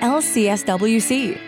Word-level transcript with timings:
LCSWC. 0.00 1.38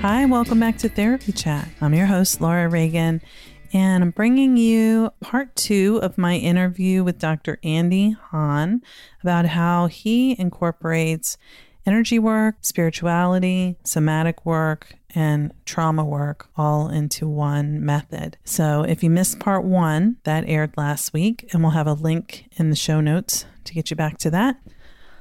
Hi, 0.00 0.24
welcome 0.26 0.58
back 0.58 0.76
to 0.78 0.88
Therapy 0.88 1.30
Chat. 1.30 1.68
I'm 1.80 1.94
your 1.94 2.06
host, 2.06 2.40
Laura 2.40 2.68
Reagan, 2.68 3.22
and 3.72 4.02
I'm 4.02 4.10
bringing 4.10 4.56
you 4.56 5.12
part 5.20 5.54
two 5.54 6.00
of 6.02 6.18
my 6.18 6.34
interview 6.34 7.04
with 7.04 7.18
Dr. 7.18 7.60
Andy 7.62 8.10
Hahn 8.10 8.82
about 9.22 9.46
how 9.46 9.86
he 9.86 10.38
incorporates 10.38 11.38
energy 11.86 12.18
work, 12.18 12.56
spirituality, 12.62 13.76
somatic 13.84 14.44
work, 14.44 14.97
and 15.14 15.52
trauma 15.64 16.04
work 16.04 16.48
all 16.56 16.88
into 16.88 17.28
one 17.28 17.84
method. 17.84 18.36
So 18.44 18.82
if 18.82 19.02
you 19.02 19.10
missed 19.10 19.38
part 19.38 19.64
one, 19.64 20.16
that 20.24 20.44
aired 20.46 20.76
last 20.76 21.12
week, 21.12 21.48
and 21.52 21.62
we'll 21.62 21.72
have 21.72 21.86
a 21.86 21.94
link 21.94 22.46
in 22.56 22.70
the 22.70 22.76
show 22.76 23.00
notes 23.00 23.46
to 23.64 23.74
get 23.74 23.90
you 23.90 23.96
back 23.96 24.18
to 24.18 24.30
that. 24.30 24.56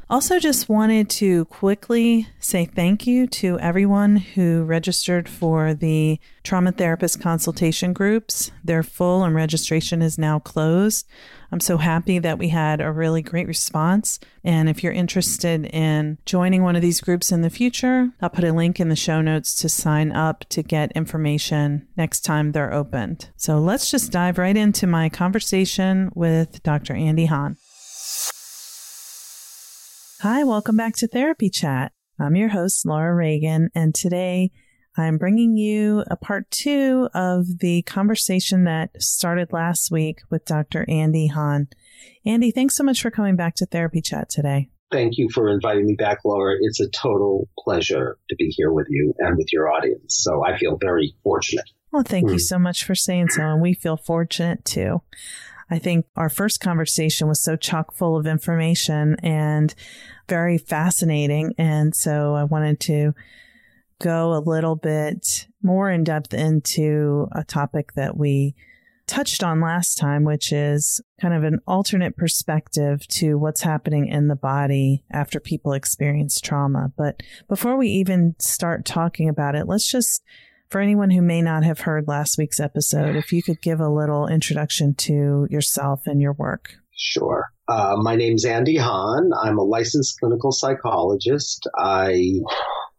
Also, 0.10 0.40
just 0.40 0.70
wanted 0.70 1.10
to 1.10 1.44
quickly 1.46 2.30
say 2.40 2.64
thank 2.64 3.06
you 3.06 3.28
to 3.28 3.60
everyone 3.60 4.16
who 4.16 4.64
registered 4.64 5.28
for 5.28 5.74
the 5.74 6.18
trauma 6.44 6.72
therapist 6.72 7.20
consultation 7.20 7.92
groups. 7.92 8.52
They're 8.64 8.84
full 8.84 9.26
and 9.26 9.36
registration 9.36 10.02
is 10.02 10.18
now 10.18 10.40
closed. 10.40 11.06
I'm 11.52 11.60
so 11.60 11.78
happy 11.78 12.20
that 12.20 12.38
we 12.38 12.50
had 12.50 12.82
a 12.82 12.92
really 12.92 13.22
great 13.22 13.48
response. 13.48 14.20
And 14.44 14.68
if 14.68 14.84
you're 14.84 14.94
interested 14.94 15.66
in 15.66 16.18
joining 16.26 16.64
one 16.64 16.76
of 16.76 16.82
these 16.82 17.00
groups 17.00 17.32
in 17.32 17.42
the 17.42 17.50
future, 17.50 18.10
I'll 18.22 18.30
put 18.30 18.44
a 18.44 18.52
link 18.52 18.80
in 18.80 18.90
the 18.90 18.96
show 18.96 19.22
notes 19.22 19.56
to 19.58 19.70
sign 19.70 20.12
up 20.12 20.46
to 20.50 20.62
get 20.62 20.92
information 20.92 21.88
next 21.96 22.22
time 22.22 22.52
they're 22.52 22.74
opened. 22.74 23.30
So 23.38 23.60
let's 23.60 23.90
just 23.90 24.12
dive 24.12 24.38
right 24.38 24.58
into 24.58 24.88
my 24.88 25.10
conversation 25.10 26.12
with 26.16 26.62
Dr. 26.64 26.94
Andy 26.94 27.26
Hahn. 27.26 27.56
Hi, 30.22 30.44
welcome 30.44 30.76
back 30.76 30.96
to 30.98 31.08
Therapy 31.08 31.50
Chat. 31.50 31.94
I'm 32.20 32.36
your 32.36 32.50
host, 32.50 32.86
Laura 32.86 33.14
Reagan, 33.16 33.70
and 33.76 33.94
today 33.94 34.52
I'm 34.98 35.18
bringing 35.18 35.58
you 35.58 36.04
a 36.10 36.16
part 36.16 36.50
two 36.50 37.10
of 37.14 37.60
the 37.60 37.84
conversation 37.84 38.64
that 38.64 39.02
started 39.02 39.54
last 39.54 39.92
week 39.92 40.22
with 40.30 40.46
Dr. 40.46 40.86
Andy 40.90 41.28
Hahn. 41.28 41.68
Andy, 42.26 42.52
thanks 42.52 42.76
so 42.76 42.84
much 42.84 43.02
for 43.02 43.12
coming 43.12 43.36
back 43.36 43.56
to 43.56 43.66
Therapy 43.66 44.02
Chat 44.02 44.30
today. 44.30 44.70
Thank 44.92 45.18
you 45.18 45.30
for 45.34 45.50
inviting 45.50 45.86
me 45.86 45.96
back, 45.96 46.20
Laura. 46.24 46.56
It's 46.60 46.80
a 46.80 46.90
total 46.90 47.48
pleasure 47.60 48.18
to 48.30 48.36
be 48.36 48.48
here 48.56 48.72
with 48.72 48.88
you 48.90 49.14
and 49.20 49.38
with 49.38 49.52
your 49.52 49.70
audience. 49.72 50.16
So 50.16 50.46
I 50.46 50.58
feel 50.58 50.78
very 50.82 51.14
fortunate. 51.24 51.70
Well, 51.92 52.04
thank 52.04 52.28
mm. 52.28 52.32
you 52.32 52.36
hmm. 52.36 52.40
so 52.40 52.60
much 52.60 52.84
for 52.84 52.96
saying 52.96 53.30
so, 53.30 53.44
and 53.44 53.62
we 53.62 53.74
feel 53.74 53.98
fortunate 53.98 54.64
too. 54.66 55.02
I 55.70 55.80
think 55.80 56.06
our 56.16 56.30
first 56.30 56.62
conversation 56.62 57.28
was 57.28 57.44
so 57.44 57.56
chock 57.56 57.94
full 57.94 58.18
of 58.18 58.26
information 58.26 59.18
and 59.22 59.74
very 60.30 60.58
fascinating. 60.58 61.54
And 61.58 61.96
so 61.96 62.36
I 62.36 62.46
wanted 62.46 62.80
to 62.82 63.14
go 64.00 64.34
a 64.34 64.40
little 64.40 64.76
bit 64.76 65.48
more 65.62 65.90
in 65.90 66.04
depth 66.04 66.34
into 66.34 67.28
a 67.32 67.44
topic 67.44 67.94
that 67.94 68.18
we 68.18 68.56
touched 69.08 69.42
on 69.42 69.62
last 69.62 69.98
time, 69.98 70.24
which 70.24 70.52
is 70.52 71.02
kind 71.20 71.34
of 71.34 71.44
an 71.44 71.60
alternate 71.66 72.18
perspective 72.18 73.08
to 73.08 73.38
what's 73.38 73.62
happening 73.62 74.08
in 74.08 74.28
the 74.28 74.36
body 74.36 75.04
after 75.12 75.40
people 75.40 75.74
experience 75.74 76.42
trauma. 76.42 76.92
But 76.98 77.24
before 77.48 77.78
we 77.78 77.88
even 77.88 78.36
start 78.40 78.86
talking 78.86 79.30
about 79.30 79.56
it, 79.56 79.68
let's 79.68 79.90
just 79.90 80.22
for 80.70 80.82
anyone 80.82 81.10
who 81.10 81.22
may 81.22 81.42
not 81.42 81.64
have 81.64 81.80
heard 81.80 82.10
last 82.10 82.38
week's 82.38 82.60
episode, 82.60 83.16
if 83.16 83.32
you 83.32 83.42
could 83.42 83.62
give 83.62 83.80
a 83.80 83.90
little 83.90 84.28
introduction 84.28 84.94
to 84.96 85.48
yourself 85.50 86.02
and 86.06 86.22
your 86.22 86.34
work. 86.34 86.72
Sure. 86.92 87.46
Uh, 87.70 87.96
my 87.98 88.16
name's 88.16 88.44
Andy 88.44 88.76
Hahn. 88.76 89.32
I'm 89.42 89.58
a 89.58 89.64
licensed 89.64 90.20
clinical 90.20 90.52
psychologist. 90.52 91.68
I 91.78 92.34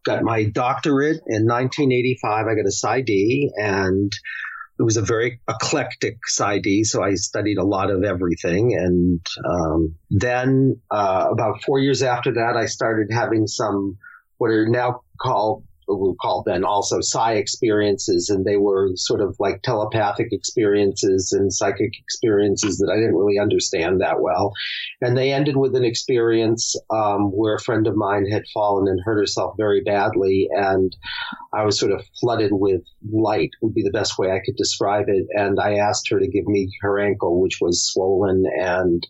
got 0.04 0.22
my 0.22 0.44
doctorate 0.44 1.20
in 1.26 1.46
1985. 1.46 2.46
I 2.46 2.54
got 2.54 2.60
a 2.60 2.72
PsyD 2.72 3.48
and 3.56 4.12
it 4.78 4.82
was 4.82 4.96
a 4.96 5.02
very 5.02 5.40
eclectic 5.48 6.18
PsyD, 6.30 6.84
so 6.84 7.02
I 7.02 7.14
studied 7.14 7.58
a 7.58 7.64
lot 7.64 7.90
of 7.90 8.04
everything. 8.04 8.74
And 8.74 9.26
um, 9.44 9.96
then, 10.10 10.80
uh, 10.90 11.28
about 11.32 11.64
four 11.64 11.80
years 11.80 12.02
after 12.02 12.34
that, 12.34 12.56
I 12.56 12.66
started 12.66 13.08
having 13.12 13.48
some 13.48 13.98
what 14.36 14.50
are 14.50 14.68
now 14.68 15.02
called 15.20 15.64
we 15.88 16.14
called 16.20 16.44
then 16.46 16.64
also 16.64 17.00
psi 17.00 17.34
experiences, 17.34 18.28
and 18.28 18.44
they 18.44 18.56
were 18.56 18.90
sort 18.94 19.20
of 19.20 19.36
like 19.38 19.62
telepathic 19.62 20.28
experiences 20.32 21.32
and 21.32 21.52
psychic 21.52 21.92
experiences 21.98 22.78
that 22.78 22.90
I 22.92 22.96
didn't 22.96 23.16
really 23.16 23.38
understand 23.38 24.00
that 24.00 24.20
well. 24.20 24.52
And 25.00 25.16
they 25.16 25.32
ended 25.32 25.56
with 25.56 25.74
an 25.74 25.84
experience 25.84 26.76
um, 26.90 27.30
where 27.32 27.54
a 27.54 27.60
friend 27.60 27.86
of 27.86 27.96
mine 27.96 28.26
had 28.30 28.44
fallen 28.52 28.88
and 28.88 29.00
hurt 29.04 29.18
herself 29.18 29.54
very 29.56 29.82
badly, 29.82 30.48
and 30.52 30.94
I 31.52 31.64
was 31.64 31.78
sort 31.78 31.92
of 31.92 32.04
flooded 32.20 32.50
with 32.52 32.82
light 33.10 33.50
would 33.62 33.74
be 33.74 33.82
the 33.82 33.90
best 33.90 34.18
way 34.18 34.30
I 34.30 34.40
could 34.44 34.56
describe 34.56 35.06
it. 35.08 35.26
And 35.30 35.58
I 35.58 35.74
asked 35.74 36.08
her 36.10 36.18
to 36.18 36.28
give 36.28 36.46
me 36.46 36.70
her 36.82 36.98
ankle, 36.98 37.40
which 37.40 37.58
was 37.60 37.86
swollen 37.86 38.44
and 38.58 39.06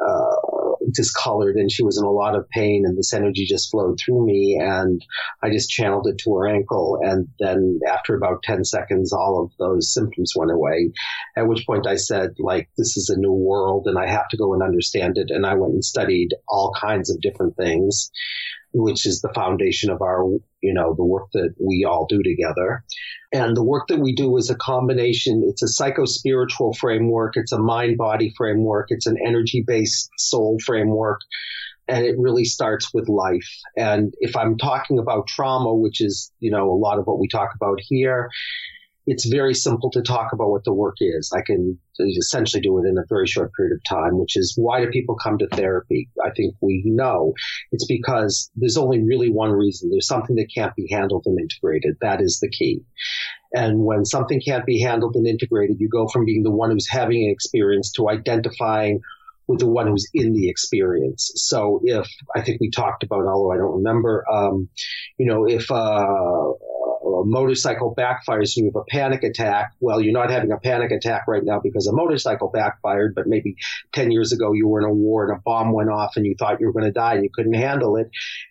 uh, 0.00 0.63
discolored 0.92 1.56
and 1.56 1.70
she 1.70 1.82
was 1.82 1.98
in 1.98 2.04
a 2.04 2.10
lot 2.10 2.34
of 2.34 2.48
pain 2.50 2.84
and 2.86 2.96
this 2.96 3.12
energy 3.12 3.44
just 3.46 3.70
flowed 3.70 3.98
through 3.98 4.24
me 4.24 4.58
and 4.60 5.04
I 5.42 5.50
just 5.50 5.70
channeled 5.70 6.06
it 6.06 6.18
to 6.18 6.34
her 6.34 6.48
ankle 6.48 6.98
and 7.02 7.28
then 7.38 7.80
after 7.88 8.14
about 8.14 8.42
10 8.42 8.64
seconds 8.64 9.12
all 9.12 9.42
of 9.42 9.52
those 9.58 9.92
symptoms 9.92 10.32
went 10.36 10.52
away. 10.52 10.92
At 11.36 11.48
which 11.48 11.66
point 11.66 11.86
I 11.86 11.96
said 11.96 12.30
like 12.38 12.68
this 12.76 12.96
is 12.96 13.10
a 13.10 13.18
new 13.18 13.32
world 13.32 13.86
and 13.86 13.98
I 13.98 14.08
have 14.08 14.28
to 14.28 14.36
go 14.36 14.54
and 14.54 14.62
understand 14.62 15.18
it 15.18 15.30
and 15.30 15.46
I 15.46 15.54
went 15.54 15.74
and 15.74 15.84
studied 15.84 16.30
all 16.48 16.72
kinds 16.80 17.10
of 17.10 17.20
different 17.20 17.56
things 17.56 18.10
which 18.74 19.06
is 19.06 19.20
the 19.20 19.32
foundation 19.32 19.88
of 19.88 20.02
our, 20.02 20.24
you 20.60 20.74
know, 20.74 20.94
the 20.94 21.04
work 21.04 21.28
that 21.32 21.54
we 21.64 21.84
all 21.88 22.06
do 22.06 22.22
together. 22.22 22.84
And 23.32 23.56
the 23.56 23.62
work 23.62 23.86
that 23.88 24.00
we 24.00 24.14
do 24.14 24.36
is 24.36 24.50
a 24.50 24.56
combination. 24.56 25.44
It's 25.48 25.62
a 25.62 25.68
psycho 25.68 26.04
spiritual 26.04 26.74
framework. 26.74 27.34
It's 27.36 27.52
a 27.52 27.58
mind 27.58 27.96
body 27.96 28.34
framework. 28.36 28.86
It's 28.88 29.06
an 29.06 29.16
energy 29.24 29.64
based 29.64 30.10
soul 30.18 30.58
framework. 30.64 31.20
And 31.86 32.04
it 32.04 32.16
really 32.18 32.44
starts 32.44 32.92
with 32.92 33.08
life. 33.08 33.48
And 33.76 34.12
if 34.18 34.36
I'm 34.36 34.58
talking 34.58 34.98
about 34.98 35.28
trauma, 35.28 35.72
which 35.72 36.00
is, 36.00 36.32
you 36.40 36.50
know, 36.50 36.72
a 36.72 36.74
lot 36.74 36.98
of 36.98 37.06
what 37.06 37.20
we 37.20 37.28
talk 37.28 37.50
about 37.54 37.78
here, 37.80 38.30
it's 39.06 39.26
very 39.26 39.54
simple 39.54 39.90
to 39.90 40.02
talk 40.02 40.32
about 40.32 40.50
what 40.50 40.64
the 40.64 40.72
work 40.72 40.96
is. 41.00 41.30
I 41.36 41.42
can 41.42 41.78
essentially 41.98 42.62
do 42.62 42.78
it 42.78 42.88
in 42.88 42.96
a 42.96 43.04
very 43.08 43.26
short 43.26 43.52
period 43.54 43.74
of 43.74 43.84
time, 43.84 44.18
which 44.18 44.36
is 44.36 44.54
why 44.56 44.80
do 44.80 44.90
people 44.90 45.16
come 45.16 45.38
to 45.38 45.48
therapy? 45.48 46.08
I 46.24 46.30
think 46.30 46.54
we 46.60 46.82
know 46.86 47.34
it's 47.70 47.86
because 47.86 48.50
there's 48.56 48.78
only 48.78 49.02
really 49.02 49.30
one 49.30 49.52
reason. 49.52 49.90
There's 49.90 50.06
something 50.06 50.36
that 50.36 50.48
can't 50.54 50.74
be 50.74 50.88
handled 50.90 51.24
and 51.26 51.38
integrated. 51.38 51.96
That 52.00 52.22
is 52.22 52.40
the 52.40 52.48
key. 52.48 52.82
And 53.52 53.84
when 53.84 54.04
something 54.04 54.40
can't 54.40 54.66
be 54.66 54.80
handled 54.80 55.16
and 55.16 55.26
integrated, 55.26 55.80
you 55.80 55.88
go 55.88 56.08
from 56.08 56.24
being 56.24 56.42
the 56.42 56.50
one 56.50 56.70
who's 56.70 56.88
having 56.88 57.24
an 57.24 57.30
experience 57.30 57.92
to 57.92 58.08
identifying 58.08 59.00
with 59.46 59.60
the 59.60 59.68
one 59.68 59.86
who's 59.86 60.08
in 60.14 60.32
the 60.32 60.48
experience. 60.48 61.30
So 61.36 61.80
if 61.84 62.08
I 62.34 62.40
think 62.40 62.60
we 62.60 62.70
talked 62.70 63.02
about, 63.02 63.26
although 63.26 63.52
I 63.52 63.58
don't 63.58 63.76
remember, 63.76 64.24
um, 64.32 64.68
you 65.18 65.26
know, 65.26 65.46
if 65.46 65.70
uh, 65.70 66.52
motorcycle 67.24 67.94
backfires 67.96 68.56
and 68.56 68.64
you 68.64 68.72
have 68.74 68.82
a 68.82 68.84
panic 68.90 69.22
attack, 69.22 69.72
well, 69.80 70.00
you're 70.00 70.12
not 70.12 70.30
having 70.30 70.52
a 70.52 70.58
panic 70.58 70.90
attack 70.90 71.24
right 71.28 71.44
now 71.44 71.60
because 71.60 71.86
a 71.86 71.92
motorcycle 71.92 72.50
backfired, 72.52 73.14
but 73.14 73.26
maybe 73.26 73.56
10 73.92 74.10
years 74.10 74.32
ago 74.32 74.52
you 74.52 74.68
were 74.68 74.80
in 74.80 74.88
a 74.88 74.92
war 74.92 75.24
and 75.24 75.36
a 75.36 75.40
bomb 75.44 75.72
went 75.72 75.90
off 75.90 76.16
and 76.16 76.26
you 76.26 76.34
thought 76.38 76.60
you 76.60 76.66
were 76.66 76.72
going 76.72 76.84
to 76.84 76.92
die 76.92 77.14
and 77.14 77.24
you 77.24 77.30
couldn't 77.32 77.54
handle 77.54 77.96
it. 77.96 78.10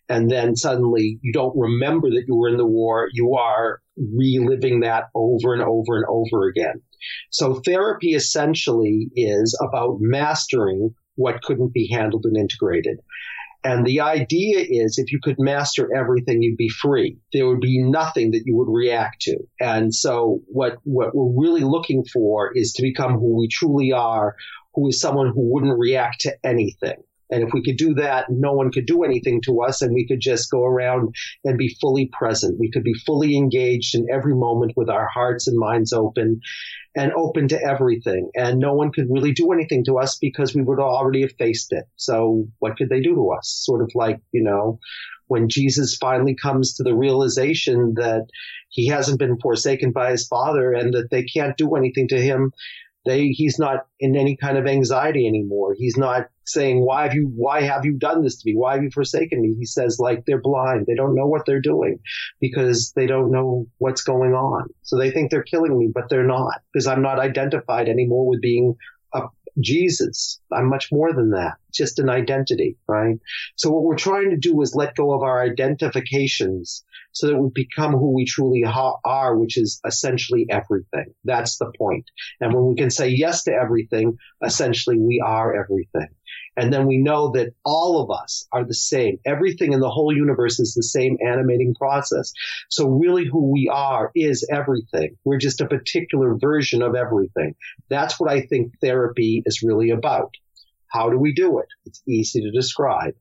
And 0.10 0.30
then 0.30 0.56
suddenly 0.56 1.20
you 1.22 1.34
don't 1.34 1.58
remember 1.58 2.10
that 2.10 2.25
you 2.28 2.36
were 2.36 2.50
in 2.50 2.58
the 2.58 2.66
war. 2.66 3.08
You 3.12 3.36
are 3.36 3.81
reliving 3.98 4.81
that 4.81 5.06
over 5.14 5.54
and 5.54 5.62
over 5.62 5.96
and 5.96 6.06
over 6.08 6.48
again. 6.48 6.81
So 7.30 7.56
therapy 7.56 8.14
essentially 8.14 9.10
is 9.16 9.60
about 9.62 9.98
mastering 10.00 10.96
what 11.16 11.42
couldn't 11.42 11.74
be 11.74 11.90
handled 11.92 12.25
and 12.25 12.38
integrated. 12.38 13.00
And 13.63 13.86
the 13.86 14.01
idea 14.01 14.60
is 14.60 14.98
if 14.98 15.12
you 15.12 15.19
could 15.24 15.38
master 15.39 15.89
everything, 15.95 16.42
you'd 16.42 16.57
be 16.57 16.69
free. 16.69 17.18
There 17.31 17.48
would 17.48 17.62
be 17.62 17.81
nothing 17.81 18.31
that 18.31 18.44
you 18.45 18.56
would 18.57 18.71
react 18.71 19.21
to. 19.21 19.38
And 19.60 19.94
so 19.94 20.42
what, 20.48 20.77
what 20.83 21.15
we're 21.15 21.42
really 21.42 21.63
looking 21.63 22.04
for 22.04 22.51
is 22.54 22.74
to 22.74 22.81
become 22.81 23.13
who 23.13 23.38
we 23.38 23.48
truly 23.48 23.94
are, 23.94 24.36
who 24.74 24.89
is 24.89 25.00
someone 25.00 25.27
who 25.27 25.54
wouldn't 25.54 25.80
react 25.80 26.21
to 26.21 26.36
anything. 26.44 27.04
And 27.31 27.44
if 27.44 27.54
we 27.54 27.64
could 27.64 27.78
do 27.78 27.94
that, 27.96 28.30
no 28.30 28.54
one 28.54 28.72
could 28.72 28.86
do 28.86 29.04
anything 29.04 29.42
to 29.46 29.62
us 29.62 29.81
and 29.81 29.94
we 29.94 30.08
could 30.08 30.20
just 30.20 30.52
go 30.52 30.64
around 30.64 31.16
and 31.44 31.58
be 31.58 31.75
fully 31.81 32.10
present. 32.12 32.60
We 32.60 32.72
could 32.72 32.84
be 32.84 32.94
fully 32.94 33.36
engaged 33.36 33.96
in 33.96 34.08
every 34.12 34.36
moment 34.36 34.74
with 34.75 34.90
our 34.90 35.08
hearts 35.08 35.48
and 35.48 35.58
minds 35.58 35.94
open 35.94 36.42
and 36.96 37.12
open 37.14 37.48
to 37.48 37.62
everything. 37.62 38.30
And 38.36 38.60
no 38.60 38.74
one 38.74 38.92
could 38.92 39.08
really 39.10 39.31
do 39.31 39.52
anything 39.52 39.84
to 39.86 39.98
us 39.98 40.18
because 40.18 40.54
we 40.54 40.62
would 40.62 40.80
already 40.80 41.22
have 41.22 41.34
faced 41.40 41.72
it. 41.72 41.86
So 41.96 42.48
what 42.60 42.78
could 42.78 42.90
they 42.90 43.02
do 43.02 43.16
to 43.16 43.31
us? 43.31 43.50
Sort 43.66 43.81
of 43.81 43.92
like, 43.96 44.20
you 44.31 44.44
know, 44.44 44.80
when 45.28 45.50
Jesus 45.50 45.98
finally 45.98 46.36
comes 46.36 46.75
to 46.75 46.84
the 46.84 46.94
realization 46.94 47.94
that 47.96 48.28
he 48.70 48.88
hasn't 48.88 49.20
been 49.20 49.40
forsaken 49.40 49.92
by 49.92 50.12
his 50.12 50.28
father 50.28 50.74
and 50.74 50.94
that 50.94 51.10
they 51.10 51.24
can't 51.24 51.58
do 51.58 51.75
anything 51.75 52.08
to 52.10 52.22
him 52.22 52.52
they, 53.06 53.28
he's 53.30 53.60
not 53.60 53.86
in 54.00 54.16
any 54.16 54.36
kind 54.36 54.58
of 54.58 54.66
anxiety 54.66 55.28
anymore. 55.28 55.75
He's 55.78 55.98
not 55.98 56.28
saying, 56.45 56.86
why 56.86 57.04
have 57.04 57.13
you, 57.13 57.31
why 57.36 57.62
have 57.62 57.86
you 57.86 57.94
done 57.94 58.24
this 58.24 58.42
to 58.42 58.50
me? 58.50 58.56
Why 58.56 58.74
have 58.75 58.84
you 58.84 58.92
forsaken 58.92 59.42
me? 59.42 59.56
He 59.57 59.66
says, 59.66 59.98
like, 60.00 60.25
they're 60.25 60.42
blind. 60.42 60.86
They 60.86 60.95
don't 60.95 61.16
know 61.16 61.28
what 61.28 61.45
they're 61.45 61.62
doing 61.62 62.00
because 62.40 62.92
they 62.95 63.06
don't 63.06 63.31
know 63.31 63.68
what's 63.78 64.04
going 64.04 64.34
on. 64.34 64.68
So 64.81 64.98
they 64.98 65.12
think 65.12 65.31
they're 65.31 65.44
killing 65.44 65.78
me, 65.78 65.90
but 65.94 66.10
they're 66.10 66.28
not 66.28 66.62
because 66.72 66.88
I'm 66.88 67.01
not 67.01 67.19
identified 67.19 67.88
anymore 67.88 68.28
with 68.28 68.42
being 68.42 68.75
a 69.13 69.22
Jesus. 69.62 70.40
I'm 70.51 70.69
much 70.69 70.92
more 70.92 71.13
than 71.13 71.31
that. 71.31 71.56
Just 71.74 72.00
an 72.00 72.10
identity, 72.10 72.78
right? 72.88 73.19
So 73.56 73.69
what 73.69 73.84
we're 73.84 73.96
trying 73.96 74.31
to 74.31 74.38
do 74.38 74.62
is 74.62 74.75
let 74.75 74.96
go 74.96 75.13
of 75.13 75.22
our 75.22 75.44
identifications 75.44 76.84
so 77.12 77.28
that 77.28 77.38
we 77.38 77.50
become 77.54 77.92
who 77.94 78.12
we 78.12 78.25
truly 78.25 78.63
ha- 78.63 78.98
are, 79.06 79.38
which 79.38 79.57
is 79.57 79.80
essentially 79.86 80.48
everything. 80.50 81.13
That's 81.24 81.57
the 81.57 81.72
point. 81.78 82.10
And 82.42 82.54
when 82.54 82.66
we 82.66 82.75
can 82.75 82.89
say 82.89 83.10
yes 83.10 83.44
to 83.44 83.54
everything, 83.54 84.18
essentially 84.44 84.98
we 84.98 85.22
are 85.24 85.56
everything. 85.56 86.10
And 86.55 86.71
then 86.71 86.85
we 86.85 86.97
know 86.97 87.31
that 87.31 87.53
all 87.65 88.01
of 88.01 88.11
us 88.11 88.47
are 88.51 88.63
the 88.63 88.73
same. 88.73 89.19
Everything 89.25 89.73
in 89.73 89.79
the 89.79 89.89
whole 89.89 90.15
universe 90.15 90.59
is 90.59 90.73
the 90.73 90.83
same 90.83 91.17
animating 91.25 91.73
process. 91.73 92.31
So 92.69 92.88
really 92.88 93.25
who 93.25 93.51
we 93.51 93.69
are 93.73 94.11
is 94.15 94.47
everything. 94.51 95.17
We're 95.23 95.39
just 95.39 95.61
a 95.61 95.67
particular 95.67 96.35
version 96.38 96.81
of 96.81 96.95
everything. 96.95 97.55
That's 97.89 98.19
what 98.19 98.31
I 98.31 98.41
think 98.41 98.73
therapy 98.81 99.41
is 99.45 99.63
really 99.63 99.89
about. 99.89 100.35
How 100.88 101.09
do 101.09 101.17
we 101.17 101.33
do 101.33 101.57
it? 101.59 101.67
It's 101.85 102.03
easy 102.07 102.41
to 102.41 102.51
describe. 102.51 103.15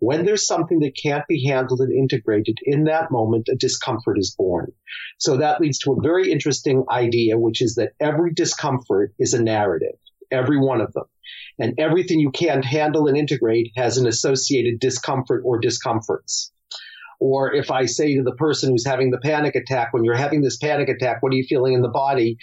When 0.00 0.26
there's 0.26 0.46
something 0.46 0.80
that 0.80 0.98
can't 1.00 1.26
be 1.28 1.46
handled 1.46 1.80
and 1.80 1.92
integrated 1.92 2.58
in 2.64 2.84
that 2.84 3.12
moment, 3.12 3.48
a 3.48 3.54
discomfort 3.54 4.18
is 4.18 4.34
born. 4.36 4.72
So 5.18 5.36
that 5.36 5.60
leads 5.60 5.78
to 5.80 5.92
a 5.92 6.02
very 6.02 6.32
interesting 6.32 6.84
idea, 6.90 7.38
which 7.38 7.62
is 7.62 7.76
that 7.76 7.92
every 8.00 8.34
discomfort 8.34 9.14
is 9.18 9.32
a 9.32 9.42
narrative, 9.42 9.94
every 10.32 10.58
one 10.58 10.80
of 10.80 10.92
them. 10.92 11.04
And 11.58 11.74
everything 11.78 12.20
you 12.20 12.30
can't 12.30 12.64
handle 12.64 13.06
and 13.06 13.16
integrate 13.16 13.72
has 13.76 13.96
an 13.96 14.06
associated 14.06 14.80
discomfort 14.80 15.42
or 15.44 15.58
discomforts. 15.58 16.52
Or 17.20 17.54
if 17.54 17.70
I 17.70 17.86
say 17.86 18.16
to 18.16 18.22
the 18.22 18.34
person 18.34 18.70
who's 18.70 18.86
having 18.86 19.10
the 19.10 19.18
panic 19.18 19.54
attack, 19.54 19.92
when 19.92 20.04
you're 20.04 20.16
having 20.16 20.42
this 20.42 20.56
panic 20.56 20.88
attack, 20.88 21.22
what 21.22 21.32
are 21.32 21.36
you 21.36 21.46
feeling 21.48 21.74
in 21.74 21.82
the 21.82 21.88
body? 21.88 22.38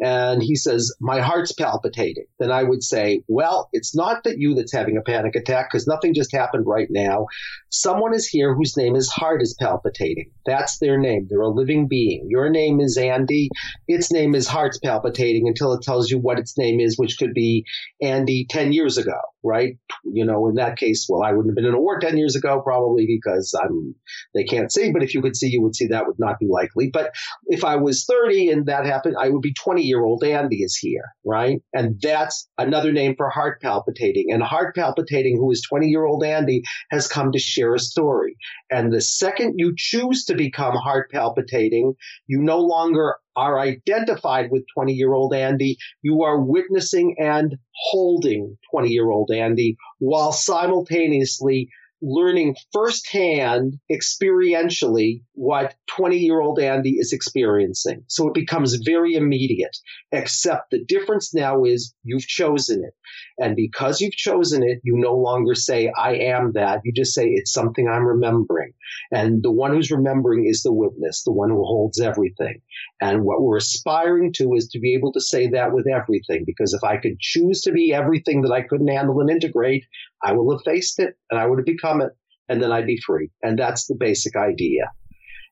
And 0.00 0.42
he 0.42 0.54
says, 0.54 0.94
My 1.00 1.20
heart's 1.20 1.52
palpitating, 1.52 2.26
then 2.38 2.50
I 2.52 2.62
would 2.62 2.82
say, 2.82 3.22
Well, 3.26 3.68
it's 3.72 3.96
not 3.96 4.24
that 4.24 4.38
you 4.38 4.54
that's 4.54 4.72
having 4.72 4.96
a 4.96 5.02
panic 5.02 5.34
attack 5.34 5.70
because 5.70 5.86
nothing 5.86 6.14
just 6.14 6.32
happened 6.32 6.66
right 6.66 6.88
now. 6.90 7.26
Someone 7.70 8.14
is 8.14 8.26
here 8.26 8.54
whose 8.54 8.76
name 8.76 8.94
is 8.94 9.08
heart 9.08 9.42
is 9.42 9.56
palpitating. 9.58 10.30
That's 10.46 10.78
their 10.78 10.98
name. 10.98 11.26
They're 11.28 11.40
a 11.40 11.48
living 11.48 11.88
being. 11.88 12.26
Your 12.28 12.48
name 12.48 12.80
is 12.80 12.96
Andy. 12.96 13.50
Its 13.88 14.12
name 14.12 14.34
is 14.34 14.46
heart's 14.46 14.78
palpitating 14.78 15.48
until 15.48 15.72
it 15.72 15.82
tells 15.82 16.10
you 16.10 16.18
what 16.18 16.38
its 16.38 16.56
name 16.56 16.80
is, 16.80 16.96
which 16.96 17.18
could 17.18 17.34
be 17.34 17.64
Andy 18.00 18.46
10 18.48 18.72
years 18.72 18.98
ago, 18.98 19.18
right? 19.42 19.76
You 20.04 20.24
know, 20.24 20.48
in 20.48 20.54
that 20.54 20.78
case, 20.78 21.06
well, 21.08 21.22
I 21.22 21.32
wouldn't 21.32 21.50
have 21.50 21.56
been 21.56 21.66
in 21.66 21.74
a 21.74 21.80
war 21.80 21.98
10 21.98 22.16
years 22.16 22.36
ago, 22.36 22.60
probably 22.62 23.06
because 23.06 23.54
I'm, 23.60 23.94
they 24.34 24.44
can't 24.44 24.72
see, 24.72 24.92
but 24.92 25.02
if 25.02 25.12
you 25.12 25.20
could 25.20 25.36
see, 25.36 25.48
you 25.48 25.60
would 25.62 25.74
see 25.74 25.88
that 25.88 26.06
would 26.06 26.18
not 26.18 26.38
be 26.38 26.46
likely. 26.46 26.88
But 26.90 27.14
if 27.46 27.64
I 27.64 27.76
was 27.76 28.04
30 28.04 28.50
and 28.50 28.66
that 28.66 28.86
happened, 28.86 29.16
I 29.18 29.28
would 29.28 29.42
be 29.42 29.52
20 29.54 29.87
year 29.88 30.04
old 30.04 30.22
Andy 30.22 30.62
is 30.62 30.76
here, 30.76 31.04
right? 31.24 31.60
And 31.72 32.00
that's 32.00 32.48
another 32.58 32.92
name 32.92 33.14
for 33.16 33.28
heart 33.28 33.60
palpitating. 33.60 34.26
And 34.30 34.42
heart 34.42 34.74
palpitating, 34.74 35.36
who 35.36 35.50
is 35.50 35.62
20 35.68 35.88
year 35.88 36.04
old 36.04 36.22
Andy, 36.24 36.62
has 36.90 37.08
come 37.08 37.32
to 37.32 37.38
share 37.38 37.74
a 37.74 37.78
story. 37.78 38.36
And 38.70 38.92
the 38.92 39.00
second 39.00 39.54
you 39.56 39.74
choose 39.76 40.24
to 40.26 40.34
become 40.34 40.74
heart 40.74 41.10
palpitating, 41.10 41.94
you 42.26 42.40
no 42.40 42.58
longer 42.58 43.16
are 43.36 43.58
identified 43.58 44.50
with 44.50 44.64
20 44.74 44.92
year 44.92 45.12
old 45.12 45.34
Andy. 45.34 45.76
You 46.02 46.22
are 46.22 46.40
witnessing 46.40 47.16
and 47.18 47.56
holding 47.90 48.58
20 48.72 48.88
year 48.90 49.10
old 49.10 49.30
Andy 49.30 49.76
while 49.98 50.32
simultaneously 50.32 51.68
learning 52.00 52.56
firsthand, 52.72 53.78
experientially, 53.90 55.22
what 55.32 55.74
20 55.96 56.18
year 56.18 56.40
old 56.40 56.58
Andy 56.60 56.96
is 56.98 57.12
experiencing. 57.12 58.04
So 58.08 58.28
it 58.28 58.34
becomes 58.34 58.76
very 58.76 59.14
immediate, 59.14 59.76
except 60.12 60.70
the 60.70 60.84
difference 60.84 61.34
now 61.34 61.64
is 61.64 61.94
you've 62.04 62.26
chosen 62.26 62.84
it. 62.84 62.94
And 63.38 63.56
because 63.56 64.00
you've 64.00 64.12
chosen 64.12 64.62
it, 64.62 64.80
you 64.82 64.96
no 64.96 65.14
longer 65.14 65.54
say, 65.54 65.90
I 65.96 66.14
am 66.14 66.52
that. 66.54 66.80
You 66.84 66.92
just 66.92 67.14
say, 67.14 67.26
it's 67.26 67.52
something 67.52 67.88
I'm 67.88 68.04
remembering. 68.04 68.72
And 69.12 69.42
the 69.42 69.52
one 69.52 69.72
who's 69.72 69.90
remembering 69.90 70.46
is 70.46 70.62
the 70.62 70.72
witness, 70.72 71.22
the 71.24 71.32
one 71.32 71.50
who 71.50 71.64
holds 71.64 72.00
everything. 72.00 72.60
And 73.00 73.24
what 73.24 73.42
we're 73.42 73.56
aspiring 73.56 74.32
to 74.34 74.54
is 74.54 74.68
to 74.68 74.80
be 74.80 74.94
able 74.94 75.12
to 75.12 75.20
say 75.20 75.48
that 75.48 75.72
with 75.72 75.86
everything. 75.86 76.44
Because 76.46 76.74
if 76.74 76.82
I 76.84 76.96
could 76.96 77.18
choose 77.20 77.62
to 77.62 77.72
be 77.72 77.92
everything 77.92 78.42
that 78.42 78.52
I 78.52 78.62
couldn't 78.62 78.88
handle 78.88 79.20
and 79.20 79.30
integrate, 79.30 79.84
I 80.22 80.32
will 80.32 80.50
have 80.52 80.64
faced 80.64 80.98
it 80.98 81.14
and 81.30 81.40
I 81.40 81.46
would 81.46 81.58
have 81.58 81.66
become 81.66 82.00
it 82.00 82.10
and 82.48 82.62
then 82.62 82.72
I'd 82.72 82.86
be 82.86 83.00
free. 83.04 83.30
And 83.42 83.58
that's 83.58 83.86
the 83.86 83.96
basic 83.98 84.36
idea. 84.36 84.90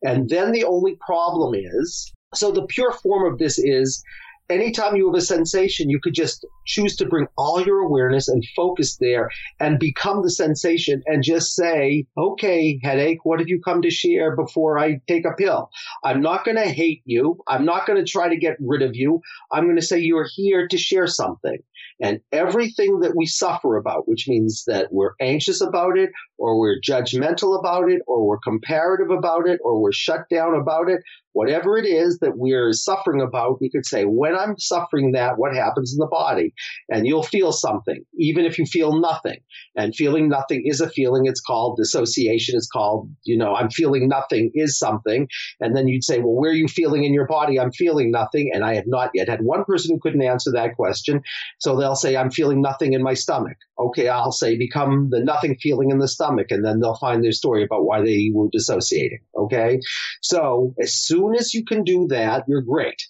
And 0.02 0.28
then 0.28 0.52
the 0.52 0.64
only 0.64 0.96
problem 1.06 1.54
is, 1.54 2.12
so 2.34 2.50
the 2.50 2.66
pure 2.66 2.92
form 2.92 3.30
of 3.32 3.38
this 3.38 3.58
is 3.58 4.02
anytime 4.50 4.96
you 4.96 5.06
have 5.06 5.16
a 5.16 5.20
sensation, 5.20 5.90
you 5.90 6.00
could 6.00 6.14
just 6.14 6.46
choose 6.66 6.96
to 6.96 7.06
bring 7.06 7.26
all 7.36 7.62
your 7.62 7.80
awareness 7.80 8.28
and 8.28 8.44
focus 8.54 8.96
there 9.00 9.30
and 9.60 9.78
become 9.78 10.22
the 10.22 10.30
sensation 10.30 11.02
and 11.06 11.22
just 11.22 11.54
say, 11.54 12.06
okay, 12.16 12.78
headache, 12.82 13.24
what 13.24 13.38
have 13.38 13.48
you 13.48 13.60
come 13.64 13.82
to 13.82 13.90
share 13.90 14.36
before 14.36 14.78
I 14.78 15.00
take 15.08 15.24
a 15.24 15.34
pill? 15.36 15.70
I'm 16.04 16.20
not 16.20 16.44
going 16.44 16.56
to 16.56 16.68
hate 16.68 17.02
you. 17.04 17.38
I'm 17.48 17.64
not 17.64 17.86
going 17.86 18.02
to 18.02 18.10
try 18.10 18.28
to 18.28 18.36
get 18.36 18.56
rid 18.60 18.82
of 18.82 18.94
you. 18.94 19.20
I'm 19.52 19.64
going 19.64 19.76
to 19.76 19.82
say 19.82 19.98
you're 19.98 20.28
here 20.34 20.68
to 20.68 20.78
share 20.78 21.06
something. 21.06 21.58
And 22.00 22.20
everything 22.32 23.00
that 23.00 23.16
we 23.16 23.26
suffer 23.26 23.76
about, 23.76 24.08
which 24.08 24.26
means 24.28 24.64
that 24.66 24.88
we're 24.90 25.14
anxious 25.20 25.60
about 25.60 25.98
it, 25.98 26.10
or 26.38 26.58
we're 26.58 26.80
judgmental 26.80 27.58
about 27.58 27.90
it, 27.90 28.02
or 28.06 28.26
we're 28.26 28.38
comparative 28.38 29.10
about 29.10 29.48
it, 29.48 29.60
or 29.64 29.80
we're 29.80 29.92
shut 29.92 30.28
down 30.30 30.54
about 30.54 30.88
it, 30.88 31.00
whatever 31.32 31.76
it 31.76 31.84
is 31.84 32.18
that 32.20 32.36
we're 32.36 32.72
suffering 32.72 33.20
about, 33.20 33.60
we 33.60 33.70
could 33.70 33.84
say, 33.84 34.04
when 34.04 34.34
I'm 34.34 34.58
suffering 34.58 35.12
that, 35.12 35.34
what 35.36 35.54
happens 35.54 35.92
in 35.92 35.98
the 35.98 36.06
body? 36.06 36.54
And 36.88 37.06
you'll 37.06 37.22
feel 37.22 37.52
something, 37.52 38.04
even 38.18 38.46
if 38.46 38.58
you 38.58 38.64
feel 38.64 38.98
nothing. 38.98 39.38
And 39.76 39.94
feeling 39.94 40.30
nothing 40.30 40.62
is 40.64 40.80
a 40.80 40.88
feeling. 40.88 41.26
It's 41.26 41.42
called 41.42 41.76
dissociation. 41.76 42.56
It's 42.56 42.68
called, 42.68 43.10
you 43.24 43.36
know, 43.36 43.54
I'm 43.54 43.68
feeling 43.68 44.08
nothing 44.08 44.50
is 44.54 44.78
something. 44.78 45.28
And 45.60 45.76
then 45.76 45.88
you'd 45.88 46.04
say, 46.04 46.20
well, 46.20 46.32
where 46.32 46.50
are 46.50 46.54
you 46.54 46.68
feeling 46.68 47.04
in 47.04 47.12
your 47.12 47.26
body? 47.26 47.60
I'm 47.60 47.72
feeling 47.72 48.10
nothing. 48.10 48.50
And 48.54 48.64
I 48.64 48.74
have 48.74 48.86
not 48.86 49.10
yet 49.12 49.28
had 49.28 49.42
one 49.42 49.64
person 49.64 49.94
who 49.94 50.00
couldn't 50.00 50.22
answer 50.22 50.52
that 50.52 50.74
question. 50.76 51.20
So 51.66 51.74
they'll 51.74 51.96
say, 51.96 52.16
I'm 52.16 52.30
feeling 52.30 52.60
nothing 52.60 52.92
in 52.92 53.02
my 53.02 53.14
stomach. 53.14 53.56
Okay, 53.76 54.06
I'll 54.06 54.30
say, 54.30 54.56
become 54.56 55.08
the 55.10 55.18
nothing 55.18 55.56
feeling 55.56 55.90
in 55.90 55.98
the 55.98 56.06
stomach. 56.06 56.52
And 56.52 56.64
then 56.64 56.78
they'll 56.78 56.94
find 56.94 57.24
their 57.24 57.32
story 57.32 57.64
about 57.64 57.84
why 57.84 58.02
they 58.02 58.30
were 58.32 58.46
dissociating. 58.52 59.18
Okay. 59.36 59.80
So 60.22 60.76
as 60.80 60.94
soon 60.94 61.34
as 61.34 61.54
you 61.54 61.64
can 61.64 61.82
do 61.82 62.06
that, 62.06 62.44
you're 62.46 62.62
great. 62.62 63.02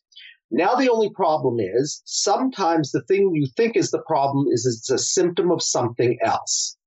Now 0.51 0.75
the 0.75 0.89
only 0.89 1.11
problem 1.11 1.59
is 1.61 2.01
sometimes 2.07 2.93
the 2.93 3.03
thing 3.03 3.33
you 3.35 3.47
think 3.59 3.77
is 3.77 3.91
the 3.91 4.01
problem 4.07 4.47
is 4.51 4.65
it's 4.65 4.89
a 4.89 4.97
symptom 4.97 5.51
of 5.51 5.61
something 5.61 6.17
else. 6.25 6.79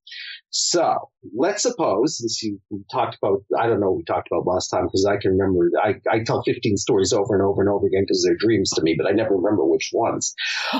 So 0.51 1.09
let's 1.35 1.61
suppose, 1.61 2.17
since 2.17 2.41
you 2.41 2.59
talked 2.91 3.17
about, 3.21 3.43
I 3.59 3.67
don't 3.67 3.79
know, 3.79 3.91
what 3.91 3.97
we 3.97 4.03
talked 4.03 4.29
about 4.31 4.47
last 4.47 4.69
time 4.69 4.85
because 4.85 5.05
I 5.05 5.17
can 5.17 5.37
remember, 5.37 5.69
I, 5.81 5.95
I 6.11 6.23
tell 6.23 6.41
15 6.43 6.77
stories 6.77 7.13
over 7.13 7.35
and 7.35 7.43
over 7.43 7.61
and 7.61 7.69
over 7.69 7.85
again 7.85 8.03
because 8.07 8.23
they're 8.25 8.37
dreams 8.37 8.71
to 8.71 8.81
me, 8.81 8.95
but 8.97 9.07
I 9.07 9.11
never 9.11 9.35
remember 9.35 9.63
which 9.65 9.91
ones. 9.93 10.33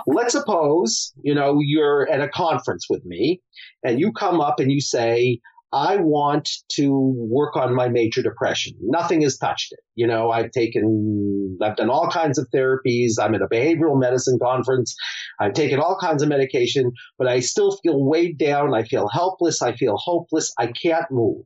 Let's 0.07 0.33
suppose, 0.33 1.13
you 1.21 1.35
know, 1.35 1.59
you're 1.61 2.09
at 2.09 2.21
a 2.21 2.29
conference 2.29 2.87
with 2.89 3.05
me 3.05 3.41
and 3.83 3.99
you 3.99 4.11
come 4.11 4.41
up 4.41 4.59
and 4.59 4.71
you 4.71 4.81
say, 4.81 5.39
I 5.71 5.97
want 5.97 6.49
to 6.73 7.13
work 7.15 7.55
on 7.55 7.75
my 7.75 7.89
major 7.89 8.23
depression. 8.23 8.73
Nothing 8.81 9.21
has 9.21 9.37
touched 9.37 9.71
it. 9.71 9.79
You 9.95 10.07
know, 10.07 10.31
I've 10.31 10.51
taken, 10.51 11.57
I've 11.61 11.75
done 11.75 11.89
all 11.89 12.09
kinds 12.09 12.39
of 12.39 12.47
therapies. 12.53 13.13
I'm 13.21 13.35
at 13.35 13.41
a 13.41 13.47
behavioral 13.47 13.99
medicine 13.99 14.39
conference. 14.41 14.95
I've 15.39 15.53
taken 15.53 15.79
all 15.79 15.97
kinds 15.99 16.23
of 16.23 16.29
medication, 16.29 16.91
but 17.17 17.27
I 17.27 17.39
still 17.39 17.77
feel 17.83 18.03
weighed 18.03 18.39
down. 18.39 18.73
I 18.73 18.83
feel 18.83 19.07
helpless. 19.07 19.61
I 19.61 19.73
feel 19.73 19.95
hopeless. 19.97 20.51
I 20.57 20.67
can't 20.67 21.05
move. 21.11 21.43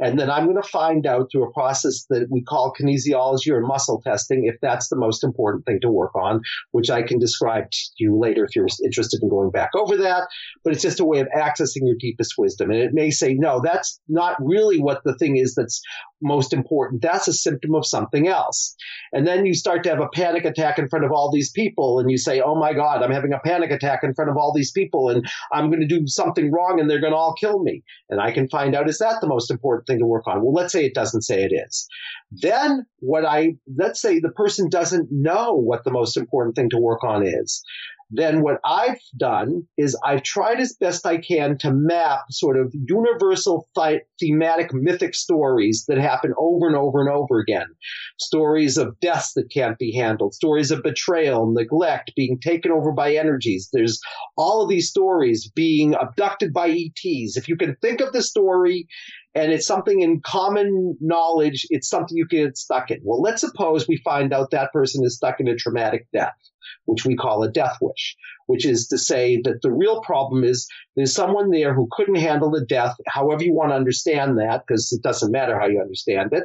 And 0.00 0.18
then 0.18 0.30
I'm 0.30 0.44
going 0.44 0.60
to 0.60 0.68
find 0.68 1.06
out 1.06 1.28
through 1.30 1.44
a 1.44 1.52
process 1.52 2.06
that 2.08 2.28
we 2.30 2.42
call 2.42 2.72
kinesiology 2.78 3.50
or 3.50 3.60
muscle 3.60 4.00
testing 4.02 4.46
if 4.46 4.56
that's 4.60 4.88
the 4.88 4.96
most 4.96 5.22
important 5.22 5.66
thing 5.66 5.80
to 5.82 5.90
work 5.90 6.14
on, 6.14 6.40
which 6.72 6.90
I 6.90 7.02
can 7.02 7.18
describe 7.18 7.70
to 7.70 7.78
you 7.98 8.18
later 8.18 8.44
if 8.44 8.56
you're 8.56 8.66
interested 8.84 9.22
in 9.22 9.28
going 9.28 9.50
back 9.50 9.70
over 9.76 9.96
that. 9.98 10.28
But 10.64 10.72
it's 10.72 10.82
just 10.82 11.00
a 11.00 11.04
way 11.04 11.20
of 11.20 11.28
accessing 11.36 11.82
your 11.82 11.96
deepest 11.98 12.34
wisdom. 12.38 12.70
And 12.70 12.80
it 12.80 12.94
may 12.94 13.10
say, 13.10 13.34
no, 13.34 13.60
that's 13.60 14.00
not 14.08 14.36
really 14.40 14.80
what 14.80 15.02
the 15.04 15.14
thing 15.16 15.36
is 15.36 15.54
that's 15.54 15.82
most 16.22 16.52
important. 16.52 17.02
That's 17.02 17.28
a 17.28 17.32
symptom 17.32 17.74
of 17.74 17.86
something 17.86 18.28
else. 18.28 18.76
And 19.12 19.26
then 19.26 19.46
you 19.46 19.54
start 19.54 19.84
to 19.84 19.90
have 19.90 20.00
a 20.00 20.08
panic 20.08 20.44
attack 20.44 20.78
in 20.78 20.88
front 20.88 21.04
of 21.04 21.12
all 21.12 21.30
these 21.30 21.50
people 21.50 21.98
and 21.98 22.10
you 22.10 22.18
say, 22.18 22.40
oh 22.40 22.54
my 22.54 22.72
God, 22.72 23.02
I'm 23.02 23.10
having 23.10 23.32
a 23.32 23.38
panic 23.38 23.70
attack 23.70 24.00
in 24.02 24.14
front 24.14 24.30
of 24.30 24.36
all 24.36 24.52
these 24.54 24.70
people 24.70 25.08
and 25.08 25.26
I'm 25.52 25.68
going 25.68 25.80
to 25.80 25.86
do 25.86 26.06
something 26.06 26.50
wrong 26.50 26.78
and 26.78 26.90
they're 26.90 27.00
going 27.00 27.12
to 27.12 27.18
all 27.18 27.34
kill 27.34 27.62
me. 27.62 27.82
And 28.08 28.20
I 28.20 28.32
can 28.32 28.48
find 28.48 28.74
out, 28.74 28.88
is 28.88 28.98
that 28.98 29.20
the 29.20 29.26
most 29.26 29.50
important 29.50 29.86
thing 29.90 29.98
to 30.00 30.06
work 30.06 30.26
on? 30.26 30.42
Well, 30.42 30.52
let's 30.52 30.72
say 30.72 30.84
it 30.84 30.94
doesn't 30.94 31.22
say 31.22 31.42
it 31.42 31.52
is. 31.52 31.86
Then 32.30 32.86
what 33.00 33.24
I, 33.24 33.54
let's 33.76 34.00
say 34.00 34.20
the 34.20 34.30
person 34.30 34.68
doesn't 34.68 35.08
know 35.10 35.54
what 35.54 35.84
the 35.84 35.90
most 35.90 36.16
important 36.16 36.56
thing 36.56 36.70
to 36.70 36.78
work 36.78 37.04
on 37.04 37.26
is 37.26 37.62
then 38.10 38.42
what 38.42 38.60
I've 38.64 39.00
done 39.16 39.66
is 39.76 39.96
I've 40.04 40.22
tried 40.22 40.58
as 40.60 40.76
best 40.78 41.06
I 41.06 41.18
can 41.18 41.56
to 41.58 41.72
map 41.72 42.20
sort 42.30 42.58
of 42.58 42.74
universal 42.74 43.68
th- 43.78 44.02
thematic 44.18 44.70
mythic 44.72 45.14
stories 45.14 45.84
that 45.86 45.98
happen 45.98 46.34
over 46.36 46.66
and 46.66 46.76
over 46.76 47.00
and 47.00 47.08
over 47.08 47.38
again. 47.38 47.66
Stories 48.18 48.76
of 48.76 48.98
deaths 49.00 49.34
that 49.34 49.50
can't 49.52 49.78
be 49.78 49.92
handled, 49.92 50.34
stories 50.34 50.72
of 50.72 50.82
betrayal, 50.82 51.52
neglect, 51.52 52.12
being 52.16 52.38
taken 52.40 52.72
over 52.72 52.92
by 52.92 53.14
energies. 53.14 53.68
There's 53.72 54.00
all 54.36 54.62
of 54.62 54.68
these 54.68 54.88
stories 54.88 55.50
being 55.54 55.94
abducted 55.94 56.52
by 56.52 56.68
ETs. 56.68 57.36
If 57.36 57.48
you 57.48 57.56
can 57.56 57.76
think 57.80 58.00
of 58.00 58.12
the 58.12 58.22
story 58.22 58.88
and 59.34 59.52
it's 59.52 59.66
something 59.66 60.00
in 60.00 60.20
common 60.24 60.96
knowledge, 61.00 61.66
it's 61.70 61.88
something 61.88 62.16
you 62.16 62.26
get 62.26 62.56
stuck 62.56 62.90
in. 62.90 63.00
Well, 63.04 63.20
let's 63.20 63.40
suppose 63.40 63.86
we 63.86 64.00
find 64.04 64.32
out 64.32 64.50
that 64.50 64.72
person 64.72 65.04
is 65.04 65.16
stuck 65.16 65.40
in 65.40 65.48
a 65.48 65.56
traumatic 65.56 66.06
death 66.12 66.34
which 66.86 67.04
we 67.04 67.16
call 67.16 67.42
a 67.42 67.50
death 67.50 67.78
wish, 67.80 68.16
which 68.46 68.66
is 68.66 68.88
to 68.88 68.98
say 68.98 69.40
that 69.44 69.62
the 69.62 69.70
real 69.70 70.00
problem 70.02 70.44
is 70.44 70.68
there's 70.96 71.14
someone 71.14 71.50
there 71.50 71.74
who 71.74 71.88
couldn't 71.90 72.16
handle 72.16 72.50
the 72.50 72.64
death, 72.64 72.96
however 73.06 73.44
you 73.44 73.54
want 73.54 73.70
to 73.70 73.76
understand 73.76 74.38
that, 74.38 74.62
because 74.66 74.92
it 74.92 75.02
doesn't 75.02 75.32
matter 75.32 75.58
how 75.58 75.66
you 75.66 75.80
understand 75.80 76.32
it, 76.32 76.44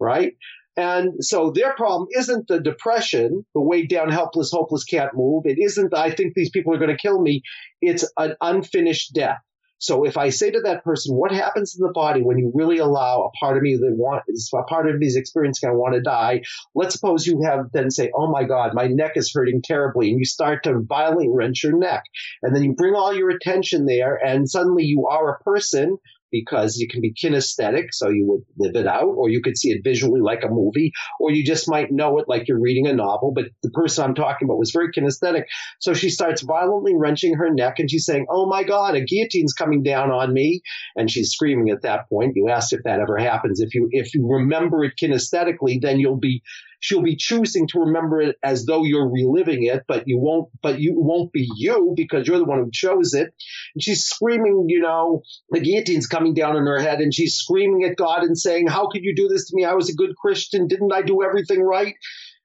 right? 0.00 0.34
And 0.76 1.24
so 1.24 1.52
their 1.52 1.74
problem 1.74 2.08
isn't 2.12 2.48
the 2.48 2.60
depression, 2.60 3.46
the 3.54 3.62
way 3.62 3.86
down, 3.86 4.10
helpless, 4.10 4.50
hopeless, 4.50 4.84
can't 4.84 5.14
move. 5.14 5.44
It 5.46 5.58
isn't, 5.58 5.94
I 5.94 6.10
think 6.10 6.34
these 6.34 6.50
people 6.50 6.74
are 6.74 6.78
going 6.78 6.94
to 6.94 7.00
kill 7.00 7.22
me. 7.22 7.42
It's 7.80 8.04
an 8.18 8.34
unfinished 8.42 9.14
death. 9.14 9.38
So 9.78 10.04
if 10.04 10.16
I 10.16 10.30
say 10.30 10.50
to 10.50 10.60
that 10.62 10.84
person, 10.84 11.14
what 11.14 11.32
happens 11.32 11.76
in 11.78 11.86
the 11.86 11.92
body 11.92 12.22
when 12.22 12.38
you 12.38 12.50
really 12.54 12.78
allow 12.78 13.22
a 13.22 13.38
part 13.38 13.56
of 13.56 13.62
me 13.62 13.76
that 13.76 13.94
wants, 13.94 14.50
a 14.54 14.62
part 14.62 14.88
of 14.88 14.96
me 14.96 15.06
is 15.06 15.16
experiencing 15.16 15.68
I 15.68 15.72
want 15.72 15.94
to 15.94 16.00
die, 16.00 16.42
let's 16.74 16.94
suppose 16.94 17.26
you 17.26 17.42
have 17.44 17.70
then 17.72 17.90
say, 17.90 18.10
oh 18.14 18.30
my 18.30 18.44
God, 18.44 18.72
my 18.74 18.86
neck 18.86 19.12
is 19.16 19.32
hurting 19.32 19.62
terribly. 19.62 20.10
And 20.10 20.18
you 20.18 20.24
start 20.24 20.64
to 20.64 20.80
violently 20.80 21.28
wrench 21.28 21.62
your 21.62 21.76
neck. 21.76 22.04
And 22.42 22.54
then 22.54 22.62
you 22.62 22.72
bring 22.72 22.94
all 22.94 23.14
your 23.14 23.30
attention 23.30 23.86
there 23.86 24.14
and 24.16 24.48
suddenly 24.48 24.84
you 24.84 25.06
are 25.08 25.34
a 25.34 25.42
person 25.42 25.98
because 26.30 26.76
you 26.76 26.88
can 26.88 27.00
be 27.00 27.12
kinesthetic, 27.12 27.88
so 27.92 28.08
you 28.08 28.26
would 28.26 28.42
live 28.58 28.76
it 28.76 28.86
out, 28.86 29.14
or 29.16 29.28
you 29.28 29.40
could 29.42 29.56
see 29.56 29.70
it 29.70 29.82
visually 29.84 30.20
like 30.20 30.42
a 30.44 30.48
movie, 30.48 30.92
or 31.20 31.30
you 31.30 31.44
just 31.44 31.68
might 31.68 31.90
know 31.90 32.18
it 32.18 32.26
like 32.28 32.48
you're 32.48 32.60
reading 32.60 32.86
a 32.86 32.92
novel. 32.92 33.32
But 33.34 33.46
the 33.62 33.70
person 33.70 34.04
I'm 34.04 34.14
talking 34.14 34.46
about 34.46 34.58
was 34.58 34.70
very 34.70 34.92
kinesthetic. 34.92 35.44
So 35.80 35.94
she 35.94 36.10
starts 36.10 36.42
violently 36.42 36.94
wrenching 36.96 37.34
her 37.34 37.50
neck 37.50 37.78
and 37.78 37.90
she's 37.90 38.04
saying, 38.04 38.26
Oh 38.28 38.46
my 38.46 38.64
God, 38.64 38.94
a 38.94 39.04
guillotine's 39.04 39.52
coming 39.52 39.82
down 39.82 40.10
on 40.10 40.32
me. 40.32 40.62
And 40.96 41.10
she's 41.10 41.30
screaming 41.30 41.70
at 41.70 41.82
that 41.82 42.08
point. 42.08 42.32
You 42.36 42.48
asked 42.48 42.72
if 42.72 42.82
that 42.84 43.00
ever 43.00 43.16
happens. 43.18 43.60
If 43.60 43.74
you, 43.74 43.88
if 43.90 44.14
you 44.14 44.26
remember 44.28 44.84
it 44.84 44.94
kinesthetically, 45.00 45.80
then 45.80 45.98
you'll 45.98 46.16
be 46.16 46.42
she'll 46.80 47.02
be 47.02 47.16
choosing 47.16 47.66
to 47.68 47.80
remember 47.80 48.20
it 48.20 48.36
as 48.42 48.64
though 48.64 48.84
you're 48.84 49.10
reliving 49.10 49.64
it, 49.64 49.84
but 49.86 50.04
you 50.06 50.18
won't, 50.18 50.48
but 50.62 50.80
you 50.80 50.94
won't 50.96 51.32
be 51.32 51.48
you 51.56 51.94
because 51.96 52.26
you're 52.26 52.38
the 52.38 52.44
one 52.44 52.58
who 52.58 52.70
chose 52.72 53.14
it. 53.14 53.32
And 53.74 53.82
she's 53.82 54.04
screaming, 54.04 54.66
you 54.68 54.80
know, 54.80 55.22
the 55.50 55.60
guillotine's 55.60 56.06
coming 56.06 56.34
down 56.34 56.56
on 56.56 56.66
her 56.66 56.80
head 56.80 57.00
and 57.00 57.12
she's 57.12 57.34
screaming 57.34 57.84
at 57.84 57.96
God 57.96 58.22
and 58.22 58.38
saying, 58.38 58.66
how 58.68 58.88
could 58.88 59.04
you 59.04 59.14
do 59.14 59.28
this 59.28 59.48
to 59.48 59.56
me? 59.56 59.64
I 59.64 59.74
was 59.74 59.90
a 59.90 59.94
good 59.94 60.14
Christian. 60.16 60.66
Didn't 60.66 60.92
I 60.92 61.02
do 61.02 61.22
everything 61.22 61.62
right? 61.62 61.94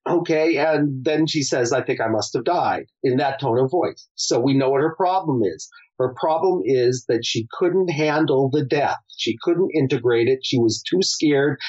Okay. 0.10 0.58
And 0.58 1.06
then 1.06 1.28
she 1.28 1.44
says, 1.44 1.72
I 1.72 1.84
think 1.84 2.02
I 2.02 2.08
must 2.08 2.34
have 2.34 2.44
died 2.44 2.86
in 3.04 3.18
that 3.18 3.40
tone 3.40 3.60
of 3.60 3.70
voice. 3.70 4.08
So 4.16 4.40
we 4.40 4.56
know 4.56 4.70
what 4.70 4.82
her 4.82 4.96
problem 4.96 5.42
is. 5.44 5.70
Her 6.00 6.16
problem 6.20 6.62
is 6.66 7.06
that 7.10 7.24
she 7.24 7.48
couldn't 7.52 7.90
handle 7.90 8.50
the 8.52 8.66
death. 8.66 8.98
She 9.16 9.38
couldn't 9.40 9.70
integrate 9.76 10.28
it. 10.28 10.40
She 10.42 10.58
was 10.58 10.82
too 10.82 11.04
scared 11.04 11.60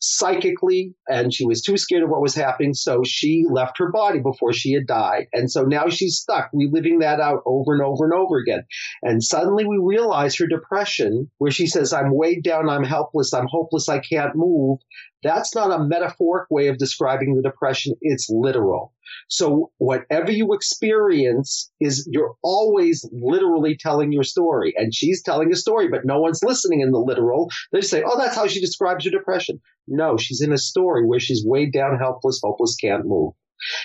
psychically 0.00 0.94
and 1.08 1.32
she 1.32 1.46
was 1.46 1.62
too 1.62 1.76
scared 1.76 2.02
of 2.02 2.08
what 2.08 2.22
was 2.22 2.34
happening. 2.34 2.74
So 2.74 3.02
she 3.04 3.44
left 3.48 3.78
her 3.78 3.90
body 3.90 4.20
before 4.20 4.52
she 4.52 4.72
had 4.72 4.86
died. 4.86 5.26
And 5.32 5.50
so 5.50 5.62
now 5.62 5.88
she's 5.88 6.16
stuck 6.16 6.50
reliving 6.52 7.00
that 7.00 7.20
out 7.20 7.42
over 7.46 7.74
and 7.74 7.82
over 7.82 8.04
and 8.04 8.14
over 8.14 8.38
again. 8.38 8.64
And 9.02 9.22
suddenly 9.22 9.66
we 9.66 9.78
realize 9.78 10.36
her 10.36 10.46
depression 10.46 11.30
where 11.38 11.50
she 11.50 11.66
says, 11.66 11.92
I'm 11.92 12.16
weighed 12.16 12.42
down. 12.42 12.68
I'm 12.68 12.84
helpless. 12.84 13.34
I'm 13.34 13.46
hopeless. 13.46 13.88
I 13.88 13.98
can't 13.98 14.34
move. 14.34 14.78
That's 15.22 15.54
not 15.54 15.70
a 15.70 15.84
metaphoric 15.84 16.50
way 16.50 16.68
of 16.68 16.78
describing 16.78 17.34
the 17.34 17.42
depression. 17.42 17.94
It's 18.00 18.30
literal. 18.30 18.94
So 19.28 19.70
whatever 19.78 20.30
you 20.30 20.52
experience 20.52 21.70
is 21.80 22.08
you're 22.10 22.34
always 22.42 23.08
literally 23.12 23.76
telling 23.78 24.12
your 24.12 24.24
story. 24.24 24.74
And 24.76 24.94
she's 24.94 25.22
telling 25.22 25.52
a 25.52 25.56
story, 25.56 25.88
but 25.88 26.04
no 26.04 26.20
one's 26.20 26.42
listening 26.42 26.80
in 26.80 26.90
the 26.90 26.98
literal. 26.98 27.50
They 27.72 27.80
say, 27.80 28.02
oh, 28.04 28.18
that's 28.18 28.36
how 28.36 28.46
she 28.46 28.60
describes 28.60 29.04
her 29.04 29.10
depression. 29.10 29.60
No, 29.86 30.16
she's 30.16 30.42
in 30.42 30.52
a 30.52 30.58
story 30.58 31.06
where 31.06 31.20
she's 31.20 31.44
weighed 31.44 31.72
down, 31.72 31.98
helpless, 31.98 32.40
hopeless, 32.42 32.76
can't 32.76 33.06
move. 33.06 33.32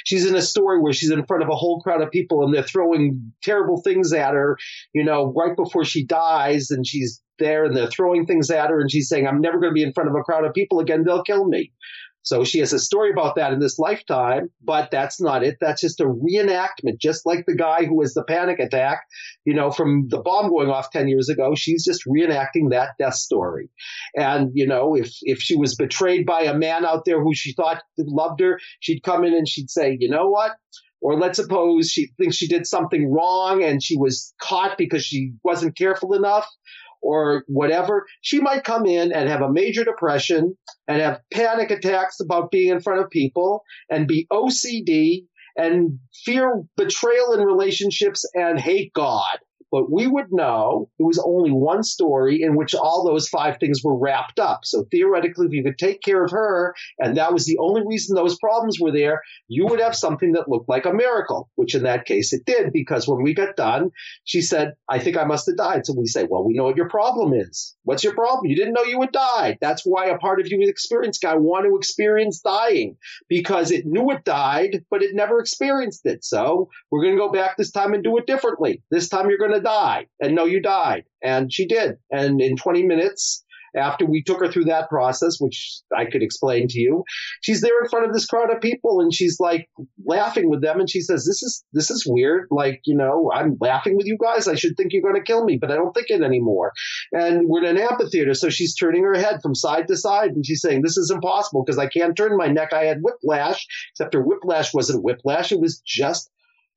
She's 0.05 0.25
in 0.25 0.36
a 0.36 0.41
story 0.41 0.79
where 0.79 0.94
she's 0.94 1.12
in 1.12 1.25
front 1.25 1.44
of 1.44 1.50
a 1.50 1.55
whole 1.55 1.82
crowd 1.82 2.01
of 2.01 2.12
people 2.12 2.44
and 2.44 2.53
they're 2.53 2.63
throwing 2.63 3.34
terrible 3.44 3.82
things 3.82 4.13
at 4.13 4.34
her, 4.34 4.58
you 4.94 5.03
know, 5.03 5.34
right 5.36 5.55
before 5.55 5.84
she 5.84 6.05
dies 6.05 6.72
and 6.72 6.88
she's 6.88 7.22
there 7.39 7.65
and 7.65 7.75
they're 7.75 7.89
throwing 7.89 8.25
things 8.25 8.50
at 8.50 8.70
her 8.70 8.79
and 8.79 8.89
she's 8.89 9.10
saying, 9.10 9.27
I'm 9.27 9.41
never 9.41 9.60
going 9.60 9.72
to 9.72 9.75
be 9.75 9.84
in 9.84 9.94
front 9.94 10.10
of 10.10 10.15
a 10.15 10.24
crowd 10.24 10.46
of 10.46 10.53
people 10.53 10.79
again. 10.79 11.03
They'll 11.03 11.24
kill 11.24 11.46
me. 11.46 11.74
So 12.25 12.44
she 12.44 12.58
has 12.60 12.74
a 12.74 12.79
story 12.79 13.12
about 13.12 13.36
that 13.36 13.53
in 13.53 13.60
this 13.60 13.77
lifetime, 13.77 14.50
but 14.63 14.89
that's 14.89 15.22
not 15.22 15.44
it. 15.44 15.58
That's 15.62 15.79
just 15.79 16.00
a 16.00 16.05
reenactment, 16.05 17.00
just 17.00 17.24
like 17.24 17.46
the 17.46 17.55
guy 17.55 17.86
who 17.86 17.96
was 17.96 18.15
the 18.15 18.24
panic 18.24 18.60
attack, 18.60 19.03
you 19.46 19.53
know, 19.53 19.70
from 19.70 20.08
the 20.10 20.20
bomb 20.20 20.50
going 20.50 20.72
off 20.72 20.89
10 20.89 21.08
years 21.08 21.29
ago. 21.29 21.53
She's 21.53 21.86
just 21.86 22.01
reenacting 22.08 22.72
that 22.72 22.89
death 22.98 23.13
story. 23.13 23.70
And, 24.15 24.50
you 24.55 24.65
know, 24.65 24.96
if, 24.96 25.12
if 25.22 25.39
she 25.39 25.55
was 25.55 25.75
betrayed 25.75 26.25
by 26.25 26.41
a 26.41 26.58
man 26.58 26.84
out 26.84 27.05
there 27.05 27.22
who 27.22 27.36
she 27.36 27.53
thought 27.53 27.84
loved 28.00 28.39
her, 28.39 28.60
she'd 28.79 29.03
come 29.03 29.24
in 29.24 29.36
and 29.36 29.48
she'd 29.48 29.70
say, 29.70 29.96
you 30.00 30.10
know 30.10 30.27
what? 30.27 30.53
Or 31.01 31.20
let's 31.20 31.38
suppose 31.38 31.91
she 31.91 32.08
thinks 32.17 32.38
she 32.38 32.48
did 32.48 32.65
something 32.65 33.12
wrong 33.12 33.63
and 33.63 33.84
she 33.84 33.96
was 33.96 34.34
caught 34.41 34.79
because 34.79 35.05
she 35.05 35.34
wasn't 35.44 35.77
careful 35.77 36.15
enough 36.15 36.48
or 37.05 37.43
whatever, 37.47 38.05
she 38.21 38.39
might 38.39 38.63
come 38.63 38.85
in 38.85 39.13
and 39.13 39.29
have 39.29 39.41
a 39.41 39.51
major 39.51 39.83
depression 39.83 40.57
and 40.88 41.01
have 41.01 41.21
panic 41.31 41.71
attacks 41.71 42.19
about 42.19 42.51
being 42.51 42.71
in 42.71 42.81
front 42.81 43.01
of 43.01 43.09
people 43.09 43.63
and 43.89 44.07
be 44.07 44.27
OCD 44.31 45.25
and 45.55 46.00
fear 46.25 46.63
betrayal 46.75 47.33
in 47.33 47.41
relationships 47.41 48.25
and 48.33 48.59
hate 48.59 48.91
God 48.93 49.38
but 49.75 49.91
we 49.91 50.08
would 50.08 50.32
know 50.32 50.89
it 50.98 51.03
was 51.03 51.20
only 51.20 51.51
one 51.51 51.84
story 51.84 52.41
in 52.41 52.55
which 52.55 52.74
all 52.74 53.03
those 53.03 53.27
five 53.27 53.58
things 53.60 53.84
were 53.84 53.98
wrapped 53.98 54.39
up. 54.39 54.62
So 54.63 54.86
theoretically, 54.89 55.48
if 55.48 55.51
you 55.51 55.63
could 55.63 55.77
take 55.77 56.01
care 56.01 56.24
of 56.24 56.32
her, 56.32 56.74
and 56.98 57.17
that 57.17 57.34
was 57.34 57.46
the 57.46 57.58
only 57.58 57.82
reason 57.86 58.15
those 58.15 58.39
problems 58.39 58.79
were 58.79 58.94
there, 58.94 59.22
you 59.50 59.65
would 59.65 59.82
have 59.82 59.94
something 59.94 60.32
that 60.32 60.48
looked 60.48 60.70
like 60.70 60.86
a 60.86 60.94
miracle, 60.94 61.50
which 61.55 61.75
in 61.75 61.84
that 61.84 62.05
case 62.05 62.32
it 62.32 62.46
did, 62.46 62.72
because 62.72 63.05
when 63.05 63.22
we 63.22 63.34
got 63.34 63.58
done, 63.58 63.91
she 64.24 64.41
said, 64.41 64.75
I 64.88 65.00
think 65.00 65.17
I 65.17 65.25
must 65.25 65.46
have 65.48 65.58
died. 65.58 65.86
So 65.86 65.94
we 65.94 66.08
say, 66.08 66.25
well, 66.29 66.46
we 66.46 66.53
know 66.53 66.63
what 66.63 66.77
your 66.77 66.88
problem 66.88 67.34
is. 67.34 67.75
What's 67.84 68.05
your 68.05 68.13
problem? 68.13 68.46
You 68.46 68.55
didn't 68.55 68.75
know 68.75 68.84
you 68.84 69.01
had 69.01 69.12
died. 69.12 69.58
That's 69.60 69.84
why 69.84 70.05
a 70.05 70.17
part 70.17 70.39
of 70.39 70.48
you 70.48 70.62
experienced 70.62 71.22
guy 71.22 71.36
want 71.36 71.65
to 71.65 71.75
experience 71.75 72.39
dying 72.39 72.96
because 73.27 73.72
it 73.72 73.86
knew 73.86 74.10
it 74.12 74.24
died, 74.24 74.86
but 74.89 75.03
it 75.03 75.13
never 75.13 75.39
experienced 75.39 76.05
it. 76.05 76.24
So 76.24 76.70
we're 76.89 77.01
going 77.01 77.15
to 77.15 77.20
go 77.20 77.32
back 77.32 77.58
this 77.58 77.72
time 77.72 77.94
and 77.94 78.03
do 78.03 78.17
it 78.17 78.25
differently. 78.25 78.82
This 78.89 79.10
time 79.10 79.29
you're 79.29 79.38
going 79.38 79.51
to 79.51 79.64
die. 79.65 80.05
And 80.22 80.36
no, 80.36 80.45
you 80.45 80.62
died. 80.62 81.03
And 81.22 81.51
she 81.51 81.67
did. 81.67 81.98
And 82.12 82.39
in 82.39 82.55
20 82.55 82.84
minutes, 82.84 83.43
after 83.75 84.05
we 84.05 84.24
took 84.24 84.39
her 84.39 84.51
through 84.51 84.65
that 84.65 84.89
process, 84.89 85.39
which 85.39 85.81
I 85.95 86.05
could 86.05 86.24
explain 86.24 86.67
to 86.69 86.79
you, 86.79 87.03
she's 87.41 87.62
there 87.62 87.81
in 87.81 87.89
front 87.89 88.05
of 88.05 88.13
this 88.13 88.25
crowd 88.25 88.51
of 88.51 88.62
people 88.62 89.01
and 89.01 89.13
she's 89.13 89.39
like 89.39 89.69
laughing 90.05 90.50
with 90.50 90.62
them. 90.62 90.79
And 90.79 90.89
she 90.89 91.01
says, 91.01 91.25
this 91.25 91.43
is, 91.43 91.63
this 91.74 91.91
is 91.91 92.05
weird. 92.07 92.48
Like, 92.51 92.81
you 92.86 92.95
know, 92.95 93.31
I'm 93.34 93.57
laughing 93.60 93.98
with 93.98 94.07
you 94.07 94.17
guys. 94.22 94.48
I 94.48 94.55
should 94.55 94.77
think 94.77 94.93
you're 94.93 95.01
going 95.01 95.15
to 95.15 95.22
kill 95.22 95.43
me, 95.43 95.57
but 95.60 95.72
I 95.72 95.75
don't 95.75 95.93
think 95.93 96.07
it 96.10 96.22
anymore. 96.22 96.72
And 97.12 97.48
we're 97.48 97.63
in 97.63 97.77
an 97.77 97.81
amphitheater. 97.81 98.34
So 98.34 98.50
she's 98.50 98.75
turning 98.75 99.03
her 99.03 99.15
head 99.15 99.41
from 99.41 99.55
side 99.55 99.88
to 99.89 99.98
side 99.98 100.31
and 100.31 100.45
she's 100.45 100.62
saying, 100.62 100.81
this 100.81 100.98
is 100.98 101.12
impossible 101.12 101.63
because 101.63 101.77
I 101.77 101.88
can't 101.88 102.15
turn 102.15 102.38
my 102.38 102.48
neck. 102.48 102.74
I 102.74 102.86
had 102.86 103.01
whiplash, 103.01 103.65
except 103.91 104.13
her 104.13 104.22
whiplash 104.22 104.74
wasn't 104.74 105.03
whiplash. 105.03 105.51
It 105.51 105.60
was 105.60 105.81
just 105.86 106.29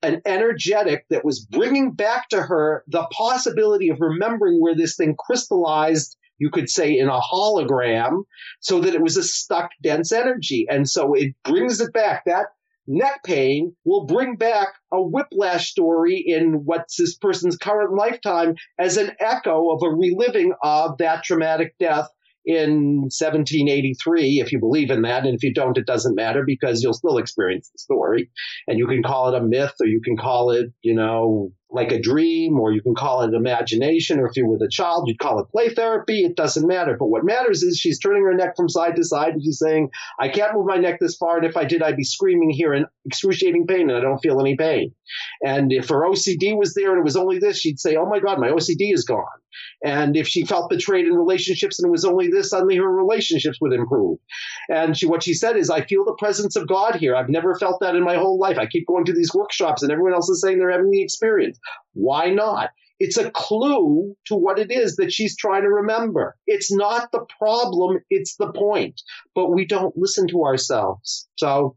an 0.02 0.22
energetic 0.24 1.04
that 1.10 1.24
was 1.24 1.44
bringing 1.44 1.92
back 1.92 2.28
to 2.28 2.40
her 2.40 2.84
the 2.88 3.06
possibility 3.12 3.88
of 3.88 4.00
remembering 4.00 4.60
where 4.60 4.74
this 4.74 4.96
thing 4.96 5.16
crystallized 5.18 6.16
you 6.38 6.50
could 6.50 6.70
say 6.70 6.96
in 6.96 7.08
a 7.08 7.20
hologram 7.20 8.22
so 8.60 8.80
that 8.80 8.94
it 8.94 9.02
was 9.02 9.16
a 9.16 9.22
stuck 9.22 9.70
dense 9.82 10.12
energy. 10.12 10.66
And 10.70 10.88
so 10.88 11.14
it 11.14 11.34
brings 11.44 11.80
it 11.80 11.92
back. 11.92 12.24
That 12.26 12.46
neck 12.86 13.22
pain 13.24 13.74
will 13.84 14.06
bring 14.06 14.36
back 14.36 14.68
a 14.92 15.02
whiplash 15.02 15.70
story 15.70 16.24
in 16.26 16.64
what's 16.64 16.96
this 16.96 17.16
person's 17.16 17.56
current 17.56 17.94
lifetime 17.94 18.54
as 18.78 18.96
an 18.96 19.12
echo 19.20 19.70
of 19.70 19.82
a 19.82 19.90
reliving 19.90 20.54
of 20.62 20.96
that 20.98 21.22
traumatic 21.22 21.74
death 21.78 22.08
in 22.44 23.02
1783, 23.10 24.40
if 24.40 24.52
you 24.52 24.58
believe 24.58 24.90
in 24.90 25.02
that. 25.02 25.24
And 25.24 25.34
if 25.34 25.42
you 25.42 25.52
don't, 25.52 25.76
it 25.76 25.86
doesn't 25.86 26.14
matter 26.14 26.44
because 26.46 26.82
you'll 26.82 26.94
still 26.94 27.18
experience 27.18 27.70
the 27.70 27.78
story. 27.78 28.30
And 28.66 28.78
you 28.78 28.86
can 28.86 29.02
call 29.02 29.28
it 29.28 29.40
a 29.40 29.44
myth 29.44 29.74
or 29.80 29.86
you 29.86 30.00
can 30.02 30.16
call 30.16 30.50
it, 30.50 30.72
you 30.82 30.94
know, 30.94 31.52
like 31.70 31.92
a 31.92 32.00
dream, 32.00 32.58
or 32.58 32.72
you 32.72 32.80
can 32.80 32.94
call 32.94 33.22
it 33.22 33.34
imagination, 33.34 34.18
or 34.18 34.26
if 34.26 34.36
you're 34.36 34.48
with 34.48 34.62
a 34.62 34.70
child, 34.70 35.04
you'd 35.06 35.18
call 35.18 35.38
it 35.38 35.50
play 35.50 35.68
therapy. 35.68 36.24
It 36.24 36.34
doesn't 36.34 36.66
matter. 36.66 36.96
But 36.98 37.08
what 37.08 37.24
matters 37.24 37.62
is 37.62 37.78
she's 37.78 37.98
turning 37.98 38.24
her 38.24 38.34
neck 38.34 38.56
from 38.56 38.68
side 38.68 38.96
to 38.96 39.04
side 39.04 39.34
and 39.34 39.42
she's 39.42 39.58
saying, 39.58 39.90
I 40.18 40.28
can't 40.28 40.54
move 40.54 40.66
my 40.66 40.76
neck 40.76 40.98
this 40.98 41.16
far. 41.16 41.36
And 41.36 41.46
if 41.46 41.56
I 41.56 41.64
did, 41.64 41.82
I'd 41.82 41.96
be 41.96 42.04
screaming 42.04 42.50
here 42.50 42.72
in 42.72 42.86
excruciating 43.04 43.66
pain 43.66 43.90
and 43.90 43.98
I 43.98 44.00
don't 44.00 44.18
feel 44.18 44.40
any 44.40 44.56
pain. 44.56 44.94
And 45.44 45.72
if 45.72 45.88
her 45.90 46.02
OCD 46.02 46.56
was 46.56 46.74
there 46.74 46.90
and 46.90 47.00
it 47.00 47.04
was 47.04 47.16
only 47.16 47.38
this, 47.38 47.58
she'd 47.58 47.80
say, 47.80 47.96
Oh 47.96 48.06
my 48.06 48.20
God, 48.20 48.38
my 48.38 48.48
OCD 48.48 48.92
is 48.92 49.04
gone. 49.04 49.24
And 49.84 50.16
if 50.16 50.26
she 50.26 50.44
felt 50.44 50.70
betrayed 50.70 51.06
in 51.06 51.14
relationships 51.14 51.78
and 51.78 51.88
it 51.88 51.92
was 51.92 52.04
only 52.04 52.28
this, 52.28 52.50
suddenly 52.50 52.76
her 52.76 52.90
relationships 52.90 53.58
would 53.60 53.72
improve. 53.72 54.18
And 54.68 54.96
she, 54.96 55.06
what 55.06 55.22
she 55.22 55.34
said 55.34 55.56
is, 55.56 55.70
I 55.70 55.84
feel 55.84 56.04
the 56.04 56.16
presence 56.18 56.56
of 56.56 56.68
God 56.68 56.96
here. 56.96 57.14
I've 57.14 57.28
never 57.28 57.54
felt 57.56 57.80
that 57.80 57.94
in 57.94 58.04
my 58.04 58.16
whole 58.16 58.38
life. 58.38 58.58
I 58.58 58.66
keep 58.66 58.86
going 58.86 59.04
to 59.06 59.12
these 59.12 59.34
workshops 59.34 59.82
and 59.82 59.92
everyone 59.92 60.14
else 60.14 60.28
is 60.28 60.40
saying 60.40 60.58
they're 60.58 60.70
having 60.70 60.90
the 60.90 61.02
experience. 61.02 61.57
Why 61.92 62.30
not? 62.30 62.70
It's 63.00 63.16
a 63.16 63.30
clue 63.30 64.16
to 64.26 64.34
what 64.34 64.58
it 64.58 64.72
is 64.72 64.96
that 64.96 65.12
she's 65.12 65.36
trying 65.36 65.62
to 65.62 65.68
remember. 65.68 66.36
It's 66.46 66.72
not 66.72 67.12
the 67.12 67.24
problem, 67.38 68.00
it's 68.10 68.36
the 68.36 68.52
point. 68.52 69.00
But 69.34 69.52
we 69.52 69.66
don't 69.66 69.96
listen 69.96 70.26
to 70.28 70.44
ourselves. 70.44 71.28
So, 71.36 71.76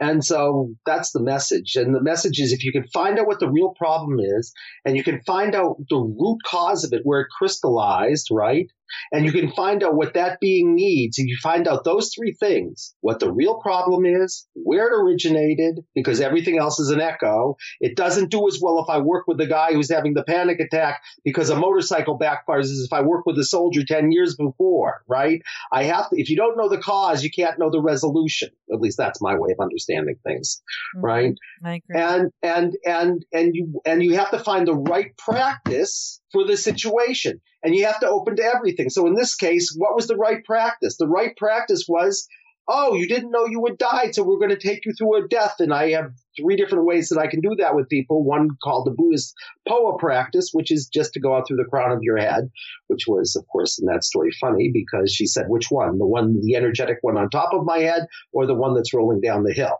and 0.00 0.24
so 0.24 0.74
that's 0.84 1.12
the 1.12 1.22
message. 1.22 1.76
And 1.76 1.94
the 1.94 2.02
message 2.02 2.40
is 2.40 2.52
if 2.52 2.64
you 2.64 2.72
can 2.72 2.88
find 2.88 3.18
out 3.18 3.26
what 3.26 3.40
the 3.40 3.50
real 3.50 3.72
problem 3.76 4.18
is 4.20 4.52
and 4.84 4.96
you 4.96 5.04
can 5.04 5.20
find 5.22 5.54
out 5.54 5.76
the 5.88 5.96
root 5.96 6.38
cause 6.44 6.84
of 6.84 6.92
it, 6.92 7.02
where 7.04 7.20
it 7.20 7.28
crystallized, 7.36 8.28
right? 8.32 8.66
And 9.12 9.24
you 9.24 9.32
can 9.32 9.50
find 9.52 9.82
out 9.82 9.94
what 9.94 10.14
that 10.14 10.40
being 10.40 10.74
needs. 10.74 11.18
If 11.18 11.26
you 11.26 11.36
find 11.42 11.66
out 11.66 11.84
those 11.84 12.12
three 12.14 12.32
things, 12.32 12.94
what 13.00 13.20
the 13.20 13.32
real 13.32 13.56
problem 13.60 14.04
is, 14.04 14.46
where 14.54 14.88
it 14.88 15.00
originated, 15.00 15.84
because 15.94 16.20
everything 16.20 16.58
else 16.58 16.78
is 16.80 16.90
an 16.90 17.00
echo. 17.00 17.56
It 17.80 17.96
doesn't 17.96 18.30
do 18.30 18.46
as 18.48 18.58
well 18.60 18.82
if 18.82 18.88
I 18.88 18.98
work 18.98 19.26
with 19.26 19.38
the 19.38 19.46
guy 19.46 19.72
who's 19.72 19.90
having 19.90 20.14
the 20.14 20.24
panic 20.24 20.60
attack 20.60 21.02
because 21.24 21.50
a 21.50 21.56
motorcycle 21.56 22.18
backfires 22.18 22.64
as 22.64 22.86
if 22.86 22.92
I 22.92 23.02
work 23.02 23.26
with 23.26 23.38
a 23.38 23.44
soldier 23.44 23.84
10 23.84 24.12
years 24.12 24.36
before, 24.36 25.02
right? 25.06 25.42
I 25.72 25.84
have 25.84 26.10
to, 26.10 26.20
if 26.20 26.30
you 26.30 26.36
don't 26.36 26.56
know 26.56 26.68
the 26.68 26.78
cause, 26.78 27.22
you 27.22 27.30
can't 27.30 27.58
know 27.58 27.70
the 27.70 27.82
resolution. 27.82 28.50
At 28.72 28.80
least 28.80 28.98
that's 28.98 29.20
my 29.20 29.34
way 29.36 29.50
of 29.52 29.60
understanding 29.60 30.16
things, 30.26 30.62
mm-hmm. 30.96 31.04
right? 31.04 31.34
I 31.64 31.74
agree. 31.76 32.00
And, 32.00 32.32
and, 32.42 32.76
and, 32.84 33.24
and 33.32 33.54
you, 33.54 33.80
and 33.84 34.02
you 34.02 34.16
have 34.16 34.30
to 34.30 34.38
find 34.38 34.66
the 34.66 34.74
right 34.74 35.16
practice 35.16 36.20
for 36.32 36.44
the 36.44 36.56
situation 36.56 37.40
and 37.62 37.74
you 37.74 37.86
have 37.86 38.00
to 38.00 38.08
open 38.08 38.36
to 38.36 38.44
everything. 38.44 38.90
So 38.90 39.06
in 39.06 39.14
this 39.14 39.34
case, 39.34 39.74
what 39.76 39.94
was 39.96 40.06
the 40.06 40.16
right 40.16 40.44
practice? 40.44 40.96
The 40.96 41.08
right 41.08 41.36
practice 41.36 41.86
was, 41.88 42.28
oh, 42.66 42.94
you 42.94 43.08
didn't 43.08 43.30
know 43.30 43.46
you 43.46 43.64
had 43.66 43.78
died, 43.78 44.14
so 44.14 44.22
we're 44.22 44.38
going 44.38 44.56
to 44.56 44.68
take 44.68 44.84
you 44.84 44.92
through 44.92 45.24
a 45.24 45.28
death. 45.28 45.56
And 45.58 45.72
I 45.72 45.90
have 45.90 46.12
three 46.38 46.56
different 46.56 46.86
ways 46.86 47.08
that 47.08 47.18
I 47.18 47.26
can 47.26 47.40
do 47.40 47.54
that 47.58 47.74
with 47.74 47.88
people. 47.88 48.24
One 48.24 48.50
called 48.62 48.86
the 48.86 48.92
Buddhist 48.92 49.34
Phowa 49.68 49.98
practice, 49.98 50.50
which 50.52 50.70
is 50.70 50.86
just 50.86 51.12
to 51.14 51.20
go 51.20 51.34
out 51.34 51.46
through 51.46 51.56
the 51.56 51.68
crown 51.68 51.92
of 51.92 52.02
your 52.02 52.16
head, 52.16 52.50
which 52.86 53.04
was, 53.06 53.36
of 53.36 53.46
course, 53.48 53.78
in 53.78 53.86
that 53.86 54.04
story 54.04 54.30
funny 54.40 54.70
because 54.72 55.12
she 55.12 55.26
said, 55.26 55.46
which 55.48 55.70
one? 55.70 55.98
The 55.98 56.06
one, 56.06 56.40
the 56.42 56.56
energetic 56.56 56.98
one 57.02 57.16
on 57.16 57.28
top 57.30 57.52
of 57.52 57.64
my 57.64 57.78
head 57.78 58.06
or 58.32 58.46
the 58.46 58.54
one 58.54 58.74
that's 58.74 58.94
rolling 58.94 59.20
down 59.20 59.42
the 59.42 59.52
hill? 59.52 59.78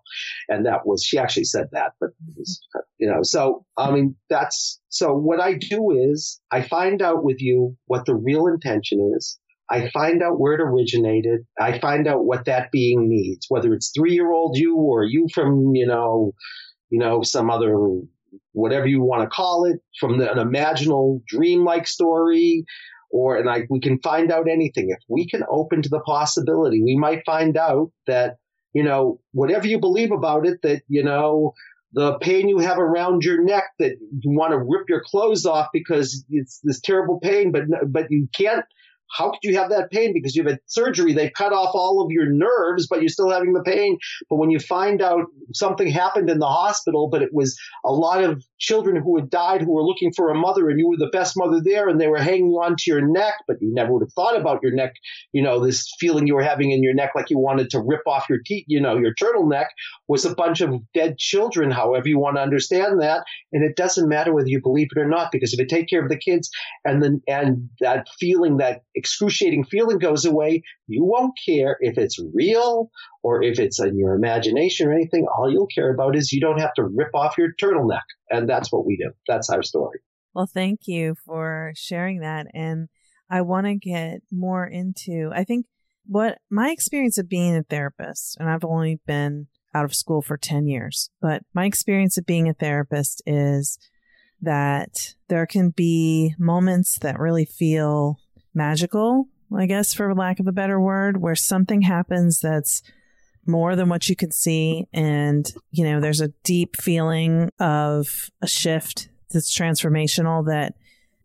And 0.48 0.66
that 0.66 0.86
was, 0.86 1.04
she 1.04 1.18
actually 1.18 1.44
said 1.44 1.68
that, 1.72 1.92
but, 2.00 2.10
was, 2.36 2.60
you 2.98 3.08
know, 3.08 3.22
so, 3.22 3.64
I 3.76 3.90
mean, 3.90 4.16
that's, 4.28 4.80
so 4.88 5.14
what 5.14 5.40
I 5.40 5.54
do 5.54 5.90
is 5.90 6.40
I 6.50 6.62
find 6.62 7.02
out 7.02 7.22
with 7.22 7.40
you 7.40 7.76
what 7.86 8.06
the 8.06 8.14
real 8.14 8.46
intention 8.46 9.12
is. 9.16 9.38
I 9.70 9.90
find 9.90 10.22
out 10.22 10.40
where 10.40 10.54
it 10.54 10.60
originated. 10.60 11.40
I 11.60 11.78
find 11.78 12.06
out 12.06 12.24
what 12.24 12.46
that 12.46 12.70
being 12.72 13.08
needs, 13.08 13.46
whether 13.48 13.74
it's 13.74 13.92
three 13.94 14.12
year 14.12 14.30
old 14.32 14.56
you 14.56 14.76
or 14.76 15.04
you 15.04 15.26
from, 15.32 15.74
you 15.74 15.86
know, 15.86 16.32
you 16.90 16.98
know, 16.98 17.22
some 17.22 17.50
other, 17.50 17.76
whatever 18.52 18.86
you 18.86 19.02
want 19.02 19.22
to 19.22 19.28
call 19.28 19.66
it, 19.66 19.80
from 20.00 20.18
the, 20.18 20.30
an 20.30 20.38
imaginal 20.38 21.20
dream-like 21.26 21.86
story, 21.86 22.64
or, 23.10 23.36
and 23.36 23.48
I, 23.48 23.62
we 23.68 23.80
can 23.80 24.00
find 24.00 24.32
out 24.32 24.48
anything. 24.48 24.88
If 24.90 25.02
we 25.08 25.28
can 25.28 25.42
open 25.50 25.82
to 25.82 25.88
the 25.88 26.00
possibility, 26.00 26.82
we 26.82 26.96
might 26.96 27.24
find 27.26 27.56
out 27.56 27.90
that, 28.06 28.36
you 28.72 28.82
know, 28.82 29.20
whatever 29.32 29.66
you 29.66 29.78
believe 29.80 30.12
about 30.12 30.46
it, 30.46 30.62
that, 30.62 30.82
you 30.88 31.02
know, 31.02 31.52
the 31.92 32.18
pain 32.18 32.48
you 32.48 32.58
have 32.58 32.78
around 32.78 33.22
your 33.22 33.42
neck 33.42 33.64
that 33.78 33.92
you 34.00 34.30
want 34.30 34.52
to 34.52 34.58
rip 34.58 34.88
your 34.88 35.02
clothes 35.04 35.46
off 35.46 35.68
because 35.72 36.24
it's 36.28 36.60
this 36.62 36.80
terrible 36.80 37.18
pain, 37.20 37.50
but, 37.52 37.62
but 37.88 38.06
you 38.10 38.28
can't, 38.34 38.64
how 39.16 39.30
could 39.30 39.40
you 39.42 39.56
have 39.56 39.70
that 39.70 39.90
pain? 39.90 40.12
Because 40.12 40.36
you've 40.36 40.46
had 40.46 40.60
surgery. 40.66 41.12
They've 41.12 41.32
cut 41.32 41.52
off 41.52 41.74
all 41.74 42.04
of 42.04 42.10
your 42.10 42.26
nerves, 42.26 42.86
but 42.88 43.00
you're 43.00 43.08
still 43.08 43.30
having 43.30 43.52
the 43.52 43.62
pain. 43.62 43.98
But 44.28 44.36
when 44.36 44.50
you 44.50 44.58
find 44.58 45.02
out 45.02 45.26
something 45.52 45.88
happened 45.88 46.30
in 46.30 46.38
the 46.38 46.46
hospital, 46.46 47.08
but 47.08 47.22
it 47.22 47.32
was 47.32 47.58
a 47.84 47.92
lot 47.92 48.22
of 48.22 48.44
children 48.58 49.00
who 49.02 49.16
had 49.16 49.30
died 49.30 49.62
who 49.62 49.72
were 49.72 49.84
looking 49.84 50.12
for 50.12 50.30
a 50.30 50.34
mother 50.34 50.68
and 50.68 50.78
you 50.78 50.88
were 50.88 50.96
the 50.96 51.10
best 51.12 51.34
mother 51.36 51.60
there 51.62 51.88
and 51.88 52.00
they 52.00 52.08
were 52.08 52.18
hanging 52.18 52.52
on 52.52 52.74
to 52.76 52.90
your 52.90 53.06
neck, 53.06 53.34
but 53.46 53.56
you 53.60 53.72
never 53.72 53.92
would 53.92 54.02
have 54.02 54.12
thought 54.12 54.38
about 54.38 54.60
your 54.62 54.72
neck, 54.72 54.94
you 55.32 55.42
know, 55.42 55.64
this 55.64 55.92
feeling 55.98 56.26
you 56.26 56.34
were 56.34 56.42
having 56.42 56.70
in 56.70 56.82
your 56.82 56.94
neck 56.94 57.12
like 57.14 57.30
you 57.30 57.38
wanted 57.38 57.70
to 57.70 57.80
rip 57.80 58.02
off 58.06 58.28
your 58.28 58.40
teeth, 58.44 58.64
you 58.68 58.80
know, 58.80 58.98
your 58.98 59.14
turtleneck 59.14 59.66
was 60.08 60.24
a 60.24 60.34
bunch 60.34 60.60
of 60.60 60.74
dead 60.94 61.18
children, 61.18 61.70
however 61.70 62.08
you 62.08 62.18
want 62.18 62.36
to 62.36 62.42
understand 62.42 63.00
that. 63.00 63.24
And 63.52 63.64
it 63.64 63.76
doesn't 63.76 64.08
matter 64.08 64.32
whether 64.32 64.48
you 64.48 64.60
believe 64.60 64.88
it 64.94 65.00
or 65.00 65.08
not, 65.08 65.30
because 65.32 65.52
if 65.52 65.58
you 65.58 65.66
take 65.66 65.88
care 65.88 66.02
of 66.02 66.08
the 66.08 66.18
kids 66.18 66.50
and 66.84 67.02
then, 67.02 67.22
and 67.28 67.68
that 67.80 68.08
feeling, 68.18 68.58
that 68.58 68.82
excruciating 68.94 69.64
feeling 69.64 69.98
goes 69.98 70.24
away, 70.24 70.62
you 70.86 71.04
won't 71.04 71.38
care 71.46 71.76
if 71.80 71.98
it's 71.98 72.18
real 72.34 72.90
or 73.28 73.42
if 73.42 73.58
it's 73.58 73.78
in 73.78 73.98
your 73.98 74.14
imagination 74.14 74.88
or 74.88 74.92
anything. 74.94 75.26
All 75.26 75.52
you'll 75.52 75.66
care 75.66 75.92
about 75.92 76.16
is 76.16 76.32
you 76.32 76.40
don't 76.40 76.60
have 76.60 76.72
to 76.74 76.84
rip 76.84 77.14
off 77.14 77.36
your 77.36 77.52
turtleneck. 77.60 78.00
And 78.30 78.48
that's 78.48 78.72
what 78.72 78.86
we 78.86 78.96
do. 78.96 79.10
That's 79.26 79.50
our 79.50 79.62
story. 79.62 80.00
Well, 80.34 80.46
thank 80.46 80.80
you 80.86 81.14
for 81.26 81.72
sharing 81.76 82.20
that. 82.20 82.46
And 82.54 82.88
I 83.28 83.42
want 83.42 83.66
to 83.66 83.74
get 83.74 84.22
more 84.32 84.66
into, 84.66 85.30
I 85.34 85.44
think 85.44 85.66
what 86.06 86.38
my 86.50 86.70
experience 86.70 87.18
of 87.18 87.28
being 87.28 87.54
a 87.54 87.62
therapist, 87.62 88.38
and 88.40 88.48
I've 88.48 88.64
only 88.64 88.98
been 89.06 89.48
out 89.74 89.84
of 89.84 89.94
school 89.94 90.22
for 90.22 90.38
10 90.38 90.66
years, 90.66 91.10
but 91.20 91.42
my 91.52 91.66
experience 91.66 92.16
of 92.16 92.24
being 92.24 92.48
a 92.48 92.54
therapist 92.54 93.20
is 93.26 93.78
that 94.40 95.14
there 95.28 95.44
can 95.44 95.68
be 95.68 96.34
moments 96.38 96.98
that 97.00 97.18
really 97.18 97.44
feel 97.44 98.20
magical, 98.54 99.28
I 99.54 99.66
guess, 99.66 99.92
for 99.92 100.14
lack 100.14 100.40
of 100.40 100.46
a 100.46 100.52
better 100.52 100.80
word, 100.80 101.20
where 101.20 101.34
something 101.34 101.82
happens 101.82 102.40
that's 102.40 102.80
more 103.48 103.74
than 103.74 103.88
what 103.88 104.08
you 104.08 104.14
can 104.14 104.30
see. 104.30 104.86
And, 104.92 105.50
you 105.70 105.84
know, 105.84 106.00
there's 106.00 106.20
a 106.20 106.32
deep 106.44 106.76
feeling 106.76 107.50
of 107.58 108.30
a 108.42 108.46
shift 108.46 109.08
that's 109.30 109.56
transformational 109.56 110.46
that 110.46 110.74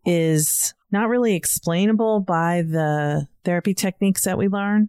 is 0.04 0.74
not 0.90 1.08
really 1.08 1.34
explainable 1.34 2.20
by 2.20 2.62
the 2.62 3.28
therapy 3.44 3.74
techniques 3.74 4.24
that 4.24 4.38
we 4.38 4.48
learn. 4.48 4.88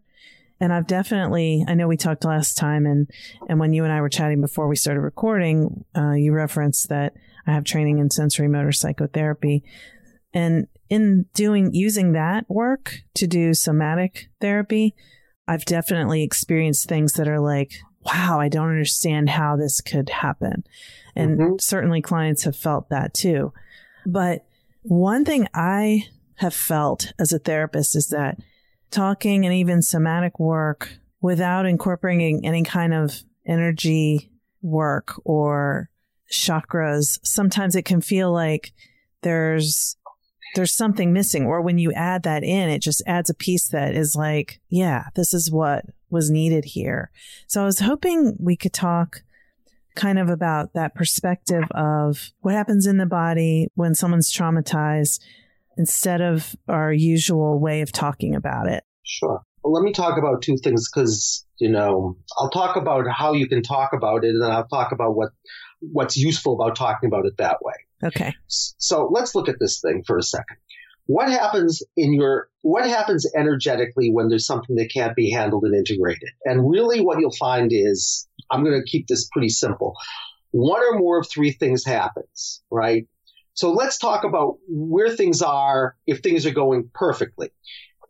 And 0.59 0.71
I've 0.71 0.87
definitely, 0.87 1.65
I 1.67 1.73
know 1.73 1.87
we 1.87 1.97
talked 1.97 2.23
last 2.23 2.57
time, 2.57 2.85
and 2.85 3.09
and 3.49 3.59
when 3.59 3.73
you 3.73 3.83
and 3.83 3.91
I 3.91 3.99
were 3.99 4.07
chatting 4.07 4.39
before 4.39 4.69
we 4.69 4.77
started 4.77 5.01
recording, 5.01 5.83
uh, 5.95 6.13
you 6.13 6.31
referenced 6.31 6.87
that 6.87 7.13
I 7.45 7.51
have 7.51 7.65
training 7.65 7.99
in 7.99 8.07
sensorimotor 8.07 8.73
psychotherapy, 8.73 9.65
and 10.33 10.67
in 10.89 11.25
doing 11.33 11.73
using 11.73 12.13
that 12.13 12.49
work 12.49 12.99
to 13.15 13.27
do 13.27 13.53
somatic 13.53 14.29
therapy, 14.39 14.95
I've 15.47 15.65
definitely 15.65 16.23
experienced 16.23 16.87
things 16.87 17.13
that 17.13 17.27
are 17.27 17.39
like, 17.39 17.73
wow, 18.05 18.39
I 18.39 18.49
don't 18.49 18.69
understand 18.69 19.29
how 19.29 19.55
this 19.55 19.81
could 19.81 20.09
happen, 20.09 20.63
and 21.15 21.39
mm-hmm. 21.39 21.55
certainly 21.59 22.01
clients 22.01 22.43
have 22.43 22.55
felt 22.55 22.89
that 22.89 23.13
too. 23.13 23.53
But 24.05 24.45
one 24.83 25.25
thing 25.25 25.47
I 25.53 26.07
have 26.35 26.53
felt 26.53 27.13
as 27.17 27.31
a 27.31 27.39
therapist 27.39 27.95
is 27.95 28.09
that 28.09 28.37
talking 28.91 29.45
and 29.45 29.53
even 29.53 29.81
somatic 29.81 30.39
work 30.39 30.99
without 31.21 31.65
incorporating 31.65 32.45
any 32.45 32.63
kind 32.63 32.93
of 32.93 33.23
energy 33.45 34.31
work 34.61 35.19
or 35.23 35.89
chakras, 36.31 37.19
sometimes 37.23 37.75
it 37.75 37.83
can 37.83 38.01
feel 38.01 38.31
like 38.31 38.73
there's 39.21 39.97
there's 40.53 40.73
something 40.73 41.11
missing 41.11 41.45
or 41.45 41.61
when 41.61 41.77
you 41.77 41.91
add 41.93 42.23
that 42.23 42.43
in 42.43 42.69
it 42.69 42.81
just 42.81 43.01
adds 43.07 43.29
a 43.29 43.33
piece 43.33 43.67
that 43.69 43.95
is 43.95 44.15
like 44.15 44.59
yeah 44.69 45.05
this 45.15 45.33
is 45.33 45.51
what 45.51 45.85
was 46.09 46.29
needed 46.29 46.63
here 46.65 47.09
so 47.47 47.61
i 47.61 47.65
was 47.65 47.79
hoping 47.79 48.35
we 48.39 48.55
could 48.55 48.73
talk 48.73 49.21
kind 49.95 50.19
of 50.19 50.29
about 50.29 50.73
that 50.73 50.93
perspective 50.93 51.63
of 51.71 52.31
what 52.41 52.53
happens 52.53 52.85
in 52.85 52.97
the 52.97 53.05
body 53.05 53.67
when 53.75 53.95
someone's 53.95 54.31
traumatized 54.31 55.19
instead 55.77 56.21
of 56.21 56.55
our 56.67 56.93
usual 56.93 57.59
way 57.59 57.81
of 57.81 57.91
talking 57.91 58.35
about 58.35 58.67
it? 58.67 58.83
Sure. 59.03 59.41
Well, 59.63 59.73
let 59.73 59.83
me 59.83 59.93
talk 59.93 60.17
about 60.17 60.41
two 60.41 60.57
things 60.57 60.89
because, 60.93 61.45
you 61.59 61.69
know, 61.69 62.17
I'll 62.37 62.49
talk 62.49 62.75
about 62.75 63.05
how 63.09 63.33
you 63.33 63.47
can 63.47 63.63
talk 63.63 63.91
about 63.93 64.23
it 64.23 64.29
and 64.29 64.43
I'll 64.43 64.67
talk 64.67 64.91
about 64.91 65.15
what 65.15 65.29
what's 65.91 66.17
useful 66.17 66.53
about 66.53 66.75
talking 66.75 67.07
about 67.07 67.25
it 67.25 67.37
that 67.37 67.57
way. 67.61 67.73
Okay. 68.03 68.33
So 68.47 69.09
let's 69.11 69.35
look 69.35 69.49
at 69.49 69.59
this 69.59 69.79
thing 69.81 70.03
for 70.05 70.17
a 70.17 70.23
second. 70.23 70.57
What 71.07 71.29
happens 71.29 71.83
in 71.95 72.13
your 72.13 72.49
what 72.61 72.87
happens 72.87 73.29
energetically 73.35 74.09
when 74.11 74.27
there's 74.27 74.47
something 74.47 74.75
that 74.77 74.89
can't 74.91 75.15
be 75.15 75.29
handled 75.29 75.63
and 75.63 75.75
integrated? 75.75 76.29
And 76.45 76.69
really 76.69 77.01
what 77.01 77.19
you'll 77.19 77.31
find 77.31 77.71
is 77.71 78.27
I'm 78.51 78.63
going 78.63 78.79
to 78.79 78.89
keep 78.89 79.07
this 79.07 79.29
pretty 79.31 79.49
simple. 79.49 79.93
One 80.51 80.81
or 80.81 80.97
more 80.97 81.19
of 81.19 81.27
three 81.29 81.51
things 81.51 81.85
happens, 81.85 82.63
right? 82.71 83.07
So 83.53 83.71
let's 83.71 83.97
talk 83.97 84.23
about 84.23 84.57
where 84.67 85.09
things 85.09 85.41
are 85.41 85.95
if 86.07 86.19
things 86.19 86.45
are 86.45 86.51
going 86.51 86.89
perfectly. 86.93 87.51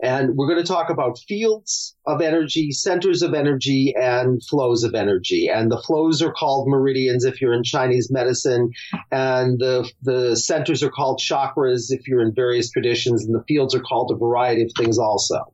And 0.02 0.36
we're 0.36 0.50
going 0.50 0.62
to 0.62 0.68
talk 0.68 0.90
about 0.90 1.20
fields 1.20 1.96
of 2.06 2.22
energy, 2.22 2.72
centers 2.72 3.22
of 3.22 3.34
energy, 3.34 3.94
and 3.96 4.44
flows 4.44 4.84
of 4.84 4.94
energy. 4.94 5.48
And 5.48 5.72
the 5.72 5.82
flows 5.82 6.22
are 6.22 6.34
called 6.34 6.68
meridians 6.68 7.24
if 7.26 7.42
you're 7.42 7.54
in 7.54 7.64
Chinese 7.64 8.12
medicine, 8.12 8.72
and 9.12 9.60
the 9.60 9.90
the 10.02 10.36
centers 10.36 10.84
are 10.84 10.92
called 10.92 11.20
chakras 11.20 11.86
if 11.90 12.08
you're 12.08 12.22
in 12.22 12.34
various 12.34 12.70
traditions, 12.70 13.26
and 13.26 13.34
the 13.34 13.44
fields 13.48 13.74
are 13.74 13.82
called 13.82 14.12
a 14.12 14.18
variety 14.18 14.64
of 14.64 14.72
things 14.78 15.00
also. 15.00 15.54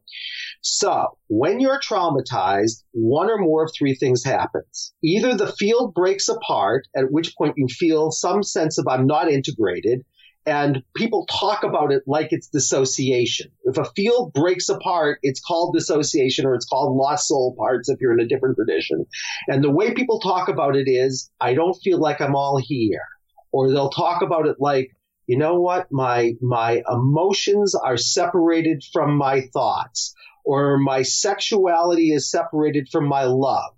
So 0.62 1.18
when 1.28 1.60
you're 1.60 1.80
traumatized, 1.80 2.84
one 2.92 3.30
or 3.30 3.40
more 3.40 3.66
of 3.66 3.72
three 3.78 3.96
things 3.96 4.24
happens. 4.24 4.94
Either 5.04 5.36
the 5.36 5.52
field 5.54 5.94
breaks 5.94 6.30
apart, 6.30 6.88
at 6.96 7.12
which 7.12 7.36
point 7.36 7.56
you 7.58 7.68
feel 7.68 8.12
some 8.12 8.44
sense 8.44 8.78
of 8.78 8.88
I'm 8.88 9.08
not 9.08 9.32
integrated, 9.32 10.06
and 10.46 10.84
people 10.96 11.28
talk 11.28 11.64
about 11.64 11.92
it 11.92 12.04
like 12.08 12.30
it's 12.32 12.48
dissociation. 12.48 13.52
If 13.64 13.78
a 13.78 13.86
field 13.86 14.34
breaks 14.34 14.70
apart, 14.70 15.20
it's 15.22 15.42
called 15.42 15.76
dissociation 15.76 16.46
or 16.46 16.56
it's 16.56 16.66
called 16.66 16.96
lost 16.96 17.28
soul 17.28 17.56
parts 17.58 17.90
if 17.90 18.00
you're 18.02 18.14
in 18.14 18.20
a 18.20 18.28
different 18.28 18.56
tradition. 18.56 19.06
And 19.48 19.64
the 19.64 19.72
way 19.72 19.94
people 19.94 20.20
talk 20.20 20.50
about 20.50 20.76
it 20.76 20.90
is, 20.90 21.30
I 21.40 21.54
don't 21.54 21.76
feel 21.84 22.00
like 22.00 22.22
I'm 22.22 22.36
all 22.36 22.60
here. 22.62 23.06
Or 23.52 23.70
they'll 23.70 23.90
talk 23.90 24.22
about 24.22 24.48
it 24.48 24.56
like, 24.60 24.92
you 25.28 25.38
know 25.38 25.60
what? 25.60 25.88
My, 25.92 26.34
my 26.42 26.82
emotions 26.90 27.76
are 27.76 27.98
separated 27.98 28.84
from 28.92 29.18
my 29.18 29.42
thoughts 29.54 30.16
or 30.44 30.78
my 30.78 31.02
sexuality 31.04 32.12
is 32.12 32.30
separated 32.30 32.90
from 32.92 33.08
my 33.08 33.24
love, 33.24 33.74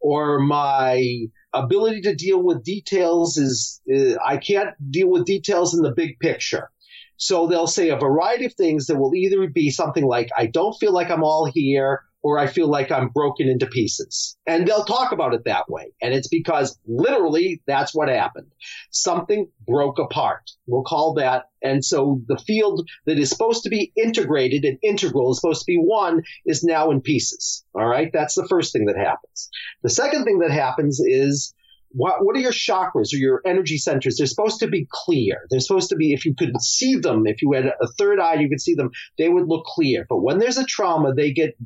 or 0.00 0.40
my 0.40 1.26
ability 1.52 2.02
to 2.02 2.14
deal 2.14 2.42
with 2.42 2.64
details 2.64 3.36
is, 3.36 3.80
uh, 3.92 4.16
I 4.24 4.36
can't 4.36 4.70
deal 4.90 5.08
with 5.08 5.24
details 5.24 5.74
in 5.74 5.82
the 5.82 5.92
big 5.92 6.18
picture. 6.18 6.70
So 7.16 7.46
they'll 7.46 7.66
say 7.66 7.88
a 7.88 7.96
variety 7.96 8.44
of 8.44 8.54
things 8.54 8.86
that 8.86 8.96
will 8.96 9.14
either 9.14 9.48
be 9.48 9.70
something 9.70 10.04
like, 10.04 10.30
I 10.36 10.46
don't 10.46 10.76
feel 10.78 10.92
like 10.92 11.10
I'm 11.10 11.24
all 11.24 11.46
here, 11.46 12.02
or 12.22 12.38
I 12.38 12.46
feel 12.46 12.68
like 12.68 12.90
I'm 12.90 13.08
broken 13.08 13.48
into 13.48 13.66
pieces. 13.66 14.36
And 14.46 14.66
they'll 14.66 14.84
talk 14.84 15.12
about 15.12 15.34
it 15.34 15.44
that 15.44 15.68
way. 15.68 15.92
And 16.02 16.12
it's 16.12 16.28
because 16.28 16.78
literally 16.86 17.62
that's 17.66 17.94
what 17.94 18.08
happened. 18.08 18.48
Something 18.90 19.48
broke 19.66 19.98
apart. 19.98 20.50
We'll 20.66 20.82
call 20.82 21.14
that. 21.14 21.44
And 21.62 21.84
so 21.84 22.20
the 22.26 22.38
field 22.38 22.88
that 23.06 23.18
is 23.18 23.30
supposed 23.30 23.62
to 23.64 23.68
be 23.68 23.92
integrated 23.96 24.64
and 24.64 24.78
integral 24.82 25.30
is 25.30 25.38
supposed 25.40 25.60
to 25.60 25.66
be 25.72 25.76
one 25.76 26.22
is 26.44 26.64
now 26.64 26.90
in 26.90 27.00
pieces. 27.00 27.64
All 27.74 27.86
right. 27.86 28.10
That's 28.12 28.34
the 28.34 28.48
first 28.48 28.72
thing 28.72 28.86
that 28.86 28.96
happens. 28.96 29.48
The 29.82 29.90
second 29.90 30.24
thing 30.24 30.40
that 30.40 30.50
happens 30.50 31.00
is 31.00 31.54
what, 31.90 32.24
what 32.24 32.36
are 32.36 32.40
your 32.40 32.52
chakras 32.52 33.12
or 33.12 33.16
your 33.16 33.40
energy 33.44 33.78
centers? 33.78 34.16
They're 34.16 34.26
supposed 34.26 34.60
to 34.60 34.68
be 34.68 34.86
clear. 34.90 35.46
They're 35.50 35.60
supposed 35.60 35.90
to 35.90 35.96
be, 35.96 36.12
if 36.12 36.24
you 36.24 36.34
could 36.34 36.60
see 36.60 36.96
them, 36.96 37.26
if 37.26 37.42
you 37.42 37.52
had 37.52 37.66
a 37.66 37.86
third 37.98 38.20
eye, 38.20 38.34
you 38.34 38.48
could 38.48 38.60
see 38.60 38.74
them, 38.74 38.90
they 39.16 39.28
would 39.28 39.48
look 39.48 39.64
clear. 39.64 40.06
But 40.08 40.22
when 40.22 40.38
there's 40.38 40.58
a 40.58 40.64
trauma, 40.64 41.14
they 41.14 41.32
get 41.32 41.56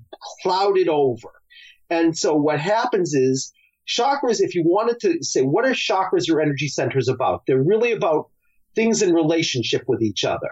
clouded 0.42 0.88
over. 0.88 1.28
And 1.90 2.16
so 2.16 2.34
what 2.34 2.60
happens 2.60 3.14
is 3.14 3.52
chakras, 3.88 4.40
if 4.40 4.54
you 4.54 4.62
wanted 4.64 5.00
to 5.00 5.22
say, 5.22 5.42
what 5.42 5.66
are 5.66 5.72
chakras 5.72 6.30
or 6.30 6.40
energy 6.40 6.68
centers 6.68 7.08
about? 7.08 7.42
They're 7.46 7.62
really 7.62 7.92
about 7.92 8.30
things 8.74 9.02
in 9.02 9.14
relationship 9.14 9.84
with 9.86 10.02
each 10.02 10.24
other. 10.24 10.50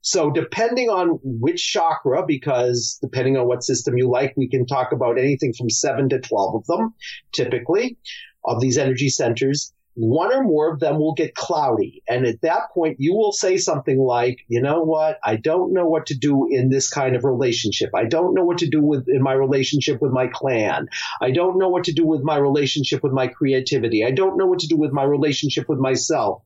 So 0.00 0.30
depending 0.30 0.88
on 0.88 1.18
which 1.22 1.72
chakra, 1.72 2.24
because 2.24 2.98
depending 3.02 3.36
on 3.36 3.46
what 3.46 3.64
system 3.64 3.98
you 3.98 4.08
like, 4.08 4.32
we 4.36 4.48
can 4.48 4.64
talk 4.66 4.92
about 4.92 5.18
anything 5.18 5.52
from 5.52 5.68
seven 5.70 6.08
to 6.10 6.20
12 6.20 6.54
of 6.54 6.66
them, 6.66 6.94
typically 7.32 7.96
of 8.44 8.60
these 8.60 8.78
energy 8.78 9.08
centers 9.08 9.72
one 9.98 10.32
or 10.32 10.44
more 10.44 10.72
of 10.72 10.78
them 10.78 11.00
will 11.00 11.14
get 11.14 11.34
cloudy. 11.34 12.04
And 12.08 12.24
at 12.24 12.42
that 12.42 12.70
point, 12.72 13.00
you 13.00 13.14
will 13.14 13.32
say 13.32 13.56
something 13.56 13.98
like, 13.98 14.44
you 14.46 14.62
know 14.62 14.82
what? 14.82 15.18
I 15.24 15.34
don't 15.34 15.72
know 15.72 15.86
what 15.86 16.06
to 16.06 16.14
do 16.16 16.46
in 16.48 16.70
this 16.70 16.88
kind 16.88 17.16
of 17.16 17.24
relationship. 17.24 17.90
I 17.96 18.04
don't 18.04 18.32
know 18.32 18.44
what 18.44 18.58
to 18.58 18.68
do 18.68 18.80
with 18.80 19.08
in 19.08 19.22
my 19.22 19.32
relationship 19.32 20.00
with 20.00 20.12
my 20.12 20.28
clan. 20.28 20.86
I 21.20 21.32
don't 21.32 21.58
know 21.58 21.68
what 21.68 21.84
to 21.84 21.92
do 21.92 22.06
with 22.06 22.22
my 22.22 22.36
relationship 22.36 23.02
with 23.02 23.12
my 23.12 23.26
creativity. 23.26 24.04
I 24.04 24.12
don't 24.12 24.36
know 24.36 24.46
what 24.46 24.60
to 24.60 24.68
do 24.68 24.76
with 24.76 24.92
my 24.92 25.02
relationship 25.02 25.68
with 25.68 25.80
myself. 25.80 26.42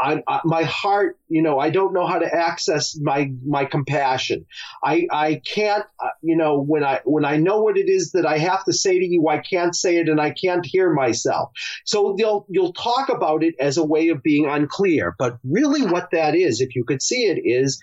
I, 0.00 0.22
I, 0.26 0.40
my 0.44 0.62
heart, 0.62 1.18
you 1.28 1.42
know, 1.42 1.58
I 1.58 1.68
don't 1.68 1.92
know 1.92 2.06
how 2.06 2.20
to 2.20 2.34
access 2.34 2.98
my, 2.98 3.30
my 3.44 3.66
compassion. 3.66 4.46
I, 4.82 5.06
I 5.12 5.42
can't, 5.44 5.84
uh, 6.02 6.08
you 6.22 6.36
know, 6.36 6.58
when 6.58 6.84
I, 6.84 7.00
when 7.04 7.26
I 7.26 7.36
know 7.36 7.60
what 7.60 7.76
it 7.76 7.90
is 7.90 8.12
that 8.12 8.24
I 8.24 8.38
have 8.38 8.64
to 8.64 8.72
say 8.72 8.98
to 8.98 9.04
you, 9.04 9.28
I 9.28 9.38
can't 9.38 9.76
say 9.76 9.98
it 9.98 10.08
and 10.08 10.18
I 10.18 10.30
can't 10.30 10.64
hear 10.64 10.90
myself. 10.90 11.50
So 11.84 12.14
they'll, 12.16 12.46
you'll 12.48 12.72
talk 12.78 13.08
about 13.08 13.42
it 13.42 13.54
as 13.58 13.76
a 13.76 13.84
way 13.84 14.08
of 14.08 14.22
being 14.22 14.46
unclear. 14.46 15.14
But 15.18 15.38
really, 15.44 15.82
what 15.82 16.10
that 16.12 16.34
is, 16.34 16.60
if 16.60 16.74
you 16.74 16.84
could 16.84 17.02
see 17.02 17.24
it, 17.24 17.40
is 17.44 17.80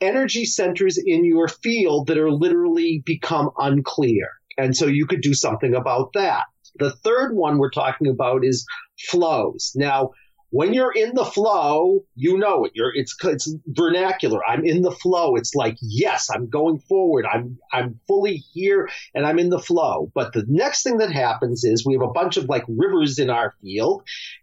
energy 0.00 0.44
centers 0.44 0.98
in 0.98 1.24
your 1.24 1.48
field 1.48 2.08
that 2.08 2.18
are 2.18 2.30
literally 2.30 3.02
become 3.04 3.50
unclear. 3.58 4.28
And 4.58 4.76
so 4.76 4.86
you 4.86 5.06
could 5.06 5.20
do 5.20 5.34
something 5.34 5.74
about 5.74 6.12
that. 6.14 6.44
The 6.78 6.90
third 6.90 7.34
one 7.34 7.58
we're 7.58 7.70
talking 7.70 8.06
about 8.06 8.44
is 8.44 8.66
flows. 9.08 9.72
Now, 9.74 10.10
when 10.50 10.72
you're 10.72 10.92
in 10.92 11.14
the 11.14 11.24
flow, 11.24 12.04
you 12.14 12.38
know 12.38 12.64
it. 12.64 12.72
You're 12.74 12.94
it's 12.94 13.16
it's 13.24 13.52
vernacular. 13.66 14.40
I'm 14.46 14.64
in 14.64 14.82
the 14.82 14.92
flow. 14.92 15.36
It's 15.36 15.54
like 15.54 15.76
yes, 15.80 16.30
I'm 16.30 16.48
going 16.48 16.78
forward. 16.78 17.26
I'm 17.26 17.58
I'm 17.72 18.00
fully 18.06 18.36
here 18.36 18.88
and 19.14 19.26
I'm 19.26 19.38
in 19.38 19.50
the 19.50 19.58
flow. 19.58 20.10
But 20.14 20.32
the 20.32 20.44
next 20.48 20.82
thing 20.82 20.98
that 20.98 21.12
happens 21.12 21.64
is 21.64 21.84
we 21.84 21.94
have 21.94 22.02
a 22.02 22.12
bunch 22.12 22.36
of 22.36 22.48
like 22.48 22.64
rivers 22.68 23.18
in 23.18 23.30
our 23.30 23.54
field, 23.60 24.02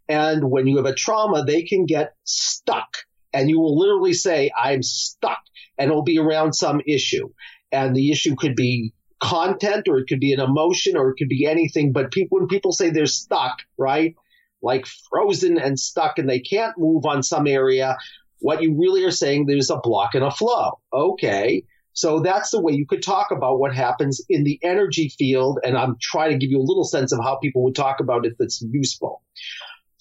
and 0.09 0.49
when 0.51 0.67
you 0.67 0.77
have 0.77 0.85
a 0.85 0.93
trauma, 0.95 1.45
they 1.45 1.63
can 1.63 1.85
get 1.85 2.15
stuck, 2.25 2.97
and 3.33 3.49
you 3.49 3.59
will 3.59 3.77
literally 3.77 4.13
say 4.13 4.51
I'm 4.57 4.83
stuck, 4.83 5.41
and 5.77 5.89
it'll 5.89 6.03
be 6.03 6.19
around 6.19 6.53
some 6.53 6.81
issue, 6.85 7.29
and 7.71 7.95
the 7.95 8.11
issue 8.11 8.35
could 8.35 8.55
be 8.55 8.93
content 9.23 9.87
or 9.87 9.99
it 9.99 10.07
could 10.07 10.19
be 10.19 10.33
an 10.33 10.41
emotion 10.41 10.97
or 10.97 11.09
it 11.09 11.15
could 11.17 11.29
be 11.29 11.47
anything. 11.47 11.93
But 11.93 12.11
people 12.11 12.39
when 12.39 12.47
people 12.47 12.73
say 12.73 12.89
they're 12.89 13.05
stuck, 13.05 13.59
right? 13.77 14.15
Like 14.63 14.85
frozen 15.11 15.59
and 15.59 15.77
stuck 15.77 16.17
and 16.17 16.29
they 16.29 16.39
can't 16.39 16.77
move 16.77 17.05
on 17.05 17.21
some 17.21 17.45
area, 17.45 17.97
what 18.39 18.61
you 18.61 18.75
really 18.77 19.03
are 19.03 19.11
saying 19.11 19.45
there's 19.45 19.69
a 19.69 19.77
block 19.77 20.15
and 20.15 20.23
a 20.23 20.31
flow. 20.31 20.79
Okay. 20.91 21.63
So 21.93 22.21
that's 22.21 22.49
the 22.49 22.61
way 22.61 22.73
you 22.73 22.87
could 22.87 23.03
talk 23.03 23.29
about 23.31 23.59
what 23.59 23.75
happens 23.75 24.19
in 24.27 24.43
the 24.43 24.59
energy 24.63 25.09
field. 25.09 25.59
And 25.63 25.77
I'm 25.77 25.97
trying 26.01 26.31
to 26.31 26.37
give 26.37 26.49
you 26.49 26.59
a 26.59 26.63
little 26.63 26.83
sense 26.83 27.11
of 27.11 27.19
how 27.23 27.37
people 27.37 27.63
would 27.63 27.75
talk 27.75 27.99
about 27.99 28.25
it 28.25 28.35
that's 28.39 28.63
useful. 28.71 29.21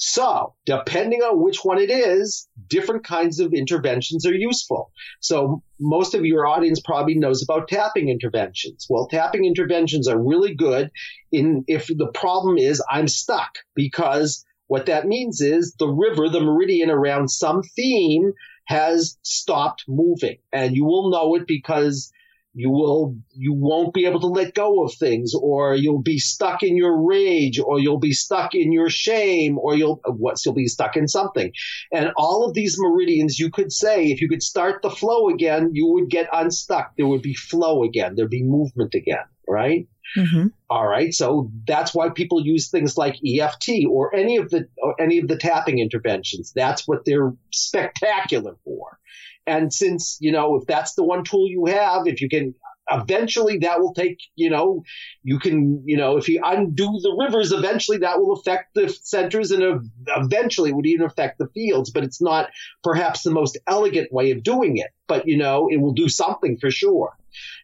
So, 0.04 0.54
depending 0.66 1.20
on 1.20 1.40
which 1.40 1.58
one 1.62 1.78
it 1.78 1.88
is, 1.88 2.48
different 2.66 3.04
kinds 3.04 3.38
of 3.38 3.52
interventions 3.54 4.26
are 4.26 4.34
useful. 4.34 4.90
So, 5.20 5.62
most 5.78 6.14
of 6.14 6.24
your 6.24 6.44
audience 6.44 6.80
probably 6.84 7.14
knows 7.14 7.40
about 7.40 7.68
tapping 7.68 8.08
interventions. 8.08 8.86
Well, 8.90 9.06
tapping 9.06 9.44
interventions 9.44 10.08
are 10.08 10.18
really 10.18 10.56
good 10.56 10.90
in 11.30 11.64
if 11.68 11.86
the 11.86 12.10
problem 12.14 12.58
is 12.58 12.82
I'm 12.90 13.06
stuck 13.06 13.58
because 13.76 14.44
what 14.72 14.86
that 14.86 15.06
means 15.06 15.42
is 15.42 15.74
the 15.78 15.86
river, 15.86 16.30
the 16.30 16.40
meridian 16.40 16.88
around 16.88 17.28
some 17.28 17.62
theme 17.62 18.32
has 18.64 19.18
stopped 19.22 19.84
moving. 19.86 20.38
And 20.50 20.74
you 20.74 20.86
will 20.86 21.10
know 21.10 21.34
it 21.34 21.46
because 21.46 22.10
you 22.54 22.70
will 22.70 23.14
you 23.34 23.52
won't 23.52 23.92
be 23.92 24.06
able 24.06 24.20
to 24.20 24.28
let 24.28 24.54
go 24.54 24.82
of 24.82 24.94
things 24.94 25.34
or 25.38 25.74
you'll 25.74 26.00
be 26.00 26.18
stuck 26.18 26.62
in 26.62 26.74
your 26.78 27.06
rage 27.06 27.60
or 27.60 27.80
you'll 27.80 27.98
be 27.98 28.14
stuck 28.14 28.54
in 28.54 28.72
your 28.72 28.88
shame 28.88 29.58
or 29.58 29.74
you'll 29.74 30.00
what 30.06 30.42
you'll 30.42 30.54
be 30.54 30.68
stuck 30.68 30.96
in 30.96 31.06
something. 31.06 31.52
And 31.92 32.10
all 32.16 32.46
of 32.46 32.54
these 32.54 32.76
meridians 32.78 33.38
you 33.38 33.50
could 33.50 33.72
say 33.72 34.06
if 34.06 34.22
you 34.22 34.28
could 34.30 34.42
start 34.42 34.80
the 34.80 34.90
flow 34.90 35.28
again 35.28 35.72
you 35.74 35.86
would 35.88 36.08
get 36.08 36.30
unstuck. 36.32 36.94
There 36.96 37.06
would 37.06 37.20
be 37.20 37.34
flow 37.34 37.84
again. 37.84 38.14
There'd 38.16 38.30
be 38.30 38.42
movement 38.42 38.94
again 38.94 39.26
right? 39.48 39.86
Mm-hmm. 40.16 40.48
all 40.68 40.86
right 40.86 41.14
so 41.14 41.50
that's 41.66 41.94
why 41.94 42.10
people 42.10 42.44
use 42.44 42.68
things 42.68 42.98
like 42.98 43.16
EFT 43.26 43.86
or 43.88 44.14
any 44.14 44.36
of 44.36 44.50
the 44.50 44.68
any 44.98 45.18
of 45.18 45.28
the 45.28 45.38
tapping 45.38 45.78
interventions. 45.78 46.52
That's 46.54 46.86
what 46.86 47.06
they're 47.06 47.32
spectacular 47.50 48.56
for. 48.62 48.98
And 49.46 49.72
since, 49.72 50.18
you 50.20 50.32
know, 50.32 50.56
if 50.56 50.66
that's 50.66 50.94
the 50.94 51.04
one 51.04 51.24
tool 51.24 51.48
you 51.48 51.66
have, 51.66 52.06
if 52.06 52.20
you 52.20 52.28
can 52.28 52.54
eventually 52.92 53.58
that 53.58 53.80
will 53.80 53.94
take, 53.94 54.18
you 54.34 54.50
know, 54.50 54.82
you 55.22 55.38
can, 55.38 55.82
you 55.86 55.96
know, 55.96 56.16
if 56.16 56.28
you 56.28 56.40
undo 56.44 56.84
the 56.84 57.16
rivers, 57.18 57.52
eventually 57.52 57.98
that 57.98 58.18
will 58.18 58.32
affect 58.32 58.74
the 58.74 58.88
centers 58.88 59.50
and 59.50 59.90
eventually 60.08 60.72
would 60.72 60.86
even 60.86 61.06
affect 61.06 61.38
the 61.38 61.48
fields, 61.48 61.90
but 61.90 62.04
it's 62.04 62.20
not 62.20 62.50
perhaps 62.82 63.22
the 63.22 63.30
most 63.30 63.58
elegant 63.66 64.12
way 64.12 64.30
of 64.30 64.42
doing 64.42 64.76
it. 64.76 64.90
But, 65.08 65.26
you 65.26 65.36
know, 65.36 65.68
it 65.70 65.78
will 65.78 65.92
do 65.92 66.08
something 66.08 66.58
for 66.60 66.70
sure. 66.70 67.16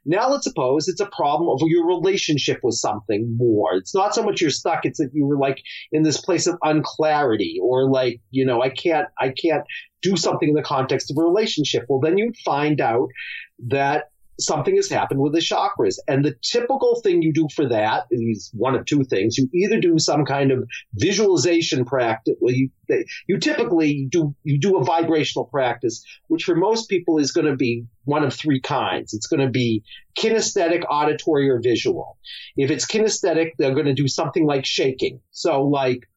Now 0.05 0.31
let's 0.31 0.45
suppose 0.45 0.89
it's 0.89 1.01
a 1.01 1.07
problem 1.07 1.51
of 1.51 1.61
your 1.69 1.87
relationship 1.87 2.61
with 2.63 2.75
something 2.75 3.37
more. 3.37 3.75
It's 3.75 3.95
not 3.95 4.15
so 4.15 4.23
much 4.23 4.41
you're 4.41 4.51
stuck, 4.51 4.85
it's 4.85 4.99
that 4.99 5.11
you 5.13 5.27
were 5.27 5.37
like 5.37 5.61
in 5.93 6.03
this 6.03 6.21
place 6.21 6.47
of 6.47 6.59
unclarity 6.63 7.59
or 7.63 7.91
like, 7.91 8.21
you 8.31 8.47
know, 8.47 8.63
I 8.63 8.71
can't, 8.71 9.09
I 9.19 9.31
can't 9.31 9.65
do 10.01 10.17
something 10.17 10.49
in 10.49 10.55
the 10.55 10.63
context 10.63 11.11
of 11.11 11.19
a 11.19 11.23
relationship. 11.23 11.85
Well, 11.89 12.01
then 12.01 12.17
you'd 12.17 12.37
find 12.45 12.81
out 12.81 13.09
that 13.69 14.11
something 14.41 14.77
has 14.77 14.89
happened 14.89 15.21
with 15.21 15.33
the 15.33 15.41
chakras. 15.41 15.97
And 16.07 16.25
the 16.25 16.35
typical 16.43 17.01
thing 17.03 17.23
you 17.23 17.33
do 17.33 17.49
for 17.55 17.69
that 17.69 18.05
is 18.11 18.51
one 18.55 18.75
of 18.75 18.85
two 18.85 19.05
things. 19.05 19.37
You 19.37 19.49
either 19.53 19.81
do 19.81 19.99
some 19.99 20.25
kind 20.25 20.53
of 20.53 20.69
visualization 20.95 21.85
practice. 21.85 22.37
Well, 22.41 22.55
you, 22.55 22.71
you 23.27 23.39
typically 23.39 24.07
do, 24.11 24.35
you 24.45 24.59
do 24.59 24.79
a 24.79 24.85
vibrational 24.85 25.47
practice, 25.47 26.05
which 26.29 26.45
for 26.45 26.55
most 26.55 26.89
people 26.89 27.19
is 27.19 27.33
going 27.33 27.47
to 27.47 27.57
be 27.57 27.87
one 28.05 28.25
of 28.25 28.33
three 28.33 28.61
kinds. 28.61 29.13
It's 29.13 29.27
going 29.27 29.45
to 29.45 29.51
be 29.51 29.83
kinesthetic, 30.19 30.85
auditory, 30.89 31.51
or 31.51 31.61
visual. 31.61 32.19
If 32.57 32.71
it's 32.71 32.87
kinesthetic, 32.87 33.53
they're 33.59 33.75
going 33.75 33.87
to 33.87 33.95
do 33.95 34.09
something 34.09 34.47
like 34.47 34.65
shaking. 34.65 35.21
So 35.31 35.65
like, 35.65 36.09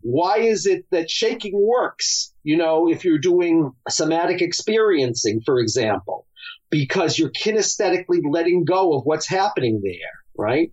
why 0.00 0.38
is 0.38 0.66
it 0.66 0.84
that 0.90 1.10
shaking 1.10 1.54
works? 1.54 2.32
You 2.42 2.58
know, 2.58 2.88
if 2.88 3.04
you're 3.04 3.18
doing 3.18 3.72
somatic 3.88 4.42
experiencing, 4.42 5.40
for 5.44 5.60
example, 5.60 6.26
because 6.70 7.18
you're 7.18 7.30
kinesthetically 7.30 8.20
letting 8.28 8.64
go 8.64 8.94
of 8.94 9.04
what's 9.04 9.28
happening 9.28 9.80
there, 9.82 10.12
right? 10.36 10.72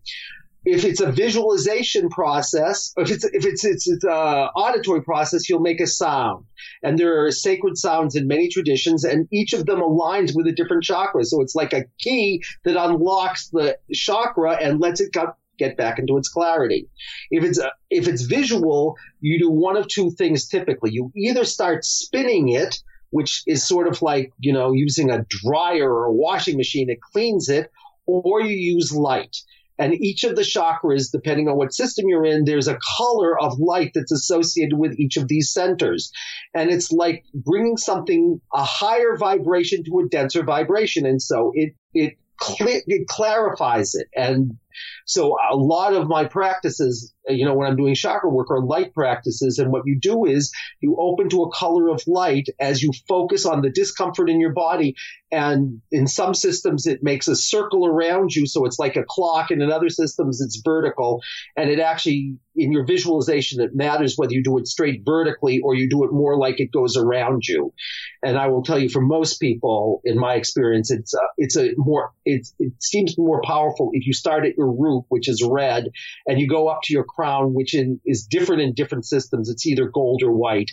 If 0.64 0.86
it's 0.86 1.02
a 1.02 1.12
visualization 1.12 2.10
process, 2.10 2.94
if 2.98 3.10
it's 3.10 3.24
if 3.24 3.46
it's 3.46 3.66
it's, 3.66 3.90
it's 3.90 4.04
a 4.04 4.50
auditory 4.56 5.02
process, 5.02 5.50
you'll 5.50 5.60
make 5.60 5.82
a 5.82 5.88
sound, 5.88 6.46
and 6.84 7.00
there 7.00 7.26
are 7.26 7.32
sacred 7.32 7.78
sounds 7.78 8.16
in 8.16 8.28
many 8.28 8.48
traditions, 8.48 9.04
and 9.04 9.28
each 9.32 9.54
of 9.54 9.66
them 9.66 9.80
aligns 9.80 10.36
with 10.36 10.46
a 10.46 10.52
different 10.52 10.84
chakra. 10.84 11.24
So 11.26 11.42
it's 11.42 11.56
like 11.56 11.74
a 11.74 11.86
key 11.98 12.44
that 12.64 12.76
unlocks 12.80 13.50
the 13.50 13.80
chakra 13.92 14.52
and 14.52 14.80
lets 14.80 15.02
it 15.02 15.16
get 15.58 15.78
back 15.78 15.98
into 15.98 16.18
its 16.18 16.30
clarity. 16.30 16.88
If 17.32 17.44
it's 17.44 17.60
if 17.90 18.08
it's 18.08 18.24
visual, 18.24 18.96
you 19.20 19.40
do 19.40 19.50
one 19.50 19.78
of 19.78 19.88
two 19.88 20.12
things 20.12 20.48
typically. 20.48 20.92
You 20.92 21.12
either 21.16 21.44
start 21.44 21.86
spinning 21.86 22.50
it 22.50 22.80
which 23.12 23.44
is 23.46 23.68
sort 23.68 23.88
of 23.88 24.02
like, 24.02 24.34
you 24.40 24.52
know, 24.52 24.74
using 24.74 25.12
a 25.12 25.26
dryer 25.30 25.94
or 25.94 26.06
a 26.06 26.14
washing 26.14 26.58
machine. 26.58 26.90
It 26.90 27.00
cleans 27.14 27.48
it, 27.48 27.72
or 28.08 28.42
you 28.42 28.56
use 28.56 28.92
light. 28.94 29.38
And 29.78 29.96
each 29.96 30.24
of 30.24 30.36
the 30.36 30.44
chakras, 30.44 31.12
depending 31.12 31.48
on 31.48 31.58
what 31.58 31.74
system 31.74 32.06
you're 32.08 32.26
in, 32.26 32.46
there's 32.46 32.68
a 32.68 32.78
color 32.98 33.42
of 33.42 33.58
light 33.58 33.92
that's 33.96 34.12
associated 34.12 34.78
with 34.78 35.00
each 35.00 35.18
of 35.18 35.28
these 35.28 35.52
centers. 35.52 36.12
And 36.54 36.70
it's 36.70 36.92
like 36.92 37.24
bringing 37.34 37.78
something, 37.78 38.40
a 38.54 38.64
higher 38.64 39.18
vibration 39.18 39.84
to 39.86 40.00
a 40.06 40.10
denser 40.10 40.44
vibration. 40.44 41.06
And 41.06 41.20
so 41.22 41.52
it, 41.56 41.74
it, 41.94 42.18
it 42.60 43.08
clarifies 43.08 43.96
it. 43.96 44.08
And 44.16 44.58
so 45.06 45.38
a 45.50 45.56
lot 45.56 45.94
of 45.94 46.08
my 46.08 46.26
practices, 46.26 47.14
you 47.28 47.46
know, 47.46 47.54
when 47.54 47.68
I'm 47.68 47.78
doing 47.78 47.96
chakra 47.96 48.30
work 48.30 48.50
are 48.52 48.64
light 48.64 48.94
practices. 48.94 49.60
And 49.60 49.72
what 49.72 49.84
you 49.86 50.00
do 50.00 50.26
is 50.26 50.52
you 50.80 50.98
open 51.00 51.30
to 51.30 51.44
a 51.44 51.52
color 51.52 51.90
of 51.90 52.04
light 52.08 52.48
as 52.60 52.82
you 52.82 52.92
focus 53.08 53.46
on 53.46 53.62
the 53.62 53.70
discomfort 53.70 54.30
in 54.30 54.40
your 54.40 54.54
body. 54.54 54.96
And 55.32 55.82
in 55.92 56.08
some 56.08 56.34
systems, 56.34 56.88
it 56.88 57.04
makes 57.04 57.28
a 57.28 57.36
circle 57.36 57.86
around 57.86 58.36
you. 58.36 58.46
So 58.46 58.66
it's 58.66 58.80
like 58.80 58.96
a 58.96 59.06
clock. 59.08 59.52
And 59.52 59.62
in 59.62 59.72
other 59.72 59.90
systems, 59.90 60.42
it's 60.42 60.62
vertical. 60.64 61.22
And 61.56 61.70
it 61.70 61.80
actually, 61.80 62.38
in 62.56 62.74
your 62.74 62.86
visualization, 62.86 63.62
it 63.62 63.74
matters 63.74 64.16
whether 64.18 64.34
you 64.34 64.44
do 64.44 64.58
it 64.58 64.68
straight 64.68 65.04
vertically 65.06 65.62
or 65.64 65.74
you 65.74 65.90
do 65.90 66.04
it 66.04 66.12
more 66.12 66.38
like 66.38 66.60
it 66.60 66.72
goes 66.72 66.98
around 66.98 67.48
you. 67.48 67.74
And 68.22 68.38
I 68.38 68.48
will 68.48 68.64
tell 68.64 68.78
you, 68.78 68.90
for 68.90 69.02
most 69.02 69.40
people, 69.40 70.02
in 70.04 70.20
my 70.20 70.34
experience, 70.36 70.92
it's, 70.92 71.14
uh, 71.14 71.20
it's 71.38 71.56
a 71.56 71.72
more, 71.78 72.12
it's, 72.26 72.54
it 72.60 72.74
seems 72.80 73.18
more 73.18 73.42
powerful 73.42 73.92
if 73.94 74.06
you 74.06 74.14
start 74.14 74.46
at 74.46 74.58
your 74.58 74.72
root, 74.72 74.91
which 75.10 75.28
is 75.28 75.44
red, 75.44 75.90
and 76.28 76.40
you 76.40 76.48
go 76.48 76.68
up 76.68 76.80
to 76.84 76.94
your 76.94 77.04
crown, 77.04 77.54
which 77.54 77.74
in, 77.74 78.00
is 78.06 78.26
different 78.26 78.62
in 78.62 78.74
different 78.74 79.06
systems. 79.06 79.50
It's 79.50 79.66
either 79.66 79.90
gold 79.90 80.22
or 80.24 80.32
white. 80.32 80.72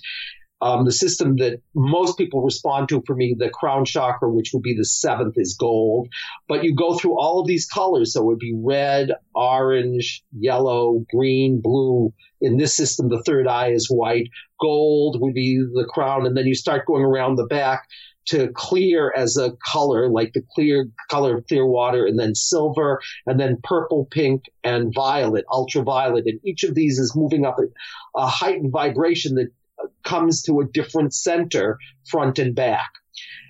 Um, 0.60 0.84
the 0.84 0.92
system 0.92 1.36
that 1.36 1.60
most 1.74 2.18
people 2.18 2.42
respond 2.42 2.88
to 2.88 3.02
for 3.06 3.14
me, 3.14 3.36
the 3.38 3.48
crown 3.48 3.84
chakra, 3.84 4.28
which 4.28 4.50
would 4.52 4.62
be 4.62 4.74
the 4.76 4.84
seventh, 4.84 5.34
is 5.36 5.54
gold. 5.54 6.08
But 6.48 6.64
you 6.64 6.74
go 6.74 6.96
through 6.96 7.16
all 7.18 7.40
of 7.40 7.46
these 7.46 7.66
colors. 7.66 8.12
So 8.12 8.22
it 8.22 8.26
would 8.26 8.38
be 8.40 8.56
red, 8.56 9.12
orange, 9.34 10.24
yellow, 10.36 11.04
green, 11.14 11.60
blue. 11.62 12.12
In 12.40 12.56
this 12.56 12.74
system, 12.74 13.08
the 13.08 13.22
third 13.22 13.46
eye 13.46 13.70
is 13.70 13.88
white. 13.88 14.30
Gold 14.60 15.18
would 15.20 15.34
be 15.34 15.58
the 15.58 15.86
crown. 15.88 16.26
And 16.26 16.36
then 16.36 16.46
you 16.46 16.54
start 16.54 16.86
going 16.86 17.04
around 17.04 17.36
the 17.36 17.46
back 17.46 17.86
to 18.28 18.48
clear 18.54 19.12
as 19.16 19.36
a 19.36 19.52
color, 19.70 20.08
like 20.08 20.32
the 20.32 20.42
clear 20.54 20.88
color 21.10 21.38
of 21.38 21.46
clear 21.46 21.66
water, 21.66 22.06
and 22.06 22.18
then 22.18 22.34
silver, 22.34 23.00
and 23.26 23.38
then 23.40 23.58
purple, 23.62 24.06
pink, 24.10 24.44
and 24.64 24.92
violet, 24.94 25.44
ultraviolet. 25.52 26.24
And 26.26 26.40
each 26.44 26.64
of 26.64 26.74
these 26.74 26.98
is 26.98 27.16
moving 27.16 27.44
up 27.44 27.56
a, 27.58 28.20
a 28.20 28.26
heightened 28.26 28.72
vibration 28.72 29.34
that 29.36 29.48
comes 30.04 30.42
to 30.42 30.60
a 30.60 30.66
different 30.66 31.14
center, 31.14 31.78
front 32.10 32.38
and 32.38 32.54
back. 32.54 32.90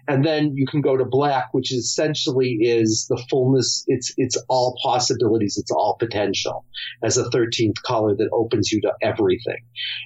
And 0.09 0.25
then 0.25 0.55
you 0.57 0.67
can 0.67 0.81
go 0.81 0.97
to 0.97 1.05
black, 1.05 1.49
which 1.53 1.71
essentially 1.71 2.57
is 2.63 3.07
the 3.11 3.23
fullness. 3.29 3.85
It's, 3.89 4.15
it's 4.17 4.43
all 4.49 4.75
possibilities. 4.83 5.59
It's 5.59 5.71
all 5.71 5.97
potential 5.99 6.65
as 7.03 7.19
a 7.19 7.25
13th 7.25 7.83
color 7.85 8.17
that 8.17 8.31
opens 8.33 8.73
you 8.73 8.81
to 8.83 8.93
everything. 9.03 9.59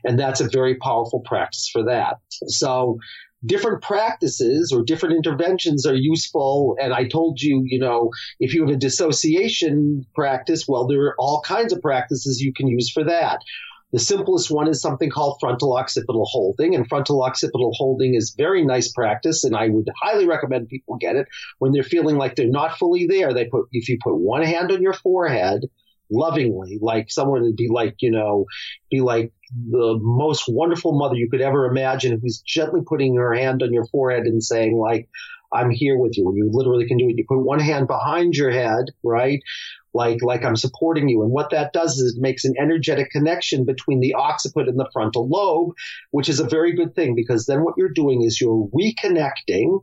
And 0.02 0.18
that's 0.18 0.40
a 0.40 0.48
very 0.48 0.74
powerful 0.74 1.20
practice 1.20 1.68
for 1.72 1.84
that. 1.84 2.16
So 2.48 2.98
different 3.44 3.82
practices 3.82 4.72
or 4.72 4.84
different 4.84 5.16
interventions 5.16 5.86
are 5.86 5.94
useful. 5.94 6.76
And 6.80 6.92
I 6.92 7.06
told 7.06 7.40
you, 7.40 7.62
you 7.64 7.78
know, 7.78 8.10
if 8.40 8.54
you 8.54 8.62
have 8.62 8.74
a 8.74 8.78
dissociation 8.78 10.06
practice, 10.14 10.66
well, 10.68 10.86
there 10.86 11.02
are 11.02 11.16
all 11.18 11.42
kinds 11.44 11.72
of 11.72 11.82
practices 11.82 12.40
you 12.40 12.52
can 12.52 12.68
use 12.68 12.90
for 12.90 13.04
that. 13.04 13.40
The 13.92 13.98
simplest 13.98 14.50
one 14.50 14.68
is 14.68 14.80
something 14.80 15.10
called 15.10 15.36
frontal 15.38 15.76
occipital 15.76 16.24
holding, 16.24 16.74
and 16.74 16.88
frontal 16.88 17.22
occipital 17.22 17.72
holding 17.74 18.14
is 18.14 18.34
very 18.34 18.64
nice 18.64 18.90
practice, 18.90 19.44
and 19.44 19.54
I 19.54 19.68
would 19.68 19.86
highly 20.00 20.26
recommend 20.26 20.70
people 20.70 20.96
get 20.96 21.16
it 21.16 21.28
when 21.58 21.72
they're 21.72 21.82
feeling 21.82 22.16
like 22.16 22.34
they're 22.34 22.48
not 22.48 22.78
fully 22.78 23.06
there. 23.06 23.34
They 23.34 23.44
put 23.44 23.66
if 23.70 23.90
you 23.90 23.98
put 24.02 24.16
one 24.16 24.44
hand 24.44 24.72
on 24.72 24.80
your 24.80 24.94
forehead 24.94 25.68
lovingly, 26.12 26.78
like 26.80 27.10
someone 27.10 27.42
would 27.42 27.56
be 27.56 27.68
like, 27.68 27.96
you 28.00 28.10
know, 28.10 28.46
be 28.90 29.00
like 29.00 29.32
the 29.70 29.98
most 30.00 30.44
wonderful 30.48 30.96
mother 30.98 31.16
you 31.16 31.28
could 31.30 31.40
ever 31.40 31.66
imagine 31.66 32.18
who's 32.20 32.42
gently 32.46 32.80
putting 32.86 33.16
her 33.16 33.34
hand 33.34 33.62
on 33.62 33.72
your 33.72 33.86
forehead 33.86 34.24
and 34.24 34.42
saying 34.42 34.76
like, 34.76 35.08
I'm 35.52 35.70
here 35.70 35.98
with 35.98 36.16
you. 36.16 36.28
And 36.28 36.36
you 36.36 36.48
literally 36.50 36.86
can 36.86 36.96
do 36.96 37.08
it. 37.08 37.16
You 37.16 37.24
put 37.28 37.42
one 37.42 37.60
hand 37.60 37.86
behind 37.86 38.34
your 38.34 38.50
head, 38.50 38.86
right? 39.02 39.40
Like, 39.94 40.22
like 40.22 40.44
I'm 40.44 40.56
supporting 40.56 41.08
you. 41.08 41.22
And 41.22 41.30
what 41.30 41.50
that 41.50 41.72
does 41.72 41.98
is 41.98 42.16
it 42.16 42.20
makes 42.20 42.44
an 42.44 42.54
energetic 42.58 43.10
connection 43.10 43.64
between 43.64 44.00
the 44.00 44.14
occiput 44.14 44.68
and 44.68 44.78
the 44.78 44.88
frontal 44.92 45.28
lobe, 45.28 45.74
which 46.10 46.28
is 46.28 46.40
a 46.40 46.48
very 46.48 46.74
good 46.74 46.94
thing 46.94 47.14
because 47.14 47.46
then 47.46 47.62
what 47.62 47.74
you're 47.76 47.90
doing 47.90 48.22
is 48.22 48.40
you're 48.40 48.68
reconnecting 48.68 49.80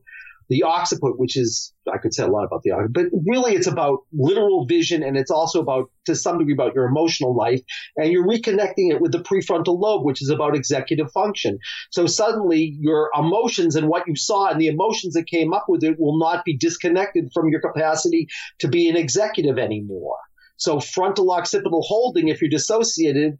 the 0.49 0.63
occiput, 0.63 1.17
which 1.17 1.37
is, 1.37 1.73
I 1.91 1.99
could 1.99 2.13
say 2.13 2.23
a 2.23 2.27
lot 2.27 2.43
about 2.43 2.63
the 2.63 2.71
occiput, 2.71 2.93
but 2.93 3.05
really 3.27 3.53
it's 3.53 3.67
about 3.67 3.99
literal 4.11 4.65
vision 4.65 5.03
and 5.03 5.15
it's 5.15 5.29
also 5.29 5.61
about, 5.61 5.91
to 6.05 6.15
some 6.15 6.39
degree, 6.39 6.53
about 6.53 6.73
your 6.73 6.85
emotional 6.85 7.35
life. 7.35 7.61
And 7.95 8.11
you're 8.11 8.27
reconnecting 8.27 8.91
it 8.91 8.99
with 8.99 9.11
the 9.11 9.19
prefrontal 9.19 9.79
lobe, 9.79 10.05
which 10.05 10.21
is 10.23 10.29
about 10.29 10.55
executive 10.55 11.11
function. 11.11 11.59
So 11.91 12.07
suddenly 12.07 12.75
your 12.79 13.11
emotions 13.17 13.75
and 13.75 13.87
what 13.87 14.07
you 14.07 14.15
saw 14.15 14.47
and 14.49 14.59
the 14.59 14.67
emotions 14.67 15.13
that 15.13 15.27
came 15.27 15.53
up 15.53 15.65
with 15.69 15.83
it 15.83 15.99
will 15.99 16.17
not 16.17 16.43
be 16.45 16.57
disconnected 16.57 17.29
from 17.33 17.49
your 17.49 17.61
capacity 17.61 18.27
to 18.59 18.67
be 18.67 18.89
an 18.89 18.97
executive 18.97 19.59
anymore. 19.59 20.17
So 20.57 20.79
frontal 20.79 21.31
occipital 21.31 21.83
holding, 21.83 22.27
if 22.27 22.41
you're 22.41 22.49
dissociated, 22.49 23.37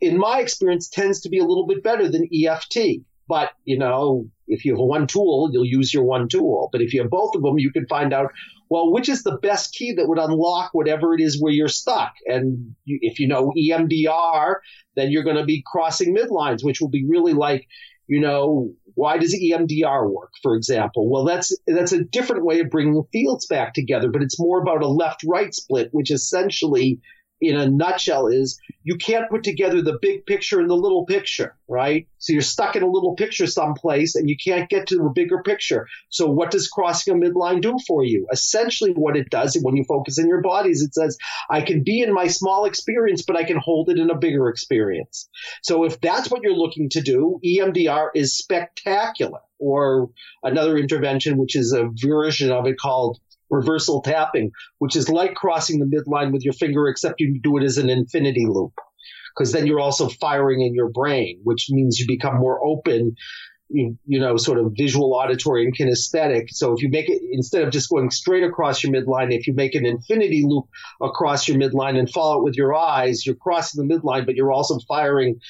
in 0.00 0.18
my 0.18 0.40
experience, 0.40 0.88
tends 0.88 1.22
to 1.22 1.30
be 1.30 1.38
a 1.38 1.44
little 1.44 1.66
bit 1.66 1.82
better 1.82 2.08
than 2.08 2.28
EFT. 2.32 3.02
But, 3.28 3.50
you 3.64 3.78
know, 3.78 4.28
if 4.50 4.64
you 4.64 4.72
have 4.74 4.80
one 4.80 5.06
tool, 5.06 5.48
you'll 5.52 5.64
use 5.64 5.94
your 5.94 6.04
one 6.04 6.28
tool. 6.28 6.68
But 6.72 6.82
if 6.82 6.92
you 6.92 7.00
have 7.02 7.10
both 7.10 7.34
of 7.34 7.42
them, 7.42 7.58
you 7.58 7.72
can 7.72 7.86
find 7.86 8.12
out, 8.12 8.32
well, 8.68 8.92
which 8.92 9.08
is 9.08 9.22
the 9.22 9.38
best 9.38 9.72
key 9.72 9.92
that 9.92 10.08
would 10.08 10.18
unlock 10.18 10.70
whatever 10.72 11.14
it 11.14 11.20
is 11.20 11.40
where 11.40 11.52
you're 11.52 11.68
stuck. 11.68 12.12
And 12.26 12.74
you, 12.84 12.98
if 13.00 13.18
you 13.18 13.28
know 13.28 13.52
EMDR, 13.56 14.56
then 14.96 15.10
you're 15.10 15.24
going 15.24 15.36
to 15.36 15.44
be 15.44 15.62
crossing 15.64 16.14
midlines, 16.14 16.64
which 16.64 16.80
will 16.80 16.88
be 16.88 17.06
really 17.06 17.32
like, 17.32 17.66
you 18.06 18.20
know, 18.20 18.72
why 18.94 19.18
does 19.18 19.34
EMDR 19.34 20.10
work, 20.10 20.32
for 20.42 20.56
example? 20.56 21.08
Well, 21.08 21.24
that's 21.24 21.56
that's 21.66 21.92
a 21.92 22.04
different 22.04 22.44
way 22.44 22.60
of 22.60 22.70
bringing 22.70 23.02
fields 23.12 23.46
back 23.46 23.72
together, 23.72 24.10
but 24.10 24.22
it's 24.22 24.38
more 24.38 24.60
about 24.60 24.82
a 24.82 24.88
left-right 24.88 25.54
split, 25.54 25.88
which 25.92 26.10
essentially 26.10 27.00
in 27.40 27.56
a 27.56 27.68
nutshell 27.68 28.26
is 28.26 28.60
you 28.82 28.96
can't 28.96 29.30
put 29.30 29.42
together 29.42 29.82
the 29.82 29.98
big 30.00 30.26
picture 30.26 30.60
and 30.60 30.68
the 30.68 30.76
little 30.76 31.06
picture, 31.06 31.56
right? 31.68 32.06
So 32.18 32.32
you're 32.32 32.42
stuck 32.42 32.76
in 32.76 32.82
a 32.82 32.90
little 32.90 33.14
picture 33.14 33.46
someplace 33.46 34.14
and 34.14 34.28
you 34.28 34.36
can't 34.42 34.68
get 34.68 34.88
to 34.88 34.96
the 34.96 35.12
bigger 35.14 35.42
picture. 35.42 35.86
So 36.08 36.26
what 36.30 36.50
does 36.50 36.68
crossing 36.68 37.14
a 37.14 37.16
midline 37.16 37.62
do 37.62 37.76
for 37.86 38.04
you? 38.04 38.26
Essentially 38.32 38.92
what 38.92 39.16
it 39.16 39.30
does 39.30 39.58
when 39.62 39.76
you 39.76 39.84
focus 39.84 40.18
in 40.18 40.28
your 40.28 40.42
bodies, 40.42 40.82
it 40.82 40.94
says, 40.94 41.16
I 41.48 41.62
can 41.62 41.82
be 41.82 42.02
in 42.02 42.12
my 42.12 42.26
small 42.26 42.64
experience, 42.64 43.22
but 43.22 43.36
I 43.36 43.44
can 43.44 43.58
hold 43.58 43.88
it 43.90 43.98
in 43.98 44.10
a 44.10 44.18
bigger 44.18 44.48
experience. 44.48 45.28
So 45.62 45.84
if 45.84 46.00
that's 46.00 46.30
what 46.30 46.42
you're 46.42 46.54
looking 46.54 46.90
to 46.90 47.00
do, 47.00 47.40
EMDR 47.44 48.08
is 48.14 48.36
spectacular. 48.36 49.40
Or 49.62 50.08
another 50.42 50.78
intervention, 50.78 51.36
which 51.36 51.54
is 51.54 51.74
a 51.74 51.90
version 51.94 52.50
of 52.50 52.66
it 52.66 52.78
called 52.78 53.20
reversal 53.50 54.02
tapping, 54.02 54.52
which 54.78 54.96
is 54.96 55.08
like 55.08 55.34
crossing 55.34 55.78
the 55.78 55.86
midline 55.86 56.32
with 56.32 56.44
your 56.44 56.54
finger, 56.54 56.88
except 56.88 57.20
you 57.20 57.40
do 57.42 57.56
it 57.58 57.64
as 57.64 57.78
an 57.78 57.90
infinity 57.90 58.46
loop. 58.46 58.72
Because 59.36 59.52
then 59.52 59.66
you're 59.66 59.80
also 59.80 60.08
firing 60.08 60.60
in 60.60 60.74
your 60.74 60.88
brain, 60.88 61.40
which 61.44 61.68
means 61.70 61.98
you 61.98 62.06
become 62.06 62.36
more 62.36 62.60
open, 62.64 63.14
you, 63.68 63.96
you 64.04 64.18
know, 64.18 64.36
sort 64.36 64.58
of 64.58 64.72
visual, 64.76 65.14
auditory, 65.14 65.64
and 65.64 65.76
kinesthetic. 65.76 66.50
So 66.50 66.72
if 66.72 66.82
you 66.82 66.88
make 66.88 67.08
it, 67.08 67.22
instead 67.30 67.62
of 67.62 67.70
just 67.70 67.88
going 67.88 68.10
straight 68.10 68.42
across 68.42 68.82
your 68.82 68.92
midline, 68.92 69.32
if 69.32 69.46
you 69.46 69.54
make 69.54 69.74
an 69.74 69.86
infinity 69.86 70.42
loop 70.44 70.66
across 71.00 71.46
your 71.46 71.56
midline 71.58 71.96
and 71.96 72.10
follow 72.10 72.40
it 72.40 72.44
with 72.44 72.56
your 72.56 72.74
eyes, 72.74 73.24
you're 73.24 73.36
crossing 73.36 73.86
the 73.86 73.94
midline, 73.94 74.26
but 74.26 74.34
you're 74.34 74.52
also 74.52 74.78
firing 74.88 75.40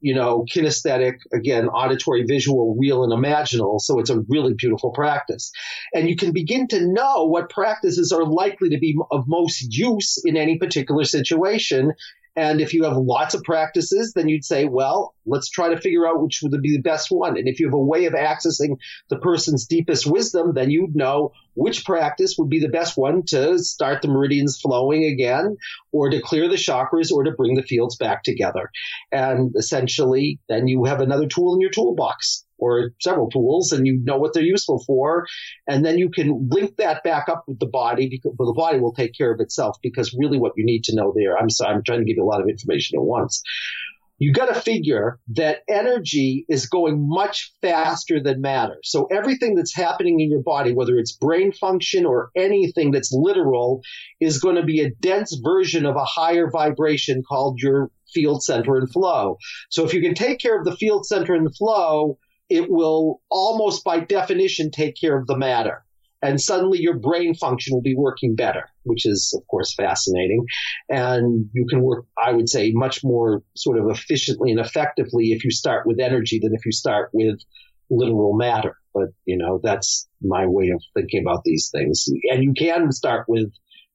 you 0.00 0.14
know, 0.14 0.44
kinesthetic, 0.52 1.14
again, 1.32 1.68
auditory, 1.68 2.24
visual, 2.24 2.76
real, 2.78 3.04
and 3.04 3.12
imaginal. 3.12 3.80
So 3.80 3.98
it's 3.98 4.10
a 4.10 4.20
really 4.28 4.54
beautiful 4.54 4.90
practice. 4.92 5.50
And 5.92 6.08
you 6.08 6.16
can 6.16 6.32
begin 6.32 6.68
to 6.68 6.86
know 6.86 7.24
what 7.24 7.50
practices 7.50 8.12
are 8.12 8.24
likely 8.24 8.70
to 8.70 8.78
be 8.78 8.96
of 9.10 9.24
most 9.26 9.66
use 9.70 10.22
in 10.24 10.36
any 10.36 10.58
particular 10.58 11.04
situation 11.04 11.92
and 12.38 12.60
if 12.60 12.72
you 12.72 12.84
have 12.84 12.96
lots 12.96 13.34
of 13.34 13.42
practices, 13.42 14.12
then 14.14 14.28
you'd 14.28 14.44
say, 14.44 14.64
well, 14.64 15.12
let's 15.26 15.50
try 15.50 15.70
to 15.70 15.80
figure 15.80 16.06
out 16.06 16.22
which 16.22 16.38
would 16.40 16.62
be 16.62 16.76
the 16.76 16.82
best 16.82 17.10
one. 17.10 17.36
And 17.36 17.48
if 17.48 17.58
you 17.58 17.66
have 17.66 17.74
a 17.74 17.78
way 17.78 18.04
of 18.04 18.12
accessing 18.12 18.78
the 19.08 19.18
person's 19.18 19.66
deepest 19.66 20.06
wisdom, 20.06 20.52
then 20.54 20.70
you'd 20.70 20.94
know 20.94 21.32
which 21.54 21.84
practice 21.84 22.36
would 22.38 22.48
be 22.48 22.60
the 22.60 22.68
best 22.68 22.96
one 22.96 23.24
to 23.24 23.58
start 23.58 24.02
the 24.02 24.08
meridians 24.08 24.56
flowing 24.56 25.04
again, 25.04 25.56
or 25.90 26.10
to 26.10 26.20
clear 26.20 26.48
the 26.48 26.54
chakras, 26.54 27.10
or 27.10 27.24
to 27.24 27.32
bring 27.32 27.56
the 27.56 27.62
fields 27.64 27.96
back 27.96 28.22
together. 28.22 28.70
And 29.10 29.52
essentially, 29.56 30.38
then 30.48 30.68
you 30.68 30.84
have 30.84 31.00
another 31.00 31.26
tool 31.26 31.54
in 31.54 31.60
your 31.60 31.70
toolbox 31.70 32.44
or 32.58 32.90
several 33.00 33.30
tools 33.30 33.72
and 33.72 33.86
you 33.86 34.00
know 34.02 34.18
what 34.18 34.34
they're 34.34 34.42
useful 34.42 34.82
for. 34.86 35.26
And 35.66 35.84
then 35.84 35.98
you 35.98 36.10
can 36.10 36.48
link 36.50 36.76
that 36.76 37.02
back 37.02 37.28
up 37.28 37.44
with 37.46 37.58
the 37.58 37.66
body 37.66 38.08
because 38.08 38.34
well, 38.38 38.52
the 38.52 38.56
body 38.56 38.80
will 38.80 38.94
take 38.94 39.14
care 39.16 39.32
of 39.32 39.40
itself 39.40 39.76
because 39.82 40.14
really 40.18 40.38
what 40.38 40.52
you 40.56 40.64
need 40.64 40.84
to 40.84 40.96
know 40.96 41.12
there, 41.14 41.36
I'm 41.38 41.50
sorry, 41.50 41.74
I'm 41.74 41.82
trying 41.82 42.00
to 42.00 42.04
give 42.04 42.16
you 42.16 42.24
a 42.24 42.26
lot 42.26 42.40
of 42.40 42.48
information 42.48 42.98
at 42.98 43.04
once. 43.04 43.42
You 44.20 44.32
got 44.32 44.52
to 44.52 44.60
figure 44.60 45.20
that 45.34 45.60
energy 45.68 46.44
is 46.48 46.66
going 46.66 47.08
much 47.08 47.52
faster 47.62 48.20
than 48.20 48.40
matter. 48.40 48.78
So 48.82 49.06
everything 49.12 49.54
that's 49.54 49.74
happening 49.74 50.18
in 50.18 50.28
your 50.28 50.42
body, 50.42 50.74
whether 50.74 50.96
it's 50.96 51.12
brain 51.12 51.52
function 51.52 52.04
or 52.04 52.30
anything 52.36 52.90
that's 52.90 53.12
literal, 53.12 53.80
is 54.20 54.40
going 54.40 54.56
to 54.56 54.64
be 54.64 54.80
a 54.80 54.90
dense 54.90 55.40
version 55.42 55.86
of 55.86 55.94
a 55.94 56.04
higher 56.04 56.50
vibration 56.50 57.22
called 57.22 57.60
your 57.60 57.92
field 58.12 58.42
center 58.42 58.76
and 58.76 58.90
flow. 58.90 59.36
So 59.70 59.84
if 59.84 59.94
you 59.94 60.00
can 60.00 60.14
take 60.14 60.40
care 60.40 60.58
of 60.58 60.64
the 60.64 60.76
field 60.76 61.06
center 61.06 61.34
and 61.34 61.54
flow, 61.54 62.18
it 62.48 62.70
will 62.70 63.20
almost 63.30 63.84
by 63.84 64.00
definition 64.00 64.70
take 64.70 64.96
care 64.98 65.18
of 65.18 65.26
the 65.26 65.36
matter. 65.36 65.84
And 66.20 66.40
suddenly 66.40 66.80
your 66.80 66.98
brain 66.98 67.34
function 67.34 67.74
will 67.74 67.82
be 67.82 67.94
working 67.94 68.34
better, 68.34 68.68
which 68.82 69.06
is, 69.06 69.32
of 69.38 69.46
course, 69.46 69.74
fascinating. 69.74 70.44
And 70.88 71.48
you 71.52 71.64
can 71.68 71.80
work, 71.80 72.06
I 72.20 72.32
would 72.32 72.48
say, 72.48 72.72
much 72.72 73.04
more 73.04 73.42
sort 73.56 73.78
of 73.78 73.88
efficiently 73.88 74.50
and 74.50 74.58
effectively 74.58 75.26
if 75.26 75.44
you 75.44 75.52
start 75.52 75.86
with 75.86 76.00
energy 76.00 76.40
than 76.42 76.54
if 76.54 76.66
you 76.66 76.72
start 76.72 77.10
with 77.12 77.38
literal 77.88 78.36
matter. 78.36 78.76
But, 78.92 79.10
you 79.26 79.36
know, 79.36 79.60
that's 79.62 80.08
my 80.20 80.46
way 80.46 80.70
of 80.70 80.82
thinking 80.94 81.22
about 81.24 81.44
these 81.44 81.70
things. 81.72 82.06
And 82.30 82.42
you 82.42 82.52
can 82.52 82.90
start 82.90 83.26
with 83.28 83.52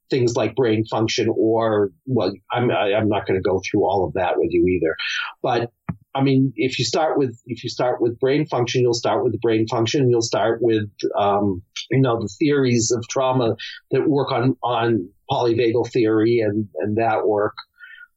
things 0.10 0.36
like 0.36 0.56
brain 0.56 0.86
function 0.86 1.28
or, 1.36 1.92
well, 2.06 2.32
I'm, 2.52 2.72
I'm 2.72 3.10
not 3.10 3.28
going 3.28 3.38
to 3.38 3.50
go 3.50 3.60
through 3.60 3.84
all 3.84 4.06
of 4.06 4.14
that 4.14 4.38
with 4.38 4.50
you 4.52 4.66
either. 4.68 4.96
But 5.42 5.74
I 6.16 6.22
mean, 6.22 6.54
if 6.56 6.78
you 6.78 6.86
start 6.86 7.18
with 7.18 7.40
if 7.48 7.64
you 7.64 7.70
start 7.70 8.02
with 8.02 8.20
brain 8.20 8.46
function, 8.46 8.82
you'll 8.82 8.94
start 8.94 9.24
with 9.24 9.40
brain 9.42 9.68
function. 9.68 10.10
You'll 10.10 10.22
start 10.22 10.60
with 10.62 10.90
um, 11.18 11.62
you 11.92 12.02
know 12.02 12.22
the 12.22 12.30
theories 12.40 12.92
of 12.92 13.08
trauma 13.10 13.56
that 13.92 14.08
work 14.08 14.32
on 14.32 14.56
on 14.64 15.10
polyvagal 15.32 15.92
theory 15.92 16.40
and 16.40 16.68
and 16.80 16.98
that 16.98 17.28
work 17.28 17.56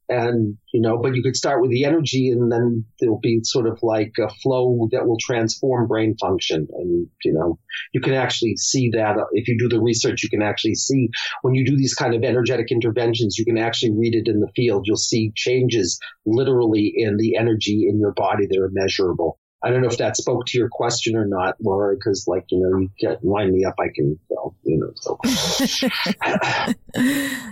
and 0.09 0.57
you 0.73 0.81
know 0.81 0.97
but 0.97 1.15
you 1.15 1.21
could 1.21 1.35
start 1.35 1.61
with 1.61 1.69
the 1.71 1.83
energy 1.83 2.29
and 2.29 2.51
then 2.51 2.85
there'll 2.99 3.19
be 3.19 3.39
sort 3.43 3.67
of 3.67 3.77
like 3.81 4.13
a 4.19 4.29
flow 4.29 4.87
that 4.91 5.05
will 5.05 5.17
transform 5.19 5.87
brain 5.87 6.15
function 6.19 6.67
and 6.73 7.07
you 7.23 7.33
know 7.33 7.59
you 7.93 7.99
can 7.99 8.13
actually 8.13 8.55
see 8.55 8.89
that 8.89 9.17
if 9.33 9.47
you 9.47 9.57
do 9.57 9.67
the 9.67 9.81
research 9.81 10.23
you 10.23 10.29
can 10.29 10.41
actually 10.41 10.75
see 10.75 11.09
when 11.41 11.55
you 11.55 11.65
do 11.65 11.75
these 11.75 11.93
kind 11.93 12.15
of 12.15 12.23
energetic 12.23 12.71
interventions 12.71 13.37
you 13.37 13.45
can 13.45 13.57
actually 13.57 13.91
read 13.91 14.15
it 14.15 14.29
in 14.29 14.39
the 14.39 14.51
field 14.55 14.85
you'll 14.85 14.95
see 14.95 15.31
changes 15.35 15.99
literally 16.25 16.93
in 16.95 17.17
the 17.17 17.35
energy 17.35 17.87
in 17.89 17.99
your 17.99 18.13
body 18.13 18.47
that 18.47 18.59
are 18.59 18.71
measurable 18.71 19.39
I 19.63 19.71
don't 19.71 19.81
know 19.81 19.87
if 19.87 19.97
that 19.97 20.15
spoke 20.15 20.45
to 20.45 20.57
your 20.57 20.69
question 20.69 21.15
or 21.15 21.25
not, 21.25 21.55
Laura, 21.59 21.95
because 21.95 22.25
like, 22.27 22.45
you 22.51 22.59
know, 22.59 22.77
you 22.77 22.89
get 22.99 23.25
line 23.25 23.51
me 23.51 23.65
up, 23.65 23.73
I 23.79 23.87
can, 23.93 24.19
well, 24.29 24.55
you 24.63 24.77
know, 24.77 24.91
so. 24.95 25.17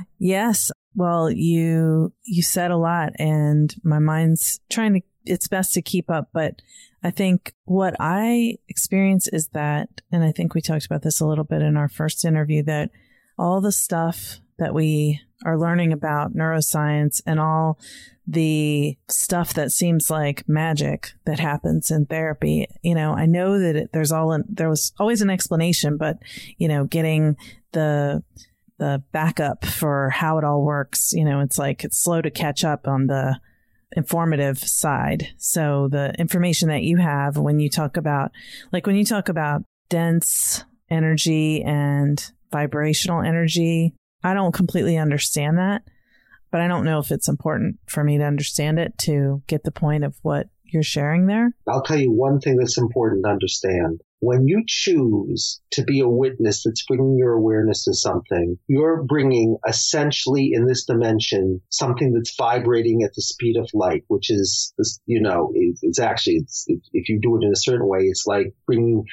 yes. 0.19 0.71
Well, 0.95 1.29
you 1.29 2.13
you 2.23 2.41
said 2.41 2.71
a 2.71 2.77
lot 2.77 3.13
and 3.19 3.73
my 3.84 3.99
mind's 3.99 4.60
trying 4.69 4.93
to 4.93 5.01
it's 5.25 5.47
best 5.47 5.73
to 5.73 5.81
keep 5.81 6.10
up, 6.10 6.29
but 6.34 6.62
I 7.03 7.10
think 7.10 7.53
what 7.65 7.95
I 7.99 8.58
experience 8.67 9.27
is 9.27 9.49
that 9.49 9.89
and 10.12 10.23
I 10.23 10.31
think 10.31 10.53
we 10.53 10.62
talked 10.62 10.86
about 10.86 11.01
this 11.01 11.19
a 11.19 11.25
little 11.25 11.43
bit 11.43 11.62
in 11.62 11.77
our 11.77 11.89
first 11.89 12.25
interview 12.25 12.63
that 12.63 12.91
all 13.38 13.60
the 13.60 13.71
stuff 13.71 14.39
that 14.58 14.73
we 14.73 15.19
are 15.43 15.60
learning 15.60 15.91
about 15.91 16.34
neuroscience 16.34 17.21
and 17.25 17.39
all 17.39 17.77
the 18.27 18.97
stuff 19.10 19.53
that 19.53 19.71
seems 19.71 20.10
like 20.10 20.47
magic 20.47 21.12
that 21.25 21.39
happens 21.39 21.91
in 21.91 22.05
therapy. 22.05 22.67
You 22.81 22.95
know, 22.95 23.13
I 23.13 23.25
know 23.25 23.60
that 23.60 23.75
it, 23.75 23.89
there's 23.93 24.12
all 24.12 24.31
an, 24.31 24.45
there 24.49 24.69
was 24.69 24.93
always 24.99 25.21
an 25.21 25.29
explanation, 25.29 25.97
but 25.97 26.17
you 26.58 26.67
know, 26.67 26.86
getting 26.86 27.36
the 27.73 28.23
the 28.77 29.03
backup 29.11 29.65
for 29.65 30.09
how 30.09 30.38
it 30.38 30.43
all 30.43 30.63
works. 30.63 31.13
You 31.13 31.25
know, 31.25 31.39
it's 31.39 31.57
like 31.57 31.83
it's 31.83 31.97
slow 31.97 32.21
to 32.21 32.31
catch 32.31 32.63
up 32.63 32.88
on 32.88 33.07
the 33.07 33.39
informative 33.95 34.59
side. 34.59 35.29
So 35.38 35.88
the 35.89 36.13
information 36.19 36.69
that 36.69 36.83
you 36.83 36.97
have 36.97 37.38
when 37.38 37.59
you 37.59 37.69
talk 37.69 37.97
about, 37.97 38.31
like 38.71 38.85
when 38.85 38.95
you 38.95 39.05
talk 39.05 39.29
about 39.29 39.63
dense 39.89 40.63
energy 40.89 41.63
and 41.63 42.31
vibrational 42.51 43.21
energy, 43.21 43.93
I 44.23 44.33
don't 44.33 44.53
completely 44.53 44.97
understand 44.97 45.57
that, 45.57 45.83
but 46.51 46.61
I 46.61 46.67
don't 46.67 46.85
know 46.85 46.99
if 46.99 47.11
it's 47.11 47.29
important 47.29 47.77
for 47.88 48.03
me 48.03 48.17
to 48.17 48.23
understand 48.23 48.79
it 48.79 48.97
to 48.99 49.43
get 49.47 49.63
the 49.63 49.71
point 49.71 50.03
of 50.03 50.15
what 50.21 50.47
you're 50.63 50.83
sharing 50.83 51.27
there. 51.27 51.53
I'll 51.67 51.83
tell 51.83 51.99
you 51.99 52.11
one 52.11 52.39
thing 52.39 52.58
that's 52.58 52.77
important 52.77 53.23
to 53.23 53.29
understand 53.29 54.02
when 54.26 54.48
you 54.48 54.63
choose 54.65 55.62
to 55.71 55.84
be 55.84 56.00
a 56.00 56.10
witness 56.10 56.63
that's 56.63 56.84
bringing 56.86 57.15
your 57.15 57.34
awareness 57.34 57.84
to 57.84 57.94
something, 57.94 58.58
you're 58.67 59.04
bringing 59.04 59.56
essentially 59.67 60.50
in 60.52 60.65
this 60.65 60.86
dimension 60.86 61.62
something 61.69 62.12
that's 62.12 62.36
vibrating 62.36 63.04
at 63.04 63.13
the 63.13 63.21
speed 63.21 63.56
of 63.56 63.69
light, 63.76 64.04
which 64.08 64.32
is, 64.32 64.73
you 65.06 65.21
know, 65.21 65.52
it's 65.54 66.00
actually, 66.00 66.38
it's, 66.38 66.65
if 66.67 67.08
you 67.08 67.19
do 67.21 67.38
it 67.38 67.46
in 67.46 67.52
a 67.52 67.56
certain 67.56 67.88
way, 67.88 68.00
it's 68.00 68.26
like 68.26 68.54
bringing 68.65 69.04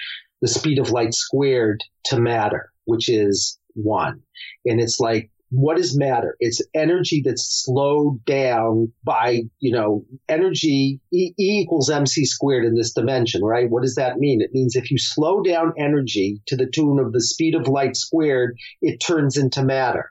the 0.41 0.49
speed 0.49 0.79
of 0.79 0.91
light 0.91 1.13
squared 1.13 1.83
to 2.07 2.19
matter, 2.19 2.73
which 2.87 3.11
is 3.11 3.59
one. 3.75 4.21
And 4.65 4.81
it's 4.81 4.99
like 4.99 5.31
what 5.53 5.79
is 5.79 5.97
matter? 5.97 6.35
It's 6.41 6.63
energy 6.75 7.21
that's 7.23 7.63
slowed 7.63 8.25
down 8.25 8.93
by, 9.05 9.43
you 9.61 9.73
know, 9.73 10.07
energy 10.27 10.99
e, 11.13 11.35
e, 11.39 11.61
equals 11.61 11.91
mc 11.91 12.25
squared 12.25 12.65
in 12.65 12.75
this 12.75 12.95
dimension, 12.95 13.45
right? 13.45 13.69
What 13.69 13.83
does 13.83 13.97
that 13.97 14.17
mean? 14.17 14.41
It 14.41 14.55
means 14.55 14.77
if 14.77 14.91
you 14.91 14.97
slow 14.97 15.43
down 15.43 15.75
energy 15.79 16.41
to 16.47 16.57
the 16.57 16.67
tune 16.67 16.99
of 16.99 17.13
the 17.13 17.21
speed 17.21 17.55
of 17.55 17.69
light 17.69 17.97
squared, 17.97 18.57
it 18.81 18.99
turns 18.99 19.37
into 19.37 19.63
matter. 19.63 20.11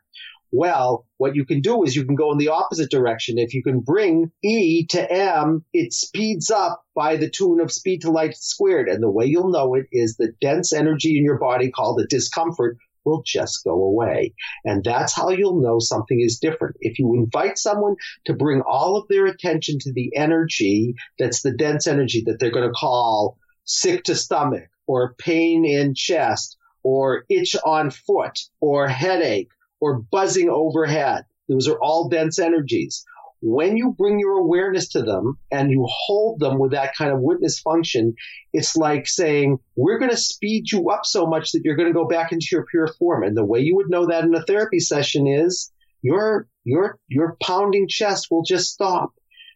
Well, 0.51 1.07
what 1.17 1.35
you 1.35 1.45
can 1.45 1.61
do 1.61 1.83
is 1.83 1.95
you 1.95 2.05
can 2.05 2.15
go 2.15 2.31
in 2.33 2.37
the 2.37 2.49
opposite 2.49 2.91
direction. 2.91 3.37
If 3.37 3.53
you 3.53 3.63
can 3.63 3.79
bring 3.79 4.31
E 4.43 4.85
to 4.87 5.11
M, 5.11 5.63
it 5.73 5.93
speeds 5.93 6.51
up 6.51 6.83
by 6.93 7.15
the 7.15 7.29
tune 7.29 7.61
of 7.61 7.71
speed 7.71 8.01
to 8.01 8.11
light 8.11 8.35
squared. 8.35 8.89
And 8.89 9.01
the 9.01 9.09
way 9.09 9.25
you'll 9.25 9.49
know 9.49 9.75
it 9.75 9.85
is 9.91 10.17
the 10.17 10.33
dense 10.41 10.73
energy 10.73 11.17
in 11.17 11.23
your 11.23 11.39
body 11.39 11.71
called 11.71 11.97
the 11.97 12.05
discomfort 12.05 12.77
will 13.05 13.23
just 13.25 13.63
go 13.63 13.71
away. 13.71 14.33
And 14.65 14.83
that's 14.83 15.13
how 15.13 15.29
you'll 15.29 15.61
know 15.61 15.79
something 15.79 16.21
is 16.21 16.39
different. 16.39 16.75
If 16.79 16.99
you 16.99 17.13
invite 17.15 17.57
someone 17.57 17.95
to 18.25 18.33
bring 18.33 18.61
all 18.61 18.97
of 18.97 19.07
their 19.07 19.25
attention 19.25 19.79
to 19.79 19.93
the 19.93 20.11
energy 20.15 20.95
that's 21.19 21.41
the 21.41 21.51
dense 21.51 21.87
energy 21.87 22.23
that 22.25 22.39
they're 22.39 22.51
going 22.51 22.67
to 22.67 22.73
call 22.73 23.37
sick 23.63 24.03
to 24.05 24.15
stomach 24.15 24.69
or 24.87 25.13
pain 25.15 25.65
in 25.65 25.93
chest 25.95 26.57
or 26.83 27.25
itch 27.29 27.55
on 27.65 27.91
foot 27.91 28.39
or 28.59 28.87
headache 28.87 29.49
or 29.79 29.99
buzzing 29.99 30.49
overhead. 30.49 31.25
Those 31.47 31.67
are 31.67 31.79
all 31.81 32.09
dense 32.09 32.39
energies 32.39 33.03
when 33.41 33.75
you 33.75 33.93
bring 33.97 34.19
your 34.19 34.37
awareness 34.37 34.89
to 34.89 35.01
them 35.01 35.37
and 35.51 35.71
you 35.71 35.85
hold 35.89 36.39
them 36.39 36.59
with 36.59 36.71
that 36.71 36.95
kind 36.95 37.11
of 37.11 37.19
witness 37.21 37.59
function, 37.59 38.13
it's 38.53 38.75
like 38.75 39.07
saying, 39.07 39.57
we're 39.75 39.97
going 39.97 40.11
to 40.11 40.17
speed 40.17 40.71
you 40.71 40.89
up 40.91 41.05
so 41.05 41.25
much 41.25 41.51
that 41.51 41.61
you're 41.63 41.75
going 41.75 41.89
to 41.89 41.93
go 41.93 42.07
back 42.07 42.31
into 42.31 42.47
your 42.51 42.65
pure 42.69 42.87
form. 42.99 43.23
And 43.23 43.35
the 43.35 43.45
way 43.45 43.59
you 43.59 43.75
would 43.75 43.89
know 43.89 44.07
that 44.07 44.23
in 44.23 44.35
a 44.35 44.43
therapy 44.43 44.79
session 44.79 45.25
is 45.27 45.71
your, 46.03 46.47
your, 46.63 46.99
your 47.07 47.35
pounding 47.41 47.87
chest 47.87 48.27
will 48.29 48.43
just 48.43 48.71
stop. 48.71 49.11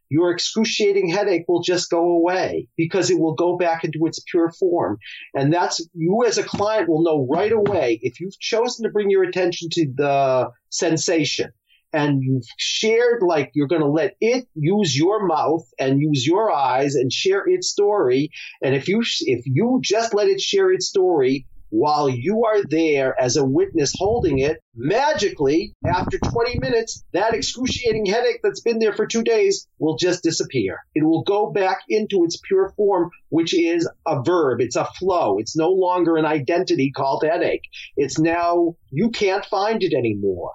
Your 0.10 0.32
excruciating 0.32 1.10
headache 1.10 1.46
will 1.48 1.62
just 1.62 1.90
go 1.90 2.12
away 2.12 2.68
because 2.78 3.10
it 3.10 3.20
will 3.20 3.34
go 3.34 3.58
back 3.58 3.84
into 3.84 4.06
its 4.06 4.20
pure 4.30 4.52
form. 4.52 4.98
And 5.34 5.52
that's 5.52 5.88
you 5.94 6.24
as 6.28 6.38
a 6.38 6.44
client 6.44 6.90
will 6.90 7.04
know 7.04 7.28
right 7.30 7.52
away 7.52 8.00
if 8.02 8.20
you've 8.20 8.40
chosen 8.40 8.84
to 8.84 8.92
bring 8.92 9.10
your 9.10 9.24
attention 9.24 9.70
to 9.72 9.88
the 9.96 10.50
sensation 10.70 11.52
and 11.96 12.22
you've 12.22 12.44
shared 12.58 13.24
like 13.24 13.52
you're 13.54 13.68
going 13.68 13.82
to 13.82 13.88
let 13.88 14.16
it 14.20 14.46
use 14.54 14.98
your 14.98 15.26
mouth 15.26 15.64
and 15.80 16.02
use 16.02 16.28
your 16.28 16.52
eyes 16.52 16.96
and 16.96 17.12
share 17.12 17.44
its 17.48 17.70
story. 17.70 18.30
And 18.62 18.76
if 18.76 18.88
you 18.90 19.02
if 19.22 19.46
you 19.46 19.80
just 19.82 20.14
let 20.14 20.28
it 20.28 20.42
share 20.42 20.72
its 20.72 20.88
story 20.88 21.48
while 21.70 22.08
you 22.08 22.44
are 22.46 22.64
there 22.70 23.20
as 23.20 23.38
a 23.38 23.46
witness 23.46 23.94
holding 23.98 24.40
it 24.40 24.58
magically 24.76 25.74
after 25.86 26.20
20 26.20 26.60
minutes 26.60 27.04
that 27.12 27.34
excruciating 27.34 28.06
headache 28.06 28.40
that's 28.44 28.62
been 28.62 28.80
there 28.80 28.94
for 28.94 29.08
2 29.08 29.24
days 29.24 29.68
will 29.80 29.96
just 29.96 30.22
disappear. 30.22 30.78
It 30.94 31.04
will 31.04 31.24
go 31.24 31.52
back 31.52 31.80
into 31.90 32.24
its 32.24 32.40
pure 32.46 32.74
form 32.76 33.10
which 33.30 33.54
is 33.58 33.90
a 34.06 34.22
verb. 34.22 34.62
It's 34.62 34.76
a 34.76 34.86
flow. 34.86 35.38
It's 35.40 35.56
no 35.56 35.70
longer 35.70 36.18
an 36.18 36.26
identity 36.26 36.92
called 36.96 37.24
headache. 37.24 37.64
It's 37.96 38.20
now 38.20 38.76
you 38.92 39.10
can't 39.10 39.46
find 39.46 39.82
it 39.82 39.94
anymore 39.94 40.52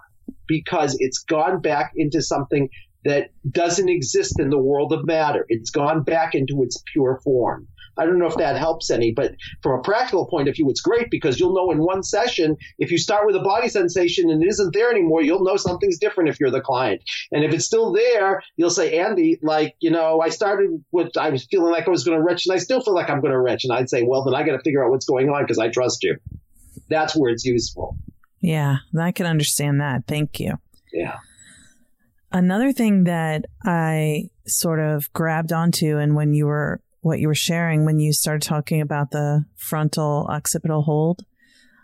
because 0.51 0.97
it's 0.99 1.21
gone 1.21 1.61
back 1.61 1.93
into 1.95 2.21
something 2.21 2.69
that 3.05 3.31
doesn't 3.49 3.89
exist 3.89 4.41
in 4.41 4.51
the 4.51 4.59
world 4.59 4.93
of 4.93 5.07
matter. 5.07 5.47
It's 5.49 5.71
gone 5.71 6.03
back 6.03 6.35
into 6.35 6.65
its 6.65 6.83
pure 6.93 7.21
form. 7.23 7.69
I 7.97 8.05
don't 8.05 8.19
know 8.19 8.27
if 8.27 8.35
that 8.37 8.57
helps 8.57 8.91
any, 8.91 9.13
but 9.13 9.37
from 9.63 9.79
a 9.79 9.83
practical 9.83 10.27
point 10.27 10.49
of 10.49 10.57
view, 10.57 10.69
it's 10.71 10.81
great 10.81 11.09
because 11.09 11.39
you'll 11.39 11.55
know 11.55 11.71
in 11.71 11.79
one 11.79 12.03
session, 12.03 12.57
if 12.81 12.91
you 12.91 12.99
start 12.99 13.27
with 13.27 13.37
a 13.37 13.41
body 13.41 13.69
sensation 13.69 14.29
and 14.29 14.43
it 14.43 14.49
isn't 14.49 14.75
there 14.75 14.91
anymore, 14.91 15.23
you'll 15.23 15.45
know 15.45 15.57
something's 15.57 15.99
different 15.99 16.31
if 16.31 16.41
you're 16.41 16.51
the 16.51 16.61
client. 16.61 17.01
And 17.31 17.45
if 17.45 17.53
it's 17.53 17.65
still 17.65 17.93
there, 17.93 18.43
you'll 18.57 18.71
say, 18.71 18.99
Andy, 18.99 19.39
like, 19.41 19.77
you 19.79 19.91
know, 19.91 20.21
I 20.21 20.31
started 20.31 20.83
with, 20.91 21.17
I 21.17 21.31
was 21.31 21.47
feeling 21.49 21.71
like 21.71 21.87
I 21.87 21.91
was 21.91 22.03
going 22.03 22.19
to 22.19 22.25
retch 22.25 22.47
and 22.47 22.55
I 22.55 22.59
still 22.59 22.81
feel 22.81 22.95
like 22.95 23.09
I'm 23.09 23.21
going 23.21 23.33
to 23.33 23.41
retch. 23.41 23.65
And 23.65 23.73
I'd 23.73 23.89
say, 23.89 24.03
well, 24.03 24.25
then 24.25 24.35
I 24.35 24.43
got 24.43 24.57
to 24.57 24.63
figure 24.63 24.85
out 24.85 24.91
what's 24.91 25.07
going 25.07 25.29
on 25.29 25.45
because 25.45 25.59
I 25.59 25.69
trust 25.69 26.03
you. 26.03 26.17
That's 26.89 27.15
where 27.15 27.31
it's 27.31 27.45
useful. 27.45 27.97
Yeah, 28.41 28.79
I 28.99 29.13
can 29.13 29.27
understand 29.27 29.81
that. 29.81 30.07
Thank 30.07 30.41
you. 30.41 30.59
Yeah. 30.93 31.19
Another 32.33 32.73
thing 32.73 33.05
that 33.05 33.45
I 33.65 34.31
sort 34.47 34.81
of 34.81 35.13
grabbed 35.13 35.53
onto, 35.53 35.99
and 35.99 36.15
when 36.15 36.33
you 36.33 36.47
were 36.47 36.81
what 37.03 37.19
you 37.19 37.29
were 37.29 37.35
sharing, 37.35 37.85
when 37.85 37.99
you 37.99 38.13
started 38.13 38.43
talking 38.43 38.81
about 38.81 39.11
the 39.11 39.45
frontal 39.57 40.27
occipital 40.31 40.83
hold, 40.83 41.25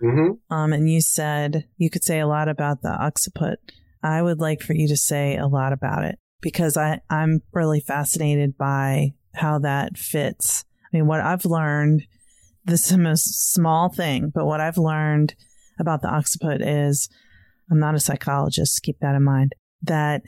mm-hmm. 0.03 0.55
um, 0.55 0.73
and 0.73 0.91
you 0.91 1.01
said 1.01 1.67
you 1.79 1.91
could 1.91 2.05
say 2.05 2.21
a 2.21 2.27
lot 2.27 2.49
about 2.49 2.83
the 2.83 2.91
occiput. 2.91 3.59
I 4.03 4.23
would 4.23 4.39
like 4.39 4.61
for 4.61 4.75
you 4.75 4.87
to 4.89 4.97
say 4.97 5.37
a 5.37 5.47
lot 5.47 5.73
about 5.73 6.05
it 6.05 6.19
because 6.41 6.77
I, 6.77 7.01
I'm 7.11 7.43
really 7.53 7.81
fascinated 7.81 8.57
by 8.57 9.15
how 9.35 9.59
that 9.61 9.99
fits. 9.99 10.65
I 10.93 10.99
mean, 10.99 11.07
what 11.07 11.21
I've 11.21 11.45
learned, 11.45 12.05
this 12.65 12.85
is 12.85 12.91
the 12.91 12.99
most 12.99 13.53
small 13.53 13.89
thing, 13.89 14.31
but 14.33 14.47
what 14.47 14.61
I've 14.61 14.79
learned 14.79 15.35
about 15.79 16.03
the 16.03 16.09
occiput 16.09 16.61
is 16.61 17.09
I'm 17.71 17.79
not 17.79 17.95
a 17.95 18.01
psychologist, 18.01 18.83
keep 18.83 18.99
that 19.01 19.15
in 19.15 19.25
mind, 19.25 19.55
that 19.83 20.23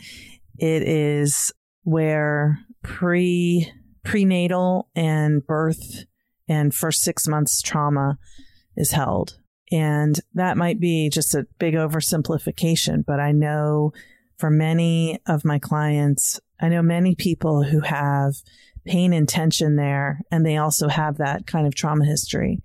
it 0.59 0.83
is 0.83 1.53
where 1.85 2.59
pre 2.83 3.71
prenatal 4.05 4.89
and 4.95 5.47
birth 5.47 6.05
and 6.49 6.75
first 6.75 7.03
six 7.03 7.29
months 7.29 7.61
trauma 7.61 8.19
is 8.77 8.93
held. 8.93 9.39
And 9.71 10.19
that 10.35 10.57
might 10.57 10.81
be 10.81 11.11
just 11.11 11.35
a 11.35 11.47
big 11.59 11.75
oversimplification, 11.75 13.05
but 13.07 13.21
I 13.21 13.33
know 13.33 13.93
for 14.39 14.51
many 14.51 15.19
of 15.27 15.45
my 15.45 15.59
clients, 15.59 16.41
I 16.61 16.69
know 16.69 16.81
many 16.81 17.15
people 17.15 17.65
who 17.65 17.81
have 17.81 18.37
pain 18.87 19.13
and 19.13 19.29
tension 19.29 19.77
there, 19.77 20.23
and 20.31 20.47
they 20.47 20.57
also 20.57 20.89
have 20.89 21.19
that 21.19 21.47
kind 21.47 21.67
of 21.67 21.75
trauma 21.75 22.07
history 22.07 22.63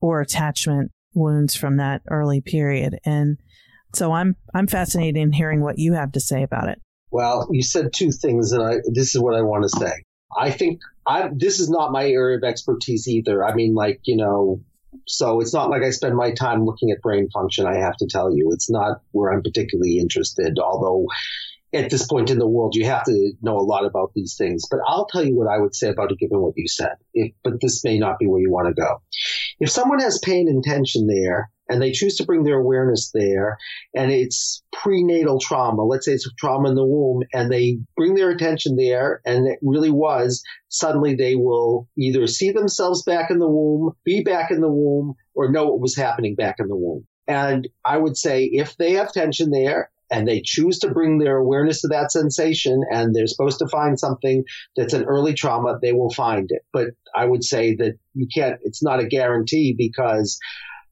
or 0.00 0.20
attachment 0.20 0.92
wounds 1.14 1.56
from 1.56 1.76
that 1.78 2.02
early 2.10 2.40
period. 2.40 2.98
And 3.04 3.38
so 3.94 4.12
I'm 4.12 4.36
I'm 4.54 4.66
fascinated 4.66 5.16
in 5.16 5.32
hearing 5.32 5.62
what 5.62 5.78
you 5.78 5.94
have 5.94 6.12
to 6.12 6.20
say 6.20 6.42
about 6.42 6.68
it. 6.68 6.80
Well, 7.10 7.48
you 7.50 7.62
said 7.62 7.92
two 7.92 8.12
things, 8.12 8.52
and 8.52 8.62
I 8.62 8.76
this 8.92 9.14
is 9.14 9.20
what 9.20 9.34
I 9.34 9.42
want 9.42 9.64
to 9.64 9.68
say. 9.68 9.92
I 10.36 10.50
think 10.50 10.80
I 11.06 11.28
this 11.34 11.58
is 11.60 11.68
not 11.68 11.92
my 11.92 12.08
area 12.08 12.36
of 12.36 12.44
expertise 12.44 13.08
either. 13.08 13.44
I 13.44 13.54
mean, 13.54 13.74
like 13.74 14.00
you 14.04 14.16
know, 14.16 14.60
so 15.06 15.40
it's 15.40 15.52
not 15.52 15.70
like 15.70 15.82
I 15.82 15.90
spend 15.90 16.16
my 16.16 16.32
time 16.32 16.64
looking 16.64 16.90
at 16.92 17.02
brain 17.02 17.28
function. 17.30 17.66
I 17.66 17.78
have 17.78 17.96
to 17.96 18.06
tell 18.06 18.34
you, 18.34 18.50
it's 18.52 18.70
not 18.70 19.00
where 19.10 19.32
I'm 19.32 19.42
particularly 19.42 19.98
interested. 19.98 20.58
Although 20.60 21.06
at 21.72 21.90
this 21.90 22.06
point 22.06 22.30
in 22.30 22.38
the 22.38 22.46
world, 22.46 22.74
you 22.74 22.84
have 22.84 23.04
to 23.04 23.32
know 23.42 23.56
a 23.56 23.62
lot 23.62 23.84
about 23.84 24.12
these 24.14 24.36
things. 24.36 24.64
But 24.70 24.80
I'll 24.86 25.06
tell 25.06 25.24
you 25.24 25.36
what 25.36 25.48
I 25.48 25.58
would 25.58 25.74
say 25.74 25.88
about 25.88 26.12
it, 26.12 26.18
given 26.18 26.40
what 26.40 26.54
you 26.56 26.68
said. 26.68 26.94
If, 27.14 27.32
but 27.42 27.60
this 27.60 27.84
may 27.84 27.98
not 27.98 28.18
be 28.18 28.26
where 28.26 28.40
you 28.40 28.50
want 28.50 28.68
to 28.68 28.74
go. 28.74 29.02
If 29.60 29.70
someone 29.70 30.00
has 30.00 30.18
pain 30.18 30.48
and 30.48 30.64
tension 30.64 31.06
there, 31.06 31.50
and 31.68 31.80
they 31.80 31.92
choose 31.92 32.16
to 32.16 32.24
bring 32.24 32.42
their 32.42 32.58
awareness 32.58 33.10
there, 33.14 33.58
and 33.94 34.10
it's 34.10 34.62
prenatal 34.72 35.38
trauma, 35.38 35.84
let's 35.84 36.06
say 36.06 36.12
it's 36.12 36.28
trauma 36.38 36.70
in 36.70 36.74
the 36.74 36.84
womb, 36.84 37.22
and 37.32 37.50
they 37.52 37.78
bring 37.96 38.14
their 38.14 38.30
attention 38.30 38.76
there, 38.76 39.20
and 39.24 39.46
it 39.46 39.58
really 39.62 39.90
was, 39.90 40.42
suddenly 40.68 41.14
they 41.14 41.36
will 41.36 41.88
either 41.96 42.26
see 42.26 42.50
themselves 42.50 43.04
back 43.04 43.30
in 43.30 43.38
the 43.38 43.48
womb, 43.48 43.92
be 44.04 44.22
back 44.22 44.50
in 44.50 44.60
the 44.60 44.72
womb, 44.72 45.14
or 45.34 45.52
know 45.52 45.66
what 45.66 45.80
was 45.80 45.94
happening 45.94 46.34
back 46.34 46.56
in 46.58 46.66
the 46.66 46.76
womb. 46.76 47.06
And 47.28 47.68
I 47.84 47.98
would 47.98 48.16
say 48.16 48.46
if 48.46 48.76
they 48.76 48.94
have 48.94 49.12
tension 49.12 49.50
there 49.50 49.90
and 50.10 50.26
they 50.26 50.42
choose 50.44 50.78
to 50.80 50.90
bring 50.90 51.18
their 51.18 51.36
awareness 51.36 51.82
to 51.82 51.88
that 51.88 52.10
sensation 52.10 52.82
and 52.90 53.14
they're 53.14 53.26
supposed 53.26 53.58
to 53.60 53.68
find 53.68 53.98
something 53.98 54.44
that's 54.76 54.92
an 54.92 55.04
early 55.04 55.34
trauma, 55.34 55.78
they 55.80 55.92
will 55.92 56.10
find 56.10 56.50
it. 56.50 56.62
But 56.72 56.88
I 57.14 57.24
would 57.24 57.44
say 57.44 57.76
that 57.76 57.94
you 58.14 58.26
can't, 58.34 58.58
it's 58.62 58.82
not 58.82 59.00
a 59.00 59.06
guarantee 59.06 59.74
because 59.76 60.38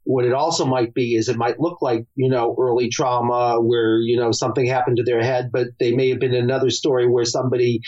what 0.04 0.24
it 0.24 0.32
also 0.32 0.64
might 0.64 0.94
be 0.94 1.14
is 1.14 1.28
it 1.28 1.36
might 1.36 1.60
look 1.60 1.82
like, 1.82 2.06
you 2.14 2.30
know, 2.30 2.56
early 2.58 2.88
trauma 2.88 3.60
where, 3.60 3.98
you 3.98 4.16
know, 4.16 4.32
something 4.32 4.64
happened 4.64 4.96
to 4.96 5.02
their 5.02 5.22
head, 5.22 5.50
but 5.52 5.66
they 5.78 5.94
may 5.94 6.08
have 6.10 6.20
been 6.20 6.34
another 6.34 6.70
story 6.70 7.06
where 7.06 7.26
somebody, 7.26 7.82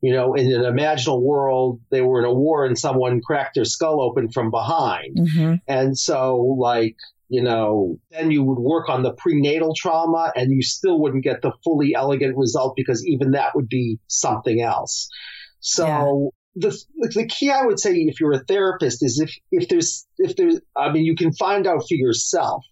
you 0.00 0.12
know, 0.12 0.34
in 0.34 0.52
an 0.52 0.62
imaginal 0.62 1.20
world, 1.20 1.80
they 1.90 2.00
were 2.00 2.20
in 2.20 2.24
a 2.24 2.32
war 2.32 2.64
and 2.64 2.78
someone 2.78 3.20
cracked 3.20 3.56
their 3.56 3.64
skull 3.64 4.00
open 4.00 4.30
from 4.30 4.50
behind. 4.50 5.16
Mm-hmm. 5.16 5.54
And 5.68 5.98
so, 5.98 6.36
like, 6.58 6.96
you 7.28 7.42
know, 7.42 7.98
then 8.10 8.30
you 8.30 8.42
would 8.42 8.58
work 8.58 8.88
on 8.88 9.02
the 9.02 9.12
prenatal 9.12 9.74
trauma 9.76 10.32
and 10.36 10.52
you 10.52 10.62
still 10.62 11.00
wouldn't 11.00 11.24
get 11.24 11.42
the 11.42 11.52
fully 11.64 11.94
elegant 11.94 12.36
result 12.36 12.74
because 12.76 13.04
even 13.06 13.32
that 13.32 13.54
would 13.54 13.68
be 13.68 13.98
something 14.06 14.60
else. 14.62 15.08
So 15.60 16.32
the 16.54 16.76
the 16.94 17.26
key 17.26 17.50
I 17.50 17.62
would 17.62 17.80
say 17.80 17.94
if 17.94 18.20
you're 18.20 18.32
a 18.32 18.44
therapist 18.44 19.04
is 19.04 19.20
if 19.20 19.34
if 19.50 19.68
there's 19.68 20.06
if 20.18 20.36
there's 20.36 20.60
I 20.76 20.90
mean 20.92 21.04
you 21.04 21.16
can 21.16 21.32
find 21.32 21.66
out 21.66 21.84
for 21.88 21.94
yourself 21.94 22.64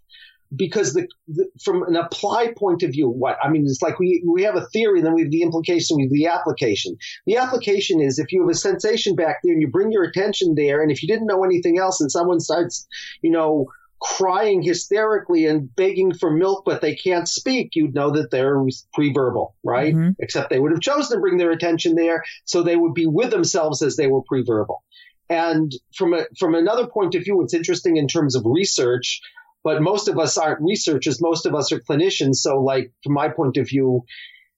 because 0.57 0.93
the, 0.93 1.09
the, 1.27 1.47
from 1.63 1.83
an 1.83 1.97
applied 1.97 2.55
point 2.57 2.83
of 2.83 2.93
view, 2.93 3.09
what 3.09 3.37
I 3.43 3.49
mean 3.49 3.65
it's 3.67 3.83
like 3.83 3.99
we 3.99 4.23
we 4.27 4.43
have 4.45 4.57
a 4.57 4.67
theory, 4.67 5.01
and 5.01 5.07
then 5.07 5.15
we 5.15 5.23
have 5.23 5.31
the 5.31 5.43
implication, 5.43 5.97
we 5.97 6.05
have 6.05 6.13
the 6.13 6.27
application. 6.27 6.97
The 7.27 7.37
application 7.37 8.01
is 8.01 8.19
if 8.19 8.33
you 8.33 8.43
have 8.43 8.51
a 8.51 8.55
sensation 8.55 9.17
back 9.17 9.39
there 9.43 9.53
and 9.53 9.61
you 9.61 9.69
bring 9.69 9.91
your 9.91 10.05
attention 10.05 10.55
there, 10.55 10.83
and 10.83 10.91
if 10.91 11.03
you 11.03 11.09
didn't 11.09 11.27
know 11.27 11.45
anything 11.45 11.79
else, 11.79 12.01
and 12.01 12.11
someone 12.11 12.41
starts, 12.41 12.87
you 13.23 13.31
know, 13.31 13.67
crying 14.05 14.63
hysterically 14.63 15.47
and 15.47 15.75
begging 15.75 16.13
for 16.13 16.31
milk, 16.31 16.65
but 16.67 16.83
they 16.83 16.95
can't 16.95 17.27
speak, 17.27 17.71
you'd 17.75 17.95
know 17.95 18.11
that 18.11 18.31
they're 18.31 18.63
pre-verbal, 18.93 19.57
right? 19.65 19.95
Mm-hmm. 19.95 20.11
Except 20.19 20.51
they 20.51 20.61
would 20.61 20.73
have 20.73 20.81
chosen 20.81 21.17
to 21.17 21.21
bring 21.21 21.39
their 21.39 21.51
attention 21.51 21.95
there, 21.95 22.23
so 22.45 22.63
they 22.63 22.77
would 22.77 22.95
be 22.95 23.07
with 23.07 23.31
themselves 23.31 23.81
as 23.83 23.97
they 23.97 24.07
were 24.07 24.23
pre-verbal. 24.23 24.83
And 25.31 25.73
from 25.97 26.13
a, 26.13 26.27
from 26.39 26.55
another 26.55 26.87
point 26.87 27.15
of 27.15 27.25
view, 27.25 27.41
it's 27.43 27.55
interesting 27.55 27.97
in 27.97 28.07
terms 28.07 28.37
of 28.37 28.43
research 28.45 29.21
but 29.65 29.81
most 29.81 30.09
of 30.09 30.19
us 30.19 30.37
aren't 30.37 30.61
researchers. 30.61 31.23
Most 31.23 31.47
of 31.47 31.55
us 31.55 31.73
are 31.73 31.81
clinicians. 31.81 32.35
So, 32.35 32.61
like, 32.61 32.93
from 33.03 33.15
my 33.15 33.31
point 33.31 33.57
of 33.57 33.67
view, 33.67 34.05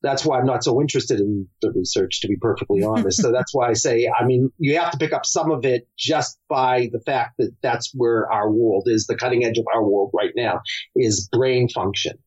that's 0.03 0.25
why 0.25 0.39
I'm 0.39 0.47
not 0.47 0.63
so 0.63 0.81
interested 0.81 1.21
in 1.21 1.49
the 1.63 1.73
research, 1.73 2.21
to 2.21 2.29
be 2.29 2.37
perfectly 2.37 2.83
honest. 2.85 3.21
so 3.21 3.33
that's 3.33 3.55
why 3.55 3.69
I 3.69 3.73
say, 3.73 4.09
I 4.09 4.25
mean, 4.25 4.51
you 4.59 4.79
have 4.79 4.93
to 4.93 4.99
pick 4.99 5.13
up 5.13 5.27
some 5.27 5.51
of 5.51 5.65
it 5.65 5.89
just 5.99 6.39
by 6.49 6.89
the 6.93 7.01
fact 7.01 7.35
that 7.39 7.53
that's 7.63 7.93
where 7.95 8.31
our 8.31 8.51
world 8.51 8.85
is. 8.87 9.07
The 9.07 9.17
cutting 9.17 9.45
edge 9.45 9.59
of 9.59 9.67
our 9.75 9.83
world 9.83 10.11
right 10.15 10.33
now 10.37 10.61
is 10.95 11.29
brain 11.33 11.69
function. 11.69 12.19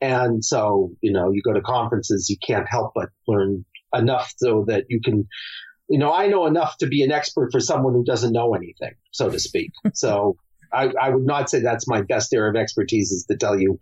And 0.00 0.44
so, 0.44 0.92
you 1.00 1.12
know, 1.12 1.32
you 1.32 1.40
go 1.42 1.54
to 1.54 1.62
conferences, 1.62 2.28
you 2.28 2.36
can't 2.46 2.66
help 2.68 2.92
but 2.94 3.08
learn 3.26 3.64
enough 3.94 4.32
so 4.36 4.64
that 4.68 4.84
you 4.88 5.00
can, 5.02 5.26
you 5.88 5.98
know, 5.98 6.12
I 6.12 6.26
know 6.26 6.46
enough 6.46 6.76
to 6.78 6.86
be 6.86 7.02
an 7.02 7.12
expert 7.12 7.50
for 7.52 7.60
someone 7.60 7.94
who 7.94 8.04
doesn't 8.04 8.32
know 8.32 8.54
anything, 8.54 8.94
so 9.12 9.30
to 9.30 9.38
speak. 9.38 9.70
So 9.94 10.36
I, 10.74 10.92
I, 11.00 11.10
would 11.10 11.24
not 11.24 11.48
say 11.48 11.60
that's 11.60 11.88
my 11.88 12.02
best 12.02 12.32
area 12.32 12.50
of 12.50 12.56
expertise 12.56 13.12
is 13.12 13.24
to 13.26 13.36
tell 13.36 13.58
you 13.58 13.78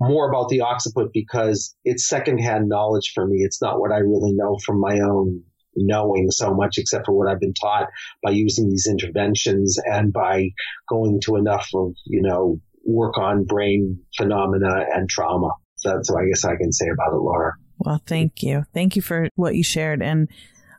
more 0.00 0.28
about 0.28 0.48
the 0.48 0.60
occiput 0.60 1.12
because 1.12 1.74
it's 1.84 2.08
secondhand 2.08 2.68
knowledge 2.68 3.12
for 3.14 3.26
me. 3.26 3.38
It's 3.38 3.60
not 3.60 3.80
what 3.80 3.92
I 3.92 3.98
really 3.98 4.32
know 4.32 4.58
from 4.64 4.80
my 4.80 5.00
own 5.00 5.42
knowing 5.76 6.30
so 6.30 6.54
much 6.54 6.78
except 6.78 7.06
for 7.06 7.12
what 7.12 7.28
I've 7.28 7.40
been 7.40 7.54
taught 7.54 7.88
by 8.22 8.30
using 8.30 8.68
these 8.68 8.86
interventions 8.90 9.78
and 9.84 10.12
by 10.12 10.50
going 10.88 11.20
to 11.24 11.36
enough 11.36 11.68
of, 11.74 11.94
you 12.06 12.22
know, 12.22 12.60
work 12.86 13.18
on 13.18 13.44
brain 13.44 14.00
phenomena 14.16 14.86
and 14.94 15.08
trauma. 15.08 15.50
So 15.76 15.90
that's 15.90 16.10
what 16.10 16.22
I 16.22 16.28
guess 16.28 16.44
I 16.44 16.56
can 16.56 16.72
say 16.72 16.86
about 16.86 17.14
it, 17.14 17.20
Laura. 17.20 17.52
Well, 17.78 18.00
thank 18.06 18.42
you. 18.42 18.64
Thank 18.72 18.96
you 18.96 19.02
for 19.02 19.28
what 19.34 19.54
you 19.54 19.62
shared. 19.62 20.02
And 20.02 20.28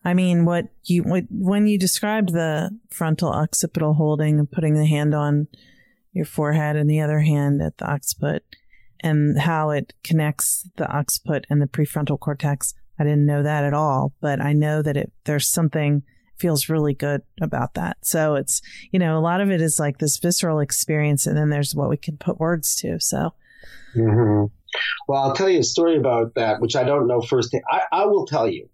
I 0.07 0.13
mean, 0.13 0.45
what 0.45 0.69
you 0.85 1.03
what, 1.03 1.25
when 1.29 1.67
you 1.67 1.77
described 1.77 2.31
the 2.31 2.71
frontal 2.89 3.27
occipital 3.27 3.93
holding 3.93 4.39
and 4.39 4.49
putting 4.49 4.75
the 4.75 4.85
hand 4.85 5.13
on 5.13 5.49
your 6.13 6.23
forehead 6.23 6.77
and 6.77 6.89
the 6.89 7.01
other 7.01 7.19
hand 7.19 7.61
at 7.61 7.77
the 7.77 7.91
occiput, 7.91 8.41
and 9.01 9.37
how 9.37 9.71
it 9.71 9.93
connects 10.05 10.65
the 10.77 10.89
occiput 10.89 11.45
and 11.49 11.61
the 11.61 11.67
prefrontal 11.67 12.17
cortex, 12.17 12.73
I 12.97 13.03
didn't 13.03 13.25
know 13.25 13.43
that 13.43 13.65
at 13.65 13.73
all. 13.73 14.13
But 14.21 14.39
I 14.39 14.53
know 14.53 14.81
that 14.81 14.95
it 14.95 15.11
there's 15.25 15.49
something 15.49 16.03
feels 16.37 16.69
really 16.69 16.93
good 16.93 17.23
about 17.41 17.73
that. 17.73 17.97
So 18.01 18.35
it's 18.35 18.61
you 18.91 18.99
know 18.99 19.17
a 19.17 19.19
lot 19.19 19.41
of 19.41 19.51
it 19.51 19.59
is 19.59 19.77
like 19.77 19.97
this 19.97 20.19
visceral 20.19 20.61
experience, 20.61 21.27
and 21.27 21.35
then 21.35 21.49
there's 21.49 21.75
what 21.75 21.89
we 21.89 21.97
can 21.97 22.15
put 22.15 22.39
words 22.39 22.75
to. 22.75 22.97
So. 23.01 23.33
Mm-hmm. 23.93 24.45
Well, 25.09 25.21
I'll 25.21 25.33
tell 25.33 25.49
you 25.49 25.59
a 25.59 25.63
story 25.63 25.97
about 25.97 26.35
that, 26.35 26.61
which 26.61 26.77
I 26.77 26.83
don't 26.83 27.07
know 27.07 27.19
firsthand. 27.19 27.63
I, 27.69 27.81
I 27.91 28.05
will 28.05 28.25
tell 28.25 28.47
you 28.47 28.69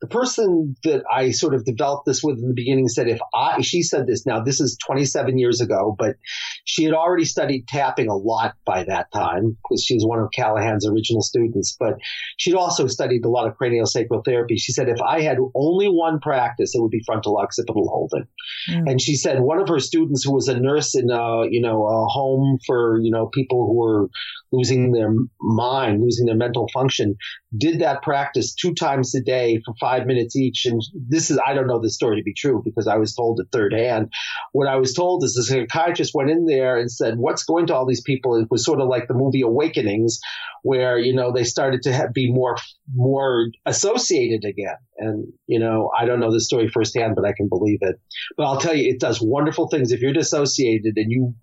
the 0.00 0.06
person 0.08 0.76
that 0.84 1.04
I 1.10 1.30
sort 1.30 1.54
of 1.54 1.64
developed 1.64 2.04
this 2.04 2.22
with 2.22 2.38
in 2.38 2.48
the 2.48 2.54
beginning 2.54 2.86
said, 2.88 3.08
if 3.08 3.18
I, 3.34 3.62
she 3.62 3.82
said 3.82 4.06
this 4.06 4.26
now, 4.26 4.42
this 4.42 4.60
is 4.60 4.76
27 4.84 5.38
years 5.38 5.62
ago, 5.62 5.96
but 5.98 6.16
she 6.64 6.84
had 6.84 6.92
already 6.92 7.24
studied 7.24 7.66
tapping 7.66 8.08
a 8.08 8.14
lot 8.14 8.54
by 8.66 8.84
that 8.84 9.10
time 9.10 9.56
because 9.62 9.82
she 9.82 9.94
was 9.94 10.04
one 10.04 10.18
of 10.18 10.28
Callahan's 10.34 10.86
original 10.86 11.22
students, 11.22 11.76
but 11.80 11.94
she'd 12.36 12.54
also 12.54 12.86
studied 12.86 13.24
a 13.24 13.30
lot 13.30 13.46
of 13.46 13.56
craniosacral 13.56 14.22
therapy. 14.22 14.58
She 14.58 14.72
said, 14.72 14.90
if 14.90 15.00
I 15.00 15.22
had 15.22 15.38
only 15.54 15.86
one 15.86 16.20
practice, 16.20 16.74
it 16.74 16.82
would 16.82 16.90
be 16.90 17.02
frontal 17.06 17.38
occipital 17.38 17.88
holding. 17.88 18.26
Mm. 18.70 18.90
And 18.90 19.00
she 19.00 19.16
said 19.16 19.40
one 19.40 19.60
of 19.60 19.68
her 19.68 19.80
students 19.80 20.24
who 20.24 20.34
was 20.34 20.48
a 20.48 20.60
nurse 20.60 20.94
in 20.94 21.10
a, 21.10 21.46
you 21.48 21.62
know, 21.62 21.86
a 21.86 22.06
home 22.06 22.58
for, 22.66 23.00
you 23.00 23.10
know, 23.10 23.30
people 23.32 23.66
who 23.66 23.78
were 23.78 24.08
losing 24.52 24.92
their 24.92 25.12
mind, 25.40 26.02
losing 26.02 26.26
their 26.26 26.36
mental 26.36 26.66
function, 26.72 27.16
did 27.56 27.80
that 27.80 28.02
practice 28.02 28.54
two 28.54 28.74
times 28.74 29.14
a 29.14 29.20
day 29.20 29.60
for 29.64 29.74
five 29.80 30.06
minutes 30.06 30.36
each. 30.36 30.66
And 30.66 30.82
this 31.08 31.30
is, 31.30 31.38
I 31.44 31.54
don't 31.54 31.66
know 31.66 31.80
the 31.80 31.90
story 31.90 32.16
to 32.16 32.22
be 32.22 32.34
true 32.34 32.62
because 32.64 32.86
I 32.86 32.96
was 32.96 33.14
told 33.14 33.40
it 33.40 33.48
third 33.52 33.72
hand. 33.72 34.12
What 34.52 34.68
I 34.68 34.76
was 34.76 34.94
told 34.94 35.24
is 35.24 35.34
the 35.34 35.42
psychiatrist 35.42 36.12
went 36.14 36.30
in 36.30 36.46
there 36.46 36.78
and 36.78 36.90
said, 36.90 37.18
what's 37.18 37.44
going 37.44 37.66
to 37.68 37.74
all 37.74 37.86
these 37.86 38.02
people? 38.02 38.36
It 38.36 38.48
was 38.50 38.64
sort 38.64 38.80
of 38.80 38.88
like 38.88 39.08
the 39.08 39.14
movie 39.14 39.42
Awakenings 39.42 40.20
where, 40.62 40.98
you 40.98 41.14
know, 41.14 41.32
they 41.32 41.44
started 41.44 41.82
to 41.82 41.92
have, 41.92 42.12
be 42.12 42.32
more, 42.32 42.56
more 42.94 43.46
associated 43.66 44.44
again. 44.48 44.76
And, 44.98 45.32
you 45.46 45.60
know, 45.60 45.90
I 45.96 46.06
don't 46.06 46.20
know 46.20 46.32
the 46.32 46.40
story 46.40 46.68
firsthand, 46.68 47.14
but 47.14 47.24
I 47.24 47.32
can 47.36 47.48
believe 47.48 47.78
it. 47.82 47.96
But 48.36 48.44
I'll 48.44 48.60
tell 48.60 48.74
you, 48.74 48.88
it 48.90 48.98
does 48.98 49.20
wonderful 49.20 49.68
things. 49.68 49.92
If 49.92 50.00
you're 50.00 50.12
dissociated 50.12 50.94
and 50.96 51.12
you 51.12 51.34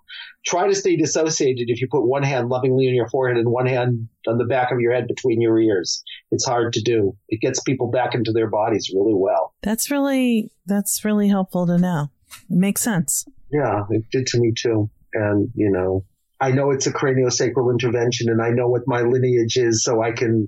try 0.46 0.68
to 0.68 0.76
stay 0.76 0.98
dissociated, 0.98 1.70
if 1.70 1.80
you 1.80 1.88
put 1.90 2.06
one 2.06 2.24
hand 2.24 2.50
lovingly 2.50 2.88
on 2.88 2.96
your 2.96 3.03
forehead 3.10 3.38
and 3.38 3.50
one 3.50 3.66
hand 3.66 4.08
on 4.28 4.38
the 4.38 4.46
back 4.46 4.72
of 4.72 4.80
your 4.80 4.94
head 4.94 5.08
between 5.08 5.42
your 5.42 5.60
ears, 5.60 6.04
it's 6.32 6.46
hard 6.46 6.74
to 6.74 6.82
do. 6.82 7.16
It 7.30 7.42
gets 7.42 7.62
people 7.62 7.90
back 7.90 8.16
into 8.16 8.32
their 8.32 8.50
bodies 8.50 8.92
really 8.94 9.14
well. 9.14 9.54
That's 9.64 9.92
really, 9.92 10.52
that's 10.66 11.04
really 11.06 11.28
helpful 11.28 11.68
to 11.68 11.78
know. 11.78 12.10
It 12.50 12.56
makes 12.56 12.82
sense. 12.82 13.26
Yeah, 13.52 13.84
it 13.90 14.04
did 14.12 14.28
to 14.28 14.40
me 14.40 14.54
too. 14.56 14.90
And, 15.14 15.50
you 15.54 15.72
know, 15.72 16.06
I 16.42 16.52
know 16.52 16.72
it's 16.72 16.88
a 16.88 16.94
craniosacral 16.94 17.72
intervention 17.72 18.30
and 18.30 18.42
I 18.42 18.50
know 18.50 18.68
what 18.68 18.82
my 18.88 19.02
lineage 19.02 19.58
is, 19.58 19.84
so 19.84 20.02
I 20.02 20.12
can 20.12 20.48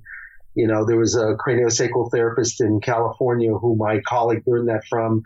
you 0.56 0.66
know, 0.66 0.86
there 0.86 0.96
was 0.96 1.14
a 1.14 1.36
craniosacral 1.36 2.10
therapist 2.10 2.62
in 2.62 2.80
California 2.80 3.52
who 3.52 3.76
my 3.76 4.00
colleague 4.00 4.42
learned 4.46 4.68
that 4.68 4.84
from, 4.88 5.22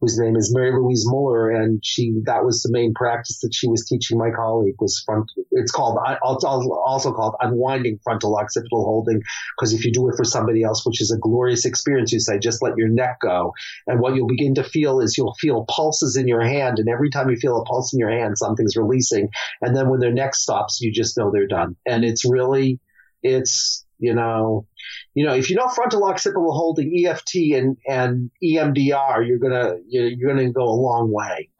whose 0.00 0.18
name 0.18 0.36
is 0.36 0.54
Mary 0.54 0.72
Louise 0.72 1.04
Muller, 1.06 1.50
and 1.50 1.84
she 1.84 2.14
that 2.24 2.44
was 2.44 2.62
the 2.62 2.72
main 2.72 2.94
practice 2.94 3.40
that 3.40 3.54
she 3.54 3.68
was 3.68 3.84
teaching 3.84 4.18
my 4.18 4.30
colleague 4.30 4.76
was 4.80 5.02
front. 5.04 5.30
It's 5.52 5.72
called 5.72 5.98
also 6.22 7.12
called 7.12 7.34
unwinding 7.40 8.00
frontal 8.02 8.36
occipital 8.36 8.84
holding 8.84 9.20
because 9.56 9.74
if 9.74 9.84
you 9.84 9.92
do 9.92 10.08
it 10.08 10.16
for 10.16 10.24
somebody 10.24 10.62
else, 10.62 10.86
which 10.86 11.00
is 11.00 11.10
a 11.10 11.18
glorious 11.18 11.64
experience, 11.64 12.12
you 12.12 12.20
say 12.20 12.38
just 12.38 12.62
let 12.62 12.76
your 12.76 12.88
neck 12.88 13.18
go, 13.20 13.52
and 13.86 14.00
what 14.00 14.14
you'll 14.14 14.26
begin 14.26 14.54
to 14.54 14.64
feel 14.64 15.00
is 15.00 15.18
you'll 15.18 15.34
feel 15.34 15.66
pulses 15.68 16.16
in 16.16 16.26
your 16.26 16.42
hand, 16.42 16.78
and 16.78 16.88
every 16.88 17.10
time 17.10 17.28
you 17.28 17.36
feel 17.36 17.60
a 17.60 17.64
pulse 17.64 17.92
in 17.92 17.98
your 17.98 18.10
hand, 18.10 18.38
something's 18.38 18.76
releasing, 18.76 19.28
and 19.60 19.76
then 19.76 19.90
when 19.90 20.00
their 20.00 20.12
neck 20.12 20.34
stops, 20.34 20.80
you 20.80 20.92
just 20.92 21.18
know 21.18 21.30
they're 21.30 21.46
done, 21.46 21.76
and 21.86 22.04
it's 22.04 22.24
really 22.24 22.80
it's 23.22 23.84
you 24.00 24.14
know, 24.14 24.66
you 25.14 25.24
know, 25.24 25.34
if 25.34 25.50
you 25.50 25.56
know 25.56 25.68
frontal 25.68 26.04
occipital 26.04 26.52
holding 26.52 26.92
EFT 27.06 27.34
and, 27.54 27.76
and 27.86 28.30
EMDR, 28.42 29.26
you're 29.26 29.38
gonna 29.38 29.74
you're 29.86 30.34
gonna 30.34 30.50
go 30.50 30.64
a 30.64 30.78
long 30.80 31.12
way. 31.12 31.50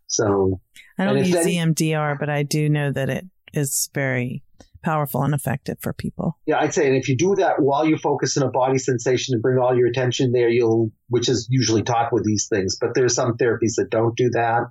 so 0.07 0.61
I 0.97 1.05
don't 1.05 1.17
use 1.17 1.35
EMDR, 1.35 2.17
but 2.19 2.29
I 2.29 2.43
do 2.43 2.69
know 2.69 2.91
that 2.91 3.09
it 3.09 3.25
is 3.53 3.89
very 3.93 4.43
powerful 4.83 5.23
and 5.23 5.33
effective 5.33 5.77
for 5.79 5.93
people. 5.93 6.37
Yeah, 6.45 6.59
I'd 6.59 6.73
say, 6.73 6.87
and 6.87 6.95
if 6.95 7.07
you 7.07 7.15
do 7.15 7.35
that 7.35 7.61
while 7.61 7.85
you 7.85 7.97
focus 7.97 8.37
on 8.37 8.43
a 8.43 8.49
body 8.49 8.77
sensation 8.77 9.33
and 9.33 9.41
bring 9.41 9.59
all 9.59 9.75
your 9.75 9.87
attention 9.87 10.31
there, 10.31 10.49
you'll, 10.49 10.91
which 11.09 11.29
is 11.29 11.47
usually 11.49 11.83
taught 11.83 12.11
with 12.11 12.25
these 12.25 12.47
things, 12.47 12.77
but 12.79 12.95
there's 12.95 13.15
some 13.15 13.37
therapies 13.37 13.75
that 13.77 13.89
don't 13.89 14.15
do 14.15 14.29
that. 14.31 14.63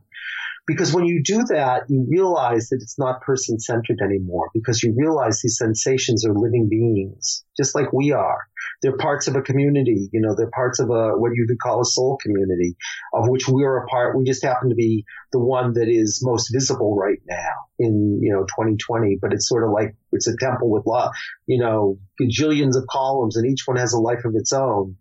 Because 0.70 0.94
when 0.94 1.04
you 1.04 1.20
do 1.20 1.42
that, 1.48 1.82
you 1.88 2.06
realize 2.08 2.68
that 2.68 2.78
it's 2.80 2.96
not 2.96 3.22
person 3.22 3.58
centered 3.58 3.98
anymore 4.00 4.50
because 4.54 4.84
you 4.84 4.94
realize 4.96 5.40
these 5.42 5.58
sensations 5.58 6.24
are 6.24 6.32
living 6.32 6.68
beings, 6.68 7.44
just 7.56 7.74
like 7.74 7.92
we 7.92 8.12
are. 8.12 8.46
They're 8.80 8.96
parts 8.96 9.26
of 9.26 9.34
a 9.34 9.42
community, 9.42 10.08
you 10.12 10.20
know, 10.20 10.36
they're 10.36 10.52
parts 10.54 10.78
of 10.78 10.90
a, 10.90 11.18
what 11.18 11.32
you 11.34 11.44
could 11.48 11.58
call 11.58 11.80
a 11.80 11.84
soul 11.84 12.18
community 12.22 12.76
of 13.12 13.28
which 13.28 13.48
we 13.48 13.64
are 13.64 13.78
a 13.78 13.86
part. 13.88 14.16
We 14.16 14.22
just 14.22 14.44
happen 14.44 14.68
to 14.68 14.76
be 14.76 15.06
the 15.32 15.40
one 15.40 15.72
that 15.72 15.88
is 15.88 16.20
most 16.22 16.50
visible 16.52 16.94
right 16.94 17.18
now 17.28 17.66
in, 17.80 18.20
you 18.22 18.32
know, 18.32 18.42
2020, 18.42 19.18
but 19.20 19.32
it's 19.32 19.48
sort 19.48 19.64
of 19.64 19.72
like 19.72 19.96
it's 20.12 20.28
a 20.28 20.36
temple 20.38 20.70
with, 20.70 20.84
you 21.48 21.58
know, 21.58 21.98
gajillions 22.22 22.76
of 22.76 22.86
columns 22.88 23.36
and 23.36 23.50
each 23.50 23.62
one 23.66 23.76
has 23.76 23.92
a 23.92 23.98
life 23.98 24.24
of 24.24 24.36
its 24.36 24.52
own. 24.52 24.94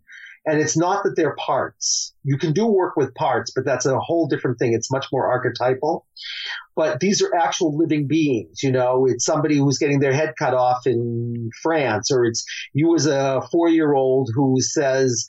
And 0.50 0.60
it's 0.60 0.76
not 0.76 1.04
that 1.04 1.16
they're 1.16 1.36
parts. 1.36 2.16
You 2.24 2.40
can 2.40 2.54
do 2.54 2.66
work 2.66 2.96
with 2.96 3.14
parts, 3.14 3.52
but 3.56 3.66
that's 3.66 3.86
a 3.86 4.00
whole 4.00 4.28
different 4.28 4.58
thing. 4.58 4.74
It's 4.74 4.92
much 4.92 5.06
more 5.12 5.28
archetypal. 5.28 6.08
But 6.76 7.00
these 7.00 7.22
are 7.22 7.36
actual 7.36 7.78
living 7.78 8.08
beings. 8.08 8.64
You 8.64 8.72
know, 8.72 9.06
it's 9.06 9.24
somebody 9.24 9.58
who's 9.58 9.78
getting 9.78 10.00
their 10.00 10.12
head 10.12 10.34
cut 10.40 10.56
off 10.56 10.88
in 10.88 11.52
France, 11.62 12.10
or 12.10 12.26
it's 12.26 12.46
you 12.74 12.96
as 12.96 13.06
a 13.06 13.44
four 13.52 13.70
year 13.70 13.94
old 13.94 14.32
who 14.34 14.60
says, 14.60 15.28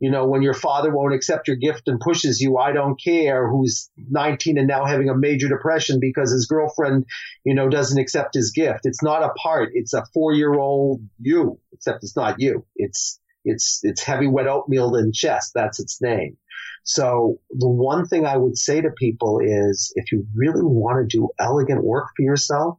you 0.00 0.10
know, 0.10 0.26
when 0.26 0.42
your 0.42 0.52
father 0.52 0.94
won't 0.94 1.14
accept 1.14 1.48
your 1.48 1.56
gift 1.56 1.88
and 1.88 1.98
pushes 1.98 2.38
you, 2.38 2.58
I 2.58 2.72
don't 2.72 3.02
care, 3.02 3.48
who's 3.48 3.88
19 4.10 4.58
and 4.58 4.68
now 4.68 4.84
having 4.84 5.08
a 5.08 5.16
major 5.16 5.48
depression 5.48 5.98
because 5.98 6.30
his 6.30 6.44
girlfriend, 6.44 7.06
you 7.42 7.54
know, 7.54 7.70
doesn't 7.70 7.98
accept 7.98 8.34
his 8.34 8.52
gift. 8.52 8.80
It's 8.84 9.02
not 9.02 9.22
a 9.22 9.30
part. 9.30 9.70
It's 9.72 9.94
a 9.94 10.04
four 10.12 10.34
year 10.34 10.52
old 10.52 11.00
you, 11.18 11.58
except 11.72 12.04
it's 12.04 12.16
not 12.16 12.36
you. 12.38 12.66
It's, 12.76 13.18
It's, 13.48 13.80
it's 13.82 14.02
heavy 14.02 14.26
wet 14.26 14.46
oatmeal 14.46 14.94
in 14.96 15.12
chest. 15.12 15.52
That's 15.54 15.80
its 15.80 16.00
name. 16.00 16.36
So 16.84 17.38
the 17.50 17.68
one 17.68 18.06
thing 18.06 18.24
I 18.24 18.38
would 18.38 18.56
say 18.56 18.80
to 18.80 18.90
people 18.90 19.40
is 19.42 19.92
if 19.96 20.10
you 20.10 20.26
really 20.34 20.64
want 20.64 20.98
to 20.98 21.16
do 21.16 21.28
elegant 21.38 21.84
work 21.84 22.06
for 22.16 22.22
yourself, 22.22 22.78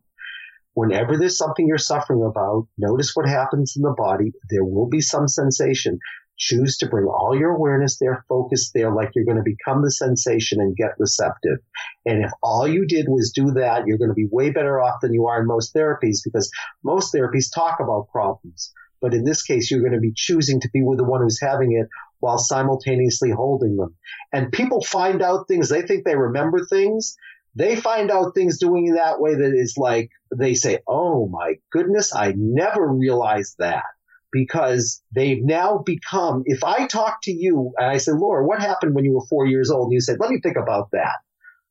whenever 0.74 1.18
there's 1.18 1.38
something 1.38 1.68
you're 1.68 1.78
suffering 1.78 2.24
about, 2.24 2.68
notice 2.78 3.12
what 3.14 3.28
happens 3.28 3.76
in 3.76 3.84
the 3.84 3.94
body. 3.96 4.32
There 4.50 4.64
will 4.64 4.88
be 4.88 5.02
some 5.02 5.28
sensation. 5.28 6.00
Choose 6.38 6.78
to 6.78 6.88
bring 6.88 7.06
all 7.06 7.38
your 7.38 7.52
awareness 7.52 8.00
there, 8.00 8.26
focus 8.30 8.72
there, 8.74 8.92
like 8.96 9.12
you're 9.14 9.26
going 9.26 9.38
to 9.38 9.44
become 9.44 9.84
the 9.84 9.92
sensation 9.92 10.62
and 10.62 10.76
get 10.76 10.98
receptive. 10.98 11.60
And 12.06 12.24
if 12.24 12.32
all 12.42 12.66
you 12.66 12.88
did 12.88 13.08
was 13.10 13.34
do 13.36 13.52
that, 13.52 13.86
you're 13.86 13.98
going 13.98 14.10
to 14.10 14.16
be 14.16 14.30
way 14.32 14.50
better 14.50 14.82
off 14.82 15.02
than 15.02 15.14
you 15.14 15.28
are 15.28 15.42
in 15.42 15.48
most 15.48 15.76
therapies 15.76 16.20
because 16.24 16.50
most 16.82 17.14
therapies 17.14 17.54
talk 17.54 17.82
about 17.82 18.08
problems. 18.10 18.74
But 19.02 19.14
in 19.14 19.24
this 19.24 19.44
case, 19.44 19.72
you're 19.72 19.82
going 19.82 19.94
to 19.94 20.00
be 20.00 20.14
choosing 20.16 20.60
to 20.62 20.70
be 20.74 20.82
with 20.84 20.98
the 20.98 21.04
one 21.04 21.22
who's 21.22 21.40
having 21.42 21.74
it 21.74 21.88
while 22.20 22.38
simultaneously 22.38 23.32
holding 23.32 23.78
them. 23.78 23.96
And 24.34 24.52
people 24.52 24.84
find 24.84 25.22
out 25.22 25.48
things. 25.48 25.70
They 25.70 25.84
think 25.84 26.04
they 26.04 26.16
remember 26.16 26.66
things. 26.66 27.16
They 27.56 27.76
find 27.76 28.12
out 28.12 28.36
things 28.36 28.60
doing 28.60 28.88
it 28.88 28.94
that 28.96 29.20
way 29.20 29.36
that 29.36 29.54
is 29.56 29.76
like, 29.78 30.10
they 30.36 30.54
say, 30.54 30.80
Oh 30.88 31.28
my 31.28 31.56
goodness, 31.72 32.14
I 32.14 32.34
never 32.36 32.88
realized 32.88 33.56
that 33.60 33.86
because 34.32 35.02
they've 35.12 35.44
now 35.44 35.82
become, 35.86 36.44
if 36.46 36.64
I 36.64 36.88
talk 36.88 37.20
to 37.24 37.32
you 37.32 37.74
and 37.78 37.90
I 37.90 37.98
say, 37.98 38.12
Laura, 38.12 38.46
what 38.46 38.62
happened 38.62 38.96
when 38.96 39.06
you 39.06 39.14
were 39.14 39.26
four 39.30 39.46
years 39.46 39.72
old? 39.72 39.88
And 39.88 39.94
you 39.94 40.02
said, 40.02 40.18
let 40.20 40.30
me 40.30 40.40
think 40.42 40.58
about 40.58 40.90
that. 40.92 41.18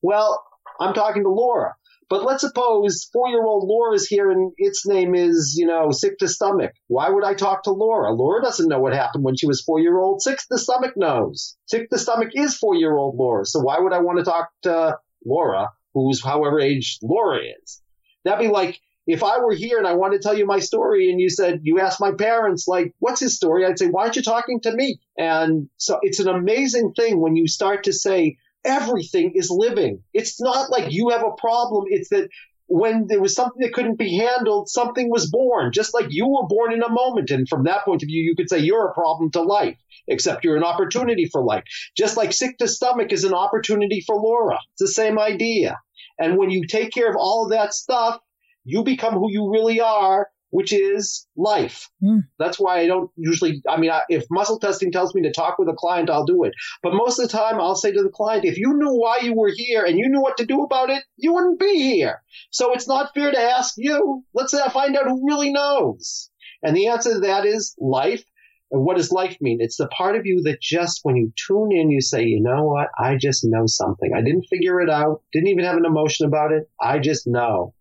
Well, 0.02 0.42
I'm 0.80 0.94
talking 0.94 1.22
to 1.24 1.30
Laura. 1.30 1.74
But 2.10 2.24
let's 2.24 2.40
suppose 2.40 3.08
four 3.12 3.28
year 3.28 3.44
old 3.44 3.68
Laura 3.68 3.94
is 3.94 4.06
here 4.06 4.30
and 4.30 4.52
its 4.56 4.86
name 4.86 5.14
is, 5.14 5.56
you 5.58 5.66
know, 5.66 5.90
sick 5.90 6.18
to 6.18 6.28
stomach. 6.28 6.72
Why 6.86 7.10
would 7.10 7.24
I 7.24 7.34
talk 7.34 7.64
to 7.64 7.70
Laura? 7.70 8.12
Laura 8.12 8.42
doesn't 8.42 8.68
know 8.68 8.80
what 8.80 8.94
happened 8.94 9.24
when 9.24 9.36
she 9.36 9.46
was 9.46 9.62
four 9.62 9.80
year 9.80 9.98
old. 9.98 10.22
Sick 10.22 10.38
to 10.50 10.58
stomach 10.58 10.94
knows. 10.96 11.56
Sick 11.66 11.90
to 11.90 11.98
stomach 11.98 12.30
is 12.34 12.56
four 12.56 12.74
year 12.74 12.96
old 12.96 13.16
Laura. 13.16 13.44
So 13.44 13.60
why 13.60 13.78
would 13.78 13.92
I 13.92 13.98
want 13.98 14.18
to 14.18 14.24
talk 14.24 14.48
to 14.62 14.98
Laura, 15.24 15.70
who's 15.92 16.22
however 16.22 16.60
age 16.60 16.98
Laura 17.02 17.40
is? 17.62 17.82
That'd 18.24 18.40
be 18.40 18.52
like 18.52 18.80
if 19.08 19.22
I 19.22 19.38
were 19.38 19.54
here 19.54 19.78
and 19.78 19.86
I 19.86 19.94
wanted 19.94 20.20
to 20.20 20.22
tell 20.22 20.36
you 20.36 20.44
my 20.44 20.58
story 20.58 21.10
and 21.10 21.18
you 21.18 21.30
said, 21.30 21.60
you 21.62 21.80
asked 21.80 21.98
my 21.98 22.12
parents, 22.12 22.68
like, 22.68 22.94
what's 22.98 23.20
his 23.20 23.34
story? 23.34 23.64
I'd 23.64 23.78
say, 23.78 23.88
why 23.88 24.02
aren't 24.02 24.16
you 24.16 24.22
talking 24.22 24.60
to 24.60 24.72
me? 24.72 25.00
And 25.16 25.70
so 25.78 25.98
it's 26.02 26.20
an 26.20 26.28
amazing 26.28 26.92
thing 26.92 27.18
when 27.18 27.34
you 27.34 27.48
start 27.48 27.84
to 27.84 27.92
say, 27.94 28.36
everything 28.64 29.32
is 29.34 29.50
living. 29.50 30.02
It's 30.12 30.40
not 30.40 30.70
like 30.70 30.92
you 30.92 31.10
have 31.10 31.22
a 31.22 31.40
problem. 31.40 31.84
It's 31.88 32.08
that 32.10 32.28
when 32.66 33.06
there 33.06 33.20
was 33.20 33.34
something 33.34 33.62
that 33.62 33.72
couldn't 33.72 33.98
be 33.98 34.16
handled, 34.16 34.68
something 34.68 35.10
was 35.10 35.30
born, 35.30 35.72
just 35.72 35.94
like 35.94 36.06
you 36.10 36.28
were 36.28 36.46
born 36.46 36.72
in 36.72 36.82
a 36.82 36.90
moment. 36.90 37.30
And 37.30 37.48
from 37.48 37.64
that 37.64 37.84
point 37.84 38.02
of 38.02 38.08
view, 38.08 38.22
you 38.22 38.36
could 38.36 38.50
say 38.50 38.58
you're 38.58 38.88
a 38.88 38.94
problem 38.94 39.30
to 39.32 39.42
life, 39.42 39.78
except 40.06 40.44
you're 40.44 40.56
an 40.56 40.64
opportunity 40.64 41.24
for 41.24 41.42
life. 41.42 41.64
Just 41.96 42.16
like 42.18 42.32
sick 42.32 42.58
to 42.58 42.68
stomach 42.68 43.10
is 43.10 43.24
an 43.24 43.32
opportunity 43.32 44.02
for 44.06 44.16
Laura. 44.16 44.58
It's 44.72 44.82
the 44.82 44.88
same 44.88 45.18
idea. 45.18 45.78
And 46.18 46.36
when 46.36 46.50
you 46.50 46.66
take 46.66 46.92
care 46.92 47.08
of 47.08 47.16
all 47.16 47.44
of 47.44 47.52
that 47.52 47.72
stuff, 47.72 48.18
you 48.64 48.82
become 48.82 49.14
who 49.14 49.32
you 49.32 49.50
really 49.50 49.80
are 49.80 50.28
which 50.50 50.72
is 50.72 51.26
life. 51.36 51.88
Mm. 52.02 52.22
That's 52.38 52.58
why 52.58 52.80
I 52.80 52.86
don't 52.86 53.10
usually, 53.16 53.62
I 53.68 53.78
mean, 53.78 53.90
if 54.08 54.24
muscle 54.30 54.58
testing 54.58 54.90
tells 54.90 55.14
me 55.14 55.22
to 55.22 55.32
talk 55.32 55.58
with 55.58 55.68
a 55.68 55.74
client, 55.74 56.10
I'll 56.10 56.24
do 56.24 56.44
it. 56.44 56.52
But 56.82 56.94
most 56.94 57.18
of 57.18 57.28
the 57.28 57.36
time, 57.36 57.60
I'll 57.60 57.74
say 57.74 57.92
to 57.92 58.02
the 58.02 58.08
client, 58.08 58.44
if 58.44 58.56
you 58.56 58.74
knew 58.74 58.94
why 58.94 59.18
you 59.22 59.34
were 59.34 59.52
here 59.54 59.84
and 59.84 59.98
you 59.98 60.08
knew 60.08 60.20
what 60.20 60.38
to 60.38 60.46
do 60.46 60.62
about 60.62 60.90
it, 60.90 61.02
you 61.16 61.34
wouldn't 61.34 61.60
be 61.60 61.74
here. 61.82 62.22
So 62.50 62.72
it's 62.72 62.88
not 62.88 63.14
fair 63.14 63.30
to 63.30 63.40
ask 63.40 63.74
you. 63.76 64.24
Let's 64.32 64.54
uh, 64.54 64.70
find 64.70 64.96
out 64.96 65.06
who 65.06 65.26
really 65.26 65.52
knows. 65.52 66.30
And 66.62 66.76
the 66.76 66.88
answer 66.88 67.14
to 67.14 67.20
that 67.20 67.44
is 67.44 67.74
life. 67.78 68.24
And 68.70 68.84
what 68.84 68.96
does 68.98 69.12
life 69.12 69.36
mean? 69.40 69.58
It's 69.60 69.76
the 69.76 69.88
part 69.88 70.16
of 70.16 70.26
you 70.26 70.42
that 70.44 70.60
just 70.60 71.00
when 71.02 71.16
you 71.16 71.32
tune 71.46 71.72
in, 71.72 71.90
you 71.90 72.02
say, 72.02 72.24
you 72.24 72.40
know 72.42 72.64
what? 72.64 72.88
I 72.98 73.16
just 73.16 73.42
know 73.44 73.64
something. 73.66 74.12
I 74.14 74.20
didn't 74.20 74.46
figure 74.50 74.80
it 74.80 74.90
out. 74.90 75.22
Didn't 75.32 75.48
even 75.48 75.64
have 75.64 75.76
an 75.76 75.86
emotion 75.86 76.26
about 76.26 76.52
it. 76.52 76.64
I 76.80 76.98
just 76.98 77.26
know 77.26 77.74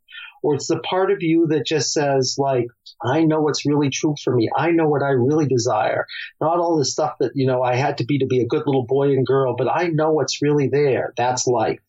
or 0.44 0.56
it's 0.56 0.68
the 0.68 0.80
part 0.80 1.12
of 1.12 1.22
you 1.22 1.48
that 1.48 1.66
just 1.66 1.94
says 1.94 2.36
like, 2.38 2.68
I 3.04 3.24
know 3.24 3.42
what's 3.42 3.66
really 3.66 3.90
true 3.90 4.16
for 4.24 4.36
me. 4.36 4.50
I 4.56 4.72
know 4.72 4.88
what 4.88 5.04
I 5.04 5.10
really 5.10 5.48
desire. 5.48 6.06
Not 6.42 6.60
all 6.60 6.78
the 6.78 6.86
stuff 6.86 7.16
that, 7.20 7.32
you 7.36 7.48
know, 7.48 7.62
I 7.62 7.76
had 7.76 7.98
to 8.00 8.06
be 8.06 8.20
to 8.20 8.26
be 8.26 8.42
a 8.42 8.48
good 8.48 8.64
little 8.66 8.86
boy 8.86 9.10
and 9.10 9.26
girl, 9.26 9.56
but 9.58 9.68
I 9.70 9.88
know 9.88 10.12
what's 10.12 10.42
really 10.42 10.68
there. 10.68 11.14
That's 11.18 11.48
life. 11.48 11.80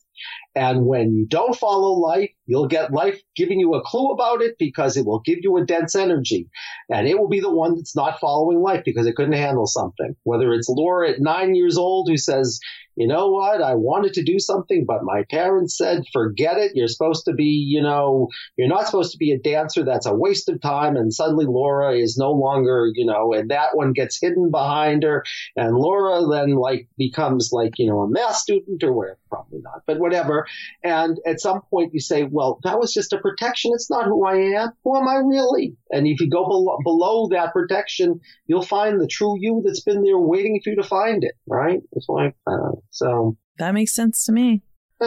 And 0.54 0.86
when 0.86 1.14
you 1.14 1.26
don't 1.26 1.54
follow 1.54 1.92
life, 1.92 2.30
you'll 2.46 2.66
get 2.66 2.92
life 2.92 3.20
giving 3.36 3.60
you 3.60 3.74
a 3.74 3.82
clue 3.82 4.10
about 4.10 4.42
it 4.42 4.56
because 4.58 4.96
it 4.96 5.06
will 5.06 5.20
give 5.20 5.38
you 5.42 5.56
a 5.56 5.64
dense 5.64 5.94
energy. 5.94 6.48
And 6.90 7.06
it 7.06 7.18
will 7.18 7.28
be 7.28 7.40
the 7.40 7.54
one 7.54 7.76
that's 7.76 7.94
not 7.94 8.18
following 8.18 8.60
life 8.60 8.82
because 8.84 9.06
it 9.06 9.14
couldn't 9.14 9.34
handle 9.34 9.66
something. 9.66 10.16
Whether 10.24 10.52
it's 10.52 10.68
Laura 10.68 11.10
at 11.10 11.20
nine 11.20 11.54
years 11.54 11.78
old 11.78 12.08
who 12.08 12.16
says, 12.16 12.58
you 12.98 13.06
know 13.06 13.28
what? 13.28 13.62
I 13.62 13.76
wanted 13.76 14.14
to 14.14 14.24
do 14.24 14.40
something, 14.40 14.84
but 14.84 15.04
my 15.04 15.22
parents 15.30 15.78
said, 15.78 16.02
forget 16.12 16.58
it. 16.58 16.72
You're 16.74 16.88
supposed 16.88 17.26
to 17.26 17.32
be, 17.32 17.44
you 17.44 17.80
know, 17.80 18.26
you're 18.56 18.66
not 18.66 18.86
supposed 18.86 19.12
to 19.12 19.18
be 19.18 19.30
a 19.30 19.38
dancer. 19.38 19.84
That's 19.84 20.06
a 20.06 20.12
waste 20.12 20.48
of 20.48 20.60
time. 20.60 20.96
And 20.96 21.14
suddenly 21.14 21.46
Laura 21.46 21.96
is 21.96 22.18
no 22.18 22.32
longer, 22.32 22.90
you 22.92 23.06
know, 23.06 23.32
and 23.32 23.52
that 23.52 23.76
one 23.76 23.92
gets 23.92 24.20
hidden 24.20 24.50
behind 24.50 25.04
her. 25.04 25.24
And 25.54 25.76
Laura 25.76 26.26
then 26.28 26.56
like 26.56 26.88
becomes 26.98 27.50
like, 27.52 27.78
you 27.78 27.86
know, 27.88 28.00
a 28.00 28.10
math 28.10 28.34
student 28.34 28.82
or 28.82 28.92
where 28.92 29.16
probably 29.30 29.60
not, 29.62 29.82
but 29.86 30.00
whatever. 30.00 30.46
And 30.82 31.18
at 31.24 31.40
some 31.40 31.60
point 31.70 31.94
you 31.94 32.00
say, 32.00 32.24
well, 32.24 32.58
that 32.64 32.80
was 32.80 32.92
just 32.92 33.12
a 33.12 33.18
protection. 33.18 33.70
It's 33.74 33.90
not 33.90 34.06
who 34.06 34.26
I 34.26 34.60
am. 34.60 34.70
Who 34.82 34.96
am 34.96 35.06
I 35.06 35.16
really? 35.16 35.76
And 35.92 36.06
if 36.06 36.20
you 36.20 36.28
go 36.28 36.46
below, 36.46 36.78
below 36.82 37.28
that 37.28 37.52
protection, 37.52 38.20
you'll 38.46 38.62
find 38.62 39.00
the 39.00 39.06
true 39.06 39.36
you 39.38 39.62
that's 39.64 39.82
been 39.82 40.02
there 40.02 40.18
waiting 40.18 40.60
for 40.64 40.70
you 40.70 40.76
to 40.76 40.82
find 40.82 41.22
it, 41.22 41.34
right? 41.46 41.80
It's 41.92 42.08
like, 42.08 42.34
uh, 42.46 42.72
so 42.98 43.36
that 43.58 43.74
makes 43.74 43.94
sense 43.94 44.24
to 44.24 44.32
me. 44.32 44.62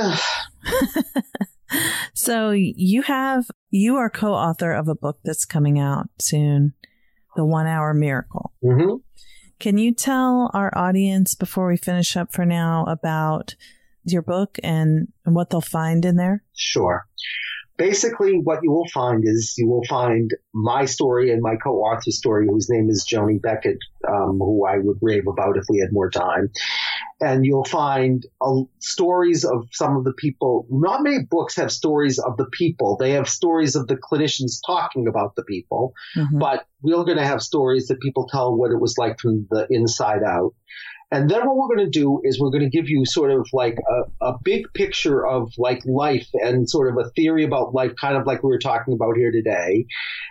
so 2.14 2.52
you 2.52 3.02
have 3.02 3.46
you 3.70 3.98
are 3.98 4.10
co-author 4.10 4.72
of 4.72 4.88
a 4.88 4.96
book 4.96 5.20
that's 5.24 5.46
coming 5.46 5.78
out 5.78 6.08
soon, 6.20 6.74
The 7.36 7.46
One 7.46 7.68
Hour 7.68 7.94
Miracle. 7.94 8.54
Mm-hmm. 8.64 8.96
Can 9.60 9.78
you 9.78 9.94
tell 9.94 10.50
our 10.54 10.76
audience 10.76 11.36
before 11.36 11.68
we 11.68 11.78
finish 11.78 12.16
up 12.16 12.34
for 12.34 12.46
now 12.46 12.86
about 12.86 13.56
your 14.04 14.22
book 14.22 14.58
and, 14.64 15.10
and 15.26 15.36
what 15.36 15.50
they'll 15.50 15.62
find 15.62 16.06
in 16.06 16.16
there? 16.16 16.44
Sure 16.56 17.06
basically 17.82 18.34
what 18.44 18.60
you 18.62 18.72
will 18.72 18.88
find 18.94 19.24
is 19.26 19.56
you 19.58 19.68
will 19.68 19.84
find 19.90 20.30
my 20.54 20.86
story 20.86 21.32
and 21.32 21.42
my 21.42 21.56
co-author's 21.56 22.18
story, 22.18 22.46
whose 22.48 22.70
name 22.70 22.90
is 22.90 23.08
Joni 23.12 23.42
Beckett, 23.42 23.80
um, 24.08 24.38
who 24.38 24.68
I 24.68 24.78
would 24.78 24.98
rave 25.02 25.24
about 25.28 25.58
if 25.58 25.64
we 25.68 25.80
had 25.80 25.92
more 25.92 26.12
time. 26.12 26.52
And 27.22 27.46
you'll 27.46 27.66
find 27.66 28.26
uh, 28.42 28.62
stories 28.80 29.46
of 29.46 29.68
some 29.72 29.96
of 29.96 30.04
the 30.04 30.14
people. 30.14 30.66
Not 30.70 31.04
many 31.04 31.20
books 31.24 31.56
have 31.56 31.72
stories 31.72 32.18
of 32.18 32.36
the 32.38 32.48
people. 32.52 32.98
They 32.98 33.12
have 33.12 33.30
stories 33.30 33.76
of 33.76 33.88
the 33.88 33.96
clinicians 33.96 34.60
talking 34.66 35.08
about 35.08 35.36
the 35.36 35.44
people. 35.44 35.94
Mm-hmm. 36.18 36.40
But 36.40 36.66
we're 36.82 37.04
going 37.04 37.18
to 37.18 37.26
have 37.26 37.42
stories 37.42 37.88
that 37.88 38.00
people 38.00 38.28
tell 38.28 38.56
what 38.56 38.72
it 38.72 38.80
was 38.80 38.98
like 38.98 39.20
from 39.20 39.48
the 39.52 39.68
inside 39.70 40.24
out. 40.24 40.56
And 41.14 41.30
then 41.30 41.46
what 41.46 41.58
we're 41.58 41.76
going 41.76 41.92
to 41.92 42.00
do 42.00 42.22
is 42.24 42.40
we're 42.40 42.52
going 42.52 42.64
to 42.64 42.70
give 42.70 42.88
you 42.88 43.06
sort 43.06 43.32
of 43.32 43.46
like 43.52 43.78
a, 44.22 44.28
a 44.28 44.38
big 44.44 44.66
picture 44.74 45.28
of 45.28 45.52
like 45.58 45.82
life 45.86 46.28
and 46.34 46.70
sort 46.70 46.90
of 46.90 47.06
a 47.06 47.10
theory 47.10 47.44
about 47.44 47.74
life, 47.74 47.92
kind 48.00 48.16
of 48.16 48.26
like 48.26 48.44
we 48.44 48.50
were 48.50 48.60
talking 48.60 48.94
about 48.94 49.18
here 49.18 49.32
today. 49.32 49.86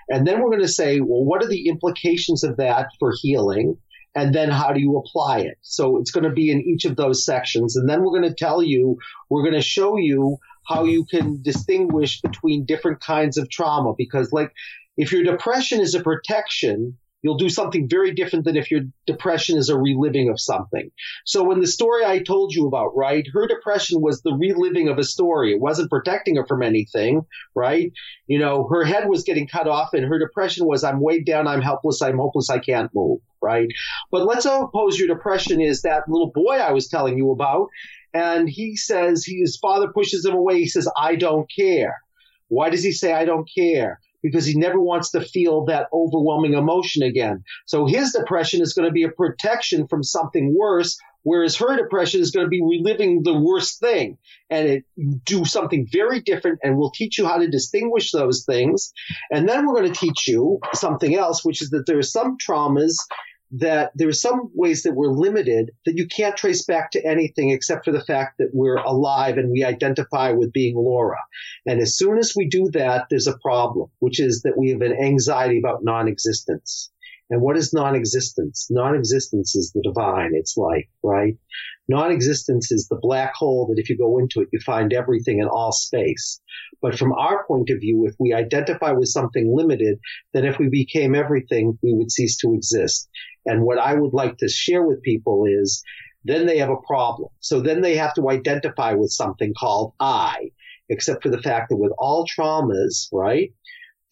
And 0.09 0.26
then 0.26 0.41
we're 0.41 0.49
going 0.49 0.62
to 0.62 0.68
say, 0.68 1.01
well, 1.01 1.22
what 1.22 1.45
are 1.45 1.49
the 1.49 1.68
implications 1.68 2.45
of 2.45 2.57
that 2.57 2.88
for 2.99 3.12
healing? 3.20 3.76
And 4.14 4.34
then 4.34 4.50
how 4.50 4.72
do 4.72 4.80
you 4.80 4.96
apply 4.98 5.40
it? 5.40 5.58
So 5.62 5.98
it's 5.98 6.11
going 6.11 6.24
to 6.24 6.30
be 6.30 6.50
in 6.50 6.61
each 6.61 6.84
of 6.84 6.96
those 6.96 7.24
sections. 7.24 7.76
And 7.76 7.88
then 7.88 8.02
we're 8.02 8.18
going 8.18 8.28
to 8.28 8.34
tell 8.34 8.62
you, 8.62 8.98
we're 9.28 9.44
going 9.44 9.54
to 9.54 9.62
show 9.62 9.96
you 9.96 10.38
how 10.66 10.84
you 10.84 11.04
can 11.04 11.42
distinguish 11.42 12.20
between 12.20 12.64
different 12.64 13.00
kinds 13.00 13.38
of 13.38 13.48
trauma. 13.50 13.92
Because 13.96 14.32
like 14.32 14.52
if 14.96 15.12
your 15.12 15.22
depression 15.22 15.80
is 15.80 15.94
a 15.94 16.02
protection, 16.02 16.98
You'll 17.22 17.36
do 17.36 17.50
something 17.50 17.88
very 17.88 18.12
different 18.12 18.44
than 18.44 18.56
if 18.56 18.70
your 18.70 18.82
depression 19.06 19.58
is 19.58 19.68
a 19.68 19.78
reliving 19.78 20.30
of 20.30 20.40
something. 20.40 20.90
So 21.24 21.50
in 21.52 21.60
the 21.60 21.66
story 21.66 22.04
I 22.04 22.22
told 22.22 22.54
you 22.54 22.66
about, 22.66 22.96
right, 22.96 23.26
her 23.32 23.46
depression 23.46 24.00
was 24.00 24.22
the 24.22 24.32
reliving 24.32 24.88
of 24.88 24.98
a 24.98 25.04
story. 25.04 25.52
It 25.52 25.60
wasn't 25.60 25.90
protecting 25.90 26.36
her 26.36 26.46
from 26.46 26.62
anything, 26.62 27.22
right? 27.54 27.92
You 28.26 28.38
know, 28.38 28.66
her 28.68 28.84
head 28.84 29.08
was 29.08 29.24
getting 29.24 29.46
cut 29.46 29.68
off 29.68 29.92
and 29.92 30.04
her 30.04 30.18
depression 30.18 30.66
was, 30.66 30.82
I'm 30.82 31.00
weighed 31.00 31.26
down, 31.26 31.46
I'm 31.46 31.62
helpless, 31.62 32.00
I'm 32.00 32.16
hopeless, 32.16 32.48
I 32.48 32.58
can't 32.58 32.90
move, 32.94 33.20
right? 33.42 33.68
But 34.10 34.24
let's 34.24 34.44
suppose 34.44 34.98
your 34.98 35.08
depression 35.08 35.60
is 35.60 35.82
that 35.82 36.08
little 36.08 36.32
boy 36.34 36.56
I 36.56 36.72
was 36.72 36.88
telling 36.88 37.18
you 37.18 37.30
about. 37.32 37.68
And 38.12 38.48
he 38.48 38.76
says, 38.76 39.24
his 39.24 39.56
father 39.56 39.88
pushes 39.92 40.24
him 40.24 40.34
away. 40.34 40.58
He 40.58 40.66
says, 40.66 40.88
I 40.98 41.16
don't 41.16 41.48
care. 41.54 41.96
Why 42.48 42.70
does 42.70 42.82
he 42.82 42.92
say, 42.92 43.12
I 43.12 43.24
don't 43.24 43.48
care? 43.56 44.00
Because 44.22 44.46
he 44.46 44.58
never 44.58 44.80
wants 44.80 45.10
to 45.12 45.20
feel 45.20 45.64
that 45.66 45.88
overwhelming 45.92 46.54
emotion 46.54 47.02
again. 47.02 47.44
So 47.66 47.86
his 47.86 48.12
depression 48.12 48.60
is 48.62 48.74
going 48.74 48.88
to 48.88 48.92
be 48.92 49.04
a 49.04 49.10
protection 49.10 49.86
from 49.88 50.02
something 50.02 50.54
worse, 50.58 50.98
whereas 51.22 51.56
her 51.56 51.76
depression 51.76 52.20
is 52.20 52.30
going 52.30 52.46
to 52.46 52.50
be 52.50 52.62
reliving 52.62 53.22
the 53.22 53.38
worst 53.38 53.80
thing. 53.80 54.18
And 54.48 54.68
it 54.68 54.84
do 55.24 55.44
something 55.44 55.86
very 55.90 56.20
different, 56.20 56.60
and 56.62 56.76
we'll 56.76 56.90
teach 56.90 57.18
you 57.18 57.26
how 57.26 57.38
to 57.38 57.48
distinguish 57.48 58.12
those 58.12 58.44
things. 58.44 58.92
And 59.30 59.48
then 59.48 59.66
we're 59.66 59.80
going 59.80 59.92
to 59.92 59.98
teach 59.98 60.26
you 60.26 60.58
something 60.72 61.14
else, 61.14 61.44
which 61.44 61.62
is 61.62 61.70
that 61.70 61.84
there 61.86 61.98
are 61.98 62.02
some 62.02 62.36
traumas 62.36 62.96
that 63.53 63.90
there's 63.94 64.20
some 64.20 64.51
ways 64.55 64.84
that 64.84 64.94
we're 64.94 65.12
limited 65.12 65.72
that 65.84 65.96
you 65.96 66.07
can't 66.07 66.36
trace 66.36 66.64
back 66.64 66.92
to 66.92 67.05
anything 67.05 67.51
except 67.51 67.84
for 67.84 67.92
the 67.92 68.05
fact 68.05 68.38
that 68.38 68.51
we're 68.53 68.76
alive 68.76 69.38
and 69.38 69.51
we 69.51 69.64
identify 69.64 70.30
with 70.30 70.53
being 70.53 70.76
Laura. 70.76 71.18
And 71.66 71.80
as 71.80 71.96
soon 71.96 72.18
as 72.18 72.34
we 72.36 72.48
do 72.48 72.70
that, 72.72 73.07
there's 73.11 73.26
a 73.26 73.38
problem, 73.38 73.90
which 73.98 74.20
is 74.20 74.42
that 74.42 74.57
we 74.57 74.70
have 74.70 74.82
an 74.82 74.92
anxiety 74.92 75.59
about 75.59 75.82
non-existence. 75.82 76.90
And 77.28 77.40
what 77.40 77.57
is 77.57 77.72
non-existence? 77.72 78.68
Non-existence 78.70 79.55
is 79.55 79.70
the 79.72 79.82
divine. 79.82 80.32
It's 80.34 80.57
life, 80.57 80.88
right? 81.03 81.36
Non-existence 81.91 82.70
is 82.70 82.86
the 82.86 83.01
black 83.03 83.34
hole 83.34 83.66
that 83.66 83.80
if 83.80 83.91
you 83.91 83.99
go 83.99 84.18
into 84.18 84.41
it, 84.41 84.49
you 84.53 84.61
find 84.61 84.93
everything 84.93 85.41
in 85.41 85.49
all 85.49 85.72
space. 85.72 86.41
But 86.80 86.97
from 86.97 87.12
our 87.12 87.45
point 87.49 87.68
of 87.68 87.80
view, 87.80 88.07
if 88.07 88.14
we 88.20 88.32
identify 88.32 88.93
with 88.93 89.09
something 89.09 89.53
limited, 89.53 89.99
then 90.32 90.45
if 90.45 90.57
we 90.57 90.68
became 90.68 91.16
everything, 91.16 91.76
we 91.82 91.93
would 91.93 92.12
cease 92.12 92.36
to 92.38 92.55
exist. 92.55 93.09
And 93.45 93.64
what 93.64 93.78
I 93.78 93.95
would 93.95 94.14
like 94.14 94.36
to 94.36 94.49
share 94.49 94.84
with 94.84 95.03
people 95.03 95.47
is 95.47 95.82
then 96.22 96.47
they 96.47 96.59
have 96.59 96.70
a 96.70 96.86
problem. 96.86 97.30
So 97.41 97.61
then 97.61 97.80
they 97.80 97.97
have 97.97 98.14
to 98.14 98.30
identify 98.30 98.93
with 98.93 99.11
something 99.11 99.53
called 99.59 99.95
I, 99.99 100.53
except 100.88 101.24
for 101.24 101.28
the 101.28 101.43
fact 101.43 101.70
that 101.70 101.76
with 101.76 101.93
all 101.99 102.24
traumas, 102.24 103.09
right? 103.12 103.53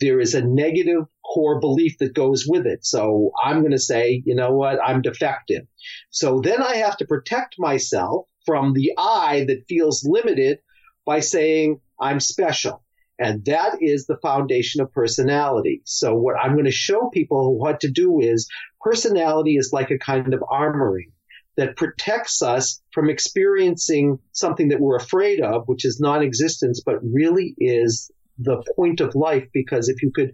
There 0.00 0.20
is 0.20 0.34
a 0.34 0.44
negative 0.44 1.04
core 1.24 1.60
belief 1.60 1.98
that 1.98 2.14
goes 2.14 2.46
with 2.46 2.66
it. 2.66 2.84
So 2.84 3.32
I'm 3.42 3.60
going 3.60 3.72
to 3.72 3.78
say, 3.78 4.22
you 4.24 4.34
know 4.34 4.52
what, 4.52 4.78
I'm 4.82 5.02
defective. 5.02 5.66
So 6.10 6.40
then 6.40 6.62
I 6.62 6.76
have 6.76 6.96
to 6.98 7.06
protect 7.06 7.56
myself 7.58 8.26
from 8.46 8.72
the 8.72 8.92
I 8.96 9.44
that 9.48 9.66
feels 9.68 10.06
limited 10.08 10.58
by 11.04 11.20
saying 11.20 11.80
I'm 12.00 12.20
special. 12.20 12.82
And 13.18 13.44
that 13.46 13.78
is 13.80 14.06
the 14.06 14.18
foundation 14.22 14.80
of 14.80 14.92
personality. 14.92 15.82
So 15.84 16.14
what 16.14 16.36
I'm 16.40 16.52
going 16.52 16.66
to 16.66 16.70
show 16.70 17.10
people 17.12 17.58
what 17.58 17.80
to 17.80 17.90
do 17.90 18.20
is 18.20 18.48
personality 18.80 19.56
is 19.56 19.70
like 19.72 19.90
a 19.90 19.98
kind 19.98 20.32
of 20.32 20.40
armoring 20.40 21.10
that 21.56 21.76
protects 21.76 22.40
us 22.40 22.80
from 22.92 23.10
experiencing 23.10 24.20
something 24.30 24.68
that 24.68 24.80
we're 24.80 24.96
afraid 24.96 25.40
of, 25.40 25.64
which 25.66 25.84
is 25.84 25.98
non-existence, 25.98 26.80
but 26.86 27.02
really 27.02 27.54
is 27.58 28.12
the 28.38 28.62
point 28.76 29.00
of 29.00 29.14
life 29.14 29.46
because 29.52 29.88
if 29.88 30.02
you 30.02 30.10
could 30.14 30.32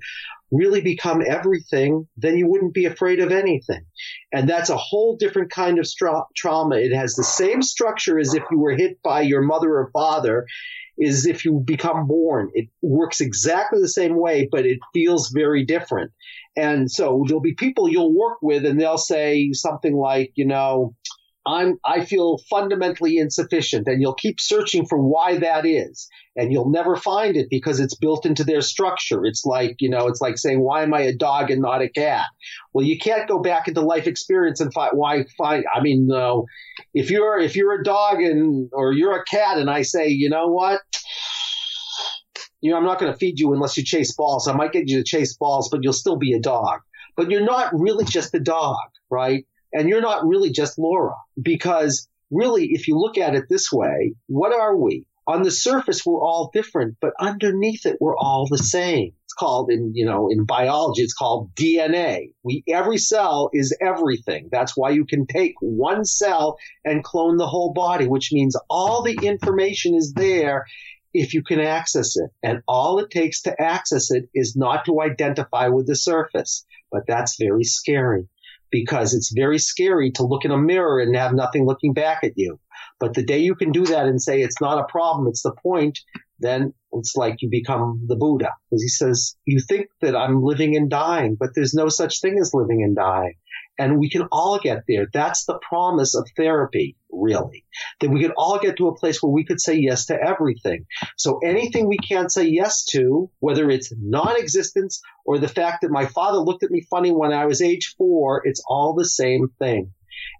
really 0.51 0.81
become 0.81 1.23
everything, 1.27 2.07
then 2.17 2.37
you 2.37 2.49
wouldn't 2.49 2.75
be 2.75 2.85
afraid 2.85 3.21
of 3.21 3.33
anything. 3.33 3.85
And 4.33 4.49
that's 4.49 4.71
a 4.71 4.77
whole 4.77 5.17
different 5.17 5.51
kind 5.51 5.79
of 5.79 5.87
stra- 5.87 6.25
trauma. 6.37 6.77
It 6.77 6.95
has 6.95 7.15
the 7.15 7.25
same 7.25 7.63
structure 7.63 8.19
as 8.19 8.35
if 8.35 8.43
you 8.51 8.59
were 8.59 8.77
hit 8.77 9.03
by 9.03 9.23
your 9.23 9.43
mother 9.43 9.71
or 9.71 9.91
father, 9.93 10.47
is 10.97 11.27
if 11.27 11.45
you 11.45 11.61
become 11.65 12.07
born. 12.07 12.51
It 12.55 12.69
works 12.83 13.21
exactly 13.21 13.81
the 13.81 13.89
same 13.89 14.17
way, 14.17 14.49
but 14.51 14.65
it 14.65 14.79
feels 14.93 15.31
very 15.31 15.65
different. 15.65 16.13
And 16.57 16.89
so 16.91 17.25
there'll 17.27 17.41
be 17.41 17.55
people 17.55 17.89
you'll 17.89 18.17
work 18.17 18.39
with 18.41 18.65
and 18.65 18.81
they'll 18.81 18.97
say 18.97 19.51
something 19.53 19.97
like, 19.97 20.31
you 20.37 20.47
know, 20.47 20.95
I'm, 21.47 21.79
I 21.85 22.05
feel 22.05 22.39
fundamentally 22.49 23.19
insufficient 23.19 23.87
and 23.87 24.01
you'll 24.01 24.15
keep 24.15 24.41
searching 24.41 24.87
for 24.87 24.99
why 24.99 25.39
that 25.39 25.67
is 25.67 26.09
and 26.37 26.53
you'll 26.53 26.71
never 26.71 26.97
find 26.97 27.37
it 27.37 27.49
because 27.51 27.81
it's 27.81 27.95
built 27.95 28.25
into 28.25 28.45
their 28.45 28.63
structure. 28.63 29.25
It's 29.27 29.45
like, 29.45 29.77
you 29.79 29.91
know, 29.91 30.07
it's 30.07 30.21
like 30.21 30.39
saying, 30.39 30.61
why 30.61 30.83
am 30.83 30.95
I 30.95 31.03
a 31.03 31.15
dog 31.15 31.51
and 31.51 31.61
not 31.61 31.83
a 31.83 31.89
cat? 31.89 32.25
Well, 32.73 32.85
you 32.85 32.99
can't 32.99 33.29
go 33.29 33.39
back 33.41 33.69
into 33.69 33.83
life 33.83 34.07
experience 34.07 34.61
and 34.61 34.73
find 34.73 34.93
why 34.97 35.25
find, 35.37 35.65
I 35.73 35.81
mean, 35.81 36.07
no, 36.07 36.47
if 36.95 37.11
you're, 37.11 37.39
if 37.39 37.57
you're 37.57 37.79
a 37.79 37.85
dog 37.85 38.23
and, 38.23 38.71
or 38.73 38.93
you're 38.93 39.17
a 39.17 39.25
cat 39.25 39.59
and 39.59 39.71
I 39.71 39.83
say, 39.83 40.09
you 40.09 40.31
know 40.31 40.49
what? 40.49 40.81
You 42.63 42.71
know, 42.71 42.79
I'm 42.79 42.85
not 42.85 42.99
going 42.99 43.13
to 43.13 43.19
feed 43.19 43.39
you 43.39 43.53
unless 43.53 43.77
you 43.77 43.85
chase 43.85 44.15
balls. 44.15 44.49
I 44.49 44.55
might 44.55 44.73
get 44.73 44.89
you 44.89 44.97
to 44.97 45.05
chase 45.05 45.37
balls, 45.37 45.69
but 45.71 45.81
you'll 45.83 45.93
still 45.93 46.17
be 46.17 46.33
a 46.33 46.41
dog. 46.41 46.81
But 47.17 47.31
you're 47.31 47.45
not 47.45 47.71
really 47.75 48.07
just 48.07 48.35
a 48.35 48.41
dog, 48.41 48.79
right? 49.11 49.47
And 49.75 49.89
you're 49.89 50.01
not 50.01 50.25
really 50.25 50.51
just 50.51 50.79
Laura 50.79 51.17
because 51.41 52.09
really, 52.31 52.69
if 52.71 52.87
you 52.87 52.97
look 52.97 53.19
at 53.19 53.35
it 53.35 53.49
this 53.49 53.73
way, 53.73 54.15
what 54.29 54.55
are 54.55 54.77
we? 54.77 55.07
On 55.27 55.43
the 55.43 55.51
surface, 55.51 56.05
we're 56.05 56.23
all 56.23 56.51
different, 56.53 56.97
but 57.01 57.15
underneath 57.19 57.87
it, 57.87 57.97
we're 57.99 58.17
all 58.17 58.47
the 58.49 58.59
same. 58.59 59.15
It's 59.25 59.33
called 59.33 59.71
in, 59.71 59.93
you 59.95 60.05
know, 60.05 60.29
in 60.31 60.45
biology, 60.45 61.03
it's 61.03 61.15
called 61.15 61.55
DNA. 61.55 62.35
We, 62.45 62.63
every 62.69 62.99
cell 62.99 63.49
is 63.53 63.77
everything. 63.81 64.49
That's 64.53 64.77
why 64.77 64.91
you 64.91 65.07
can 65.07 65.27
take 65.27 65.55
one 65.61 66.05
cell 66.05 66.59
and 66.85 67.03
clone 67.03 67.37
the 67.37 67.47
whole 67.47 67.73
body, 67.73 68.07
which 68.07 68.33
means 68.33 68.57
all 68.71 69.03
the 69.03 69.19
information 69.23 69.95
is 69.95 70.13
there 70.13 70.67
if 71.15 71.33
you 71.33 71.43
can 71.43 71.59
access 71.59 72.17
it. 72.17 72.31
And 72.43 72.61
all 72.69 72.99
it 72.99 73.11
takes 73.11 73.43
to 73.43 73.61
access 73.61 74.11
it 74.11 74.29
is 74.35 74.55
not 74.57 74.85
to 74.85 75.01
identify 75.01 75.69
with 75.69 75.87
the 75.87 75.97
surface. 75.97 76.65
But 76.93 77.07
that's 77.09 77.37
very 77.41 77.65
scary 77.65 78.29
because 78.75 79.15
it's 79.15 79.33
very 79.33 79.61
scary 79.61 80.11
to 80.11 80.25
look 80.25 80.45
in 80.45 80.51
a 80.51 80.59
mirror 80.59 80.99
and 80.99 81.15
have 81.15 81.33
nothing 81.33 81.65
looking 81.65 81.93
back 81.93 82.25
at 82.25 82.33
you. 82.35 82.59
But 82.99 83.15
the 83.15 83.25
day 83.25 83.39
you 83.39 83.55
can 83.55 83.71
do 83.71 83.85
that 83.87 84.07
and 84.07 84.21
say 84.21 84.43
it's 84.43 84.61
not 84.61 84.81
a 84.81 84.91
problem, 84.91 85.29
it's 85.29 85.43
the 85.43 85.55
point, 85.63 86.01
then 86.41 86.75
it's 86.91 87.15
like 87.15 87.37
you 87.41 87.49
become 87.49 88.03
the 88.09 88.17
Buddha. 88.17 88.51
Because 88.69 88.83
he 88.83 88.89
says, 88.89 89.37
you 89.45 89.61
think 89.61 89.87
that 90.01 90.17
I'm 90.17 90.43
living 90.43 90.75
and 90.75 90.91
dying, 90.91 91.37
but 91.39 91.51
there's 91.55 91.73
no 91.73 91.89
such 91.89 92.21
thing 92.21 92.37
as 92.41 92.51
living 92.53 92.83
and 92.83 92.97
dying. 92.97 93.35
And 93.77 93.99
we 93.99 94.09
can 94.09 94.29
all 94.31 94.61
get 94.61 94.85
there. 94.87 95.07
That's 95.13 95.47
the 95.47 95.59
promise 95.59 96.15
of 96.15 96.29
therapy, 96.37 96.97
really. 97.11 97.65
That 98.01 98.11
we 98.11 98.23
could 98.23 98.35
all 98.37 98.61
get 98.61 98.77
to 98.77 98.89
a 98.89 98.97
place 98.97 99.21
where 99.21 99.33
we 99.33 99.45
could 99.45 99.61
say 99.61 99.75
yes 99.75 100.07
to 100.07 100.15
everything. 100.15 100.87
So 101.17 101.39
anything 101.45 101.89
we 101.89 101.99
can't 101.99 102.31
say 102.31 102.45
yes 102.45 102.85
to, 102.93 103.31
whether 103.41 103.69
it's 103.69 103.93
non-existence 103.99 105.03
or 105.25 105.39
the 105.39 105.49
fact 105.49 105.83
that 105.83 105.91
my 105.91 106.07
father 106.07 106.39
looked 106.39 106.63
at 106.63 106.71
me 106.71 106.87
funny 106.89 107.11
when 107.11 107.33
I 107.33 107.47
was 107.47 107.61
age 107.63 107.95
four, 107.99 108.43
it's 108.45 108.63
all 108.69 108.95
the 108.95 109.09
same 109.09 109.49
thing. 109.59 109.91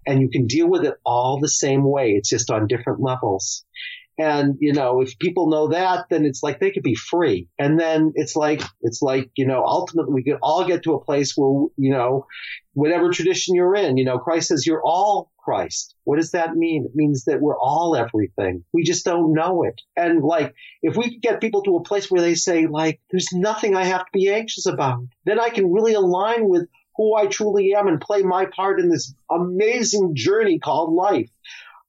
And 0.07 0.21
you 0.21 0.29
can 0.29 0.47
deal 0.47 0.69
with 0.69 0.85
it 0.85 0.95
all 1.05 1.39
the 1.41 1.49
same 1.49 1.83
way. 1.83 2.11
It's 2.11 2.29
just 2.29 2.49
on 2.49 2.67
different 2.67 3.01
levels. 3.01 3.65
And, 4.17 4.55
you 4.59 4.73
know, 4.73 5.01
if 5.01 5.19
people 5.19 5.49
know 5.49 5.69
that, 5.69 6.05
then 6.09 6.25
it's 6.25 6.41
like 6.41 6.59
they 6.59 6.71
could 6.71 6.83
be 6.83 6.95
free. 6.95 7.49
And 7.59 7.79
then 7.79 8.13
it's 8.15 8.35
like, 8.35 8.61
it's 8.81 9.01
like, 9.01 9.29
you 9.35 9.45
know, 9.45 9.63
ultimately 9.65 10.13
we 10.13 10.23
could 10.23 10.39
all 10.41 10.65
get 10.65 10.83
to 10.83 10.93
a 10.93 11.03
place 11.03 11.33
where, 11.35 11.67
you 11.77 11.91
know, 11.91 12.25
whatever 12.73 13.09
tradition 13.11 13.55
you're 13.55 13.75
in, 13.75 13.97
you 13.97 14.05
know, 14.05 14.17
Christ 14.17 14.49
says 14.49 14.65
you're 14.65 14.83
all 14.83 15.31
Christ. 15.37 15.95
What 16.05 16.17
does 16.17 16.31
that 16.31 16.55
mean? 16.55 16.85
It 16.85 16.95
means 16.95 17.25
that 17.25 17.41
we're 17.41 17.59
all 17.59 17.95
everything. 17.95 18.63
We 18.73 18.83
just 18.83 19.05
don't 19.05 19.33
know 19.33 19.63
it. 19.63 19.81
And 19.97 20.23
like, 20.23 20.53
if 20.81 20.95
we 20.95 21.11
could 21.11 21.21
get 21.21 21.41
people 21.41 21.63
to 21.63 21.75
a 21.75 21.83
place 21.83 22.09
where 22.09 22.21
they 22.21 22.35
say, 22.35 22.67
like, 22.67 23.01
there's 23.11 23.33
nothing 23.33 23.75
I 23.75 23.85
have 23.85 24.05
to 24.05 24.11
be 24.13 24.29
anxious 24.29 24.65
about, 24.65 25.03
then 25.25 25.39
I 25.39 25.49
can 25.49 25.71
really 25.71 25.93
align 25.93 26.47
with 26.47 26.67
who 26.95 27.15
I 27.15 27.27
truly 27.27 27.73
am 27.75 27.87
and 27.87 27.99
play 27.99 28.23
my 28.23 28.45
part 28.45 28.79
in 28.79 28.89
this 28.89 29.13
amazing 29.29 30.13
journey 30.15 30.59
called 30.59 30.93
life 30.93 31.29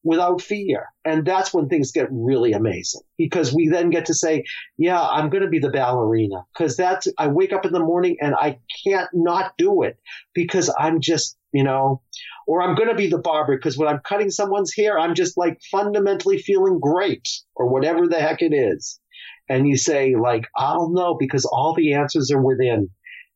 without 0.07 0.41
fear. 0.41 0.87
And 1.05 1.27
that's 1.27 1.53
when 1.53 1.69
things 1.69 1.91
get 1.91 2.07
really 2.13 2.53
amazing 2.53 3.01
because 3.19 3.53
we 3.53 3.69
then 3.69 3.91
get 3.91 4.07
to 4.07 4.15
say, 4.15 4.45
yeah, 4.79 5.03
I'm 5.03 5.31
going 5.31 5.43
to 5.43 5.51
be 5.51 5.59
the 5.59 5.71
ballerina 5.71 6.45
because 6.55 6.77
that's, 6.77 7.09
I 7.19 7.27
wake 7.27 7.53
up 7.53 7.67
in 7.67 7.73
the 7.73 7.81
morning 7.81 8.17
and 8.21 8.35
I 8.35 8.61
can't 8.87 9.09
not 9.13 9.55
do 9.59 9.83
it 9.83 9.99
because 10.33 10.73
I'm 10.79 11.01
just, 11.01 11.37
you 11.53 11.65
know, 11.65 12.03
or 12.47 12.63
I'm 12.63 12.77
going 12.77 12.89
to 12.89 12.95
be 12.95 13.09
the 13.09 13.19
barber 13.19 13.57
because 13.57 13.77
when 13.77 13.89
I'm 13.89 14.01
cutting 14.05 14.31
someone's 14.31 14.73
hair, 14.73 14.97
I'm 14.97 15.15
just 15.15 15.37
like 15.37 15.59
fundamentally 15.73 16.39
feeling 16.39 16.79
great 16.79 17.29
or 17.57 17.69
whatever 17.69 18.07
the 18.07 18.21
heck 18.21 18.43
it 18.43 18.55
is. 18.55 19.01
And 19.49 19.67
you 19.67 19.77
say 19.77 20.15
like, 20.15 20.47
I 20.57 20.75
don't 20.75 20.95
know 20.95 21.17
because 21.19 21.45
all 21.45 21.75
the 21.75 21.95
answers 21.95 22.31
are 22.31 22.41
within 22.41 22.91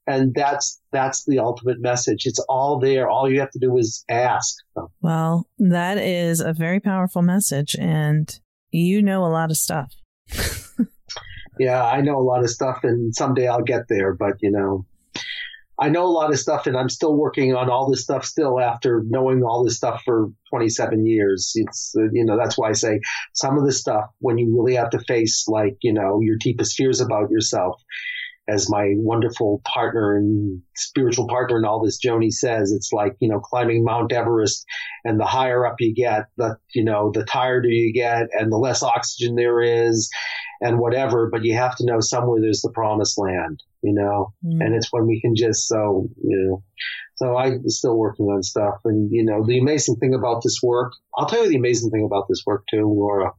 and 0.06 0.34
that's 0.34 0.80
that's 0.92 1.24
the 1.24 1.38
ultimate 1.38 1.80
message. 1.80 2.26
It's 2.26 2.40
all 2.48 2.78
there. 2.78 3.08
All 3.08 3.30
you 3.30 3.40
have 3.40 3.50
to 3.52 3.58
do 3.58 3.76
is 3.76 4.04
ask. 4.08 4.56
Well 5.00 5.46
that 5.58 5.98
is 5.98 6.40
a 6.40 6.52
very 6.52 6.80
powerful 6.80 7.22
message 7.22 7.76
and 7.78 8.38
you 8.70 9.02
know 9.02 9.24
a 9.24 9.28
lot 9.28 9.50
of 9.50 9.56
stuff. 9.56 9.94
Yeah 11.60 11.84
i 11.84 12.00
know 12.00 12.16
a 12.18 12.24
lot 12.24 12.42
of 12.42 12.48
stuff 12.48 12.84
and 12.84 13.14
someday 13.14 13.46
i'll 13.46 13.62
get 13.62 13.82
there 13.86 14.14
but 14.14 14.36
you 14.40 14.50
know 14.50 14.86
i 15.78 15.90
know 15.90 16.06
a 16.06 16.08
lot 16.08 16.30
of 16.30 16.38
stuff 16.38 16.66
and 16.66 16.74
i'm 16.74 16.88
still 16.88 17.14
working 17.14 17.54
on 17.54 17.68
all 17.68 17.90
this 17.90 18.02
stuff 18.02 18.24
still 18.24 18.58
after 18.58 19.02
knowing 19.06 19.42
all 19.42 19.62
this 19.62 19.76
stuff 19.76 20.00
for 20.02 20.30
27 20.48 21.06
years. 21.06 21.52
It's 21.54 21.92
you 22.12 22.24
know 22.24 22.38
that's 22.38 22.56
why 22.56 22.70
i 22.70 22.72
say 22.72 23.00
some 23.34 23.58
of 23.58 23.66
the 23.66 23.72
stuff 23.72 24.06
when 24.20 24.38
you 24.38 24.56
really 24.56 24.76
have 24.76 24.88
to 24.90 25.00
face 25.00 25.44
like 25.48 25.76
you 25.82 25.92
know 25.92 26.20
your 26.22 26.36
deepest 26.40 26.76
fears 26.76 27.02
about 27.02 27.30
yourself 27.30 27.78
as 28.50 28.68
my 28.68 28.94
wonderful 28.96 29.62
partner 29.64 30.16
and 30.16 30.60
spiritual 30.76 31.28
partner 31.28 31.56
and 31.56 31.66
all 31.66 31.82
this 31.82 32.00
Joni 32.04 32.32
says, 32.32 32.72
it's 32.72 32.92
like, 32.92 33.16
you 33.20 33.28
know, 33.28 33.38
climbing 33.38 33.84
Mount 33.84 34.12
Everest 34.12 34.66
and 35.04 35.20
the 35.20 35.26
higher 35.26 35.66
up 35.66 35.76
you 35.78 35.94
get, 35.94 36.26
the, 36.36 36.56
you 36.74 36.84
know, 36.84 37.10
the 37.12 37.24
tireder 37.24 37.68
you 37.68 37.92
get 37.92 38.28
and 38.32 38.50
the 38.50 38.56
less 38.56 38.82
oxygen 38.82 39.36
there 39.36 39.62
is 39.62 40.10
and 40.60 40.78
whatever, 40.78 41.28
but 41.30 41.44
you 41.44 41.54
have 41.54 41.76
to 41.76 41.86
know 41.86 42.00
somewhere 42.00 42.40
there's 42.40 42.62
the 42.62 42.72
promised 42.72 43.18
land, 43.18 43.62
you 43.82 43.92
know, 43.92 44.32
mm. 44.44 44.64
and 44.64 44.74
it's 44.74 44.92
when 44.92 45.06
we 45.06 45.20
can 45.20 45.34
just, 45.36 45.68
so, 45.68 46.08
you 46.22 46.36
know, 46.36 46.62
so 47.16 47.36
I'm 47.36 47.68
still 47.68 47.96
working 47.96 48.26
on 48.26 48.42
stuff. 48.42 48.76
And, 48.84 49.10
you 49.12 49.24
know, 49.24 49.44
the 49.46 49.58
amazing 49.58 49.96
thing 49.96 50.14
about 50.14 50.42
this 50.42 50.58
work, 50.62 50.92
I'll 51.16 51.26
tell 51.26 51.44
you 51.44 51.50
the 51.50 51.56
amazing 51.56 51.90
thing 51.90 52.04
about 52.04 52.26
this 52.28 52.42
work 52.46 52.64
too, 52.70 52.86
Laura 52.86 53.32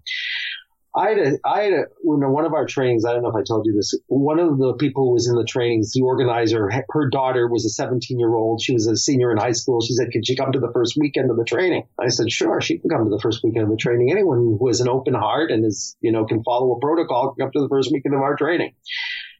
I 0.95 1.09
had 1.09 1.19
a, 1.19 1.37
I 1.45 1.61
had 1.63 1.73
a, 1.73 1.83
when 2.01 2.19
one 2.31 2.45
of 2.45 2.53
our 2.53 2.65
trainings, 2.65 3.05
I 3.05 3.13
don't 3.13 3.23
know 3.23 3.29
if 3.29 3.35
I 3.35 3.43
told 3.43 3.65
you 3.65 3.73
this, 3.73 3.93
one 4.07 4.39
of 4.39 4.57
the 4.57 4.73
people 4.73 5.05
who 5.05 5.13
was 5.13 5.27
in 5.27 5.35
the 5.35 5.45
trainings, 5.45 5.93
the 5.93 6.01
organizer, 6.01 6.69
her 6.89 7.09
daughter 7.09 7.47
was 7.47 7.65
a 7.65 7.69
17 7.69 8.19
year 8.19 8.33
old. 8.33 8.61
She 8.61 8.73
was 8.73 8.87
a 8.87 8.97
senior 8.97 9.31
in 9.31 9.37
high 9.37 9.53
school. 9.53 9.81
She 9.81 9.93
said, 9.93 10.11
could 10.11 10.27
she 10.27 10.35
come 10.35 10.51
to 10.51 10.59
the 10.59 10.71
first 10.73 10.97
weekend 10.97 11.31
of 11.31 11.37
the 11.37 11.45
training? 11.45 11.87
I 11.99 12.09
said, 12.09 12.29
sure, 12.29 12.59
she 12.59 12.77
can 12.77 12.89
come 12.89 13.05
to 13.05 13.09
the 13.09 13.21
first 13.21 13.41
weekend 13.43 13.63
of 13.63 13.69
the 13.69 13.77
training. 13.77 14.11
Anyone 14.11 14.57
who 14.59 14.67
has 14.67 14.81
an 14.81 14.89
open 14.89 15.13
heart 15.13 15.49
and 15.51 15.65
is, 15.65 15.95
you 16.01 16.11
know, 16.11 16.25
can 16.25 16.43
follow 16.43 16.73
a 16.73 16.79
protocol 16.79 17.33
can 17.33 17.45
come 17.45 17.51
to 17.53 17.61
the 17.61 17.69
first 17.69 17.91
weekend 17.93 18.13
of 18.13 18.21
our 18.21 18.35
training. 18.35 18.73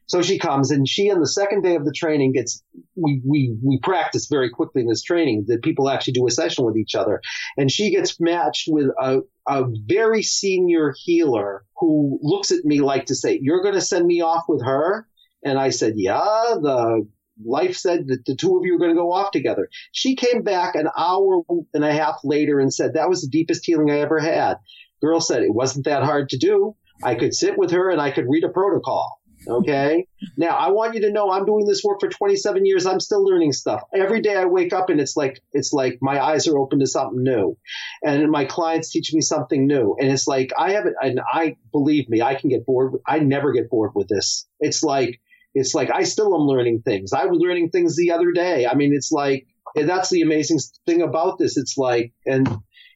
So 0.06 0.20
she 0.20 0.38
comes 0.38 0.70
and 0.70 0.86
she 0.86 1.10
on 1.10 1.20
the 1.20 1.28
second 1.28 1.62
day 1.62 1.76
of 1.76 1.84
the 1.84 1.92
training 1.92 2.32
gets 2.32 2.62
we 2.96 3.22
we 3.26 3.56
we 3.64 3.78
practice 3.82 4.26
very 4.30 4.50
quickly 4.50 4.82
in 4.82 4.88
this 4.88 5.02
training 5.02 5.44
that 5.48 5.62
people 5.62 5.88
actually 5.88 6.14
do 6.14 6.26
a 6.26 6.30
session 6.30 6.64
with 6.64 6.76
each 6.76 6.94
other. 6.94 7.20
And 7.56 7.70
she 7.70 7.90
gets 7.90 8.20
matched 8.20 8.64
with 8.68 8.88
a 9.00 9.20
a 9.48 9.64
very 9.86 10.22
senior 10.22 10.94
healer 11.04 11.64
who 11.78 12.18
looks 12.22 12.50
at 12.50 12.64
me 12.64 12.80
like 12.80 13.06
to 13.06 13.14
say, 13.14 13.38
You're 13.40 13.62
gonna 13.62 13.80
send 13.80 14.06
me 14.06 14.20
off 14.20 14.44
with 14.48 14.64
her? 14.64 15.06
And 15.44 15.58
I 15.58 15.70
said, 15.70 15.94
Yeah, 15.96 16.54
the 16.60 17.06
life 17.44 17.76
said 17.76 18.08
that 18.08 18.24
the 18.24 18.36
two 18.36 18.56
of 18.56 18.64
you 18.64 18.74
are 18.74 18.78
going 18.78 18.90
to 18.90 18.96
go 18.96 19.12
off 19.12 19.30
together. 19.30 19.68
She 19.92 20.16
came 20.16 20.42
back 20.42 20.74
an 20.74 20.88
hour 20.96 21.42
and 21.74 21.84
a 21.84 21.92
half 21.92 22.20
later 22.24 22.60
and 22.60 22.72
said, 22.72 22.94
That 22.94 23.08
was 23.08 23.22
the 23.22 23.30
deepest 23.30 23.64
healing 23.64 23.90
I 23.90 23.98
ever 23.98 24.18
had. 24.18 24.56
Girl 25.00 25.20
said, 25.20 25.42
It 25.42 25.54
wasn't 25.54 25.86
that 25.86 26.04
hard 26.04 26.28
to 26.30 26.38
do. 26.38 26.76
I 27.02 27.16
could 27.16 27.34
sit 27.34 27.58
with 27.58 27.72
her 27.72 27.90
and 27.90 28.00
I 28.00 28.12
could 28.12 28.26
read 28.28 28.44
a 28.44 28.48
protocol. 28.48 29.20
Okay. 29.46 30.06
now 30.36 30.56
I 30.56 30.70
want 30.70 30.94
you 30.94 31.02
to 31.02 31.12
know 31.12 31.30
I'm 31.30 31.46
doing 31.46 31.66
this 31.66 31.82
work 31.84 32.00
for 32.00 32.08
27 32.08 32.64
years. 32.64 32.86
I'm 32.86 33.00
still 33.00 33.24
learning 33.24 33.52
stuff. 33.52 33.82
Every 33.94 34.20
day 34.20 34.36
I 34.36 34.44
wake 34.44 34.72
up 34.72 34.90
and 34.90 35.00
it's 35.00 35.16
like, 35.16 35.40
it's 35.52 35.72
like 35.72 35.98
my 36.00 36.22
eyes 36.22 36.46
are 36.48 36.58
open 36.58 36.80
to 36.80 36.86
something 36.86 37.22
new 37.22 37.56
and 38.02 38.30
my 38.30 38.44
clients 38.44 38.90
teach 38.90 39.12
me 39.12 39.20
something 39.20 39.66
new. 39.66 39.96
And 39.98 40.10
it's 40.10 40.26
like, 40.26 40.52
I 40.56 40.72
haven't, 40.72 40.96
and 41.00 41.20
I 41.20 41.56
believe 41.72 42.08
me, 42.08 42.22
I 42.22 42.34
can 42.34 42.50
get 42.50 42.66
bored. 42.66 42.94
I 43.06 43.18
never 43.18 43.52
get 43.52 43.70
bored 43.70 43.92
with 43.94 44.08
this. 44.08 44.46
It's 44.60 44.82
like, 44.82 45.20
it's 45.54 45.74
like 45.74 45.90
I 45.92 46.04
still 46.04 46.34
am 46.34 46.46
learning 46.46 46.82
things. 46.82 47.12
I 47.12 47.26
was 47.26 47.38
learning 47.38 47.70
things 47.70 47.96
the 47.96 48.12
other 48.12 48.32
day. 48.32 48.66
I 48.66 48.74
mean, 48.74 48.92
it's 48.94 49.12
like, 49.12 49.46
that's 49.74 50.10
the 50.10 50.22
amazing 50.22 50.58
thing 50.86 51.02
about 51.02 51.38
this. 51.38 51.56
It's 51.56 51.76
like, 51.76 52.12
and 52.26 52.48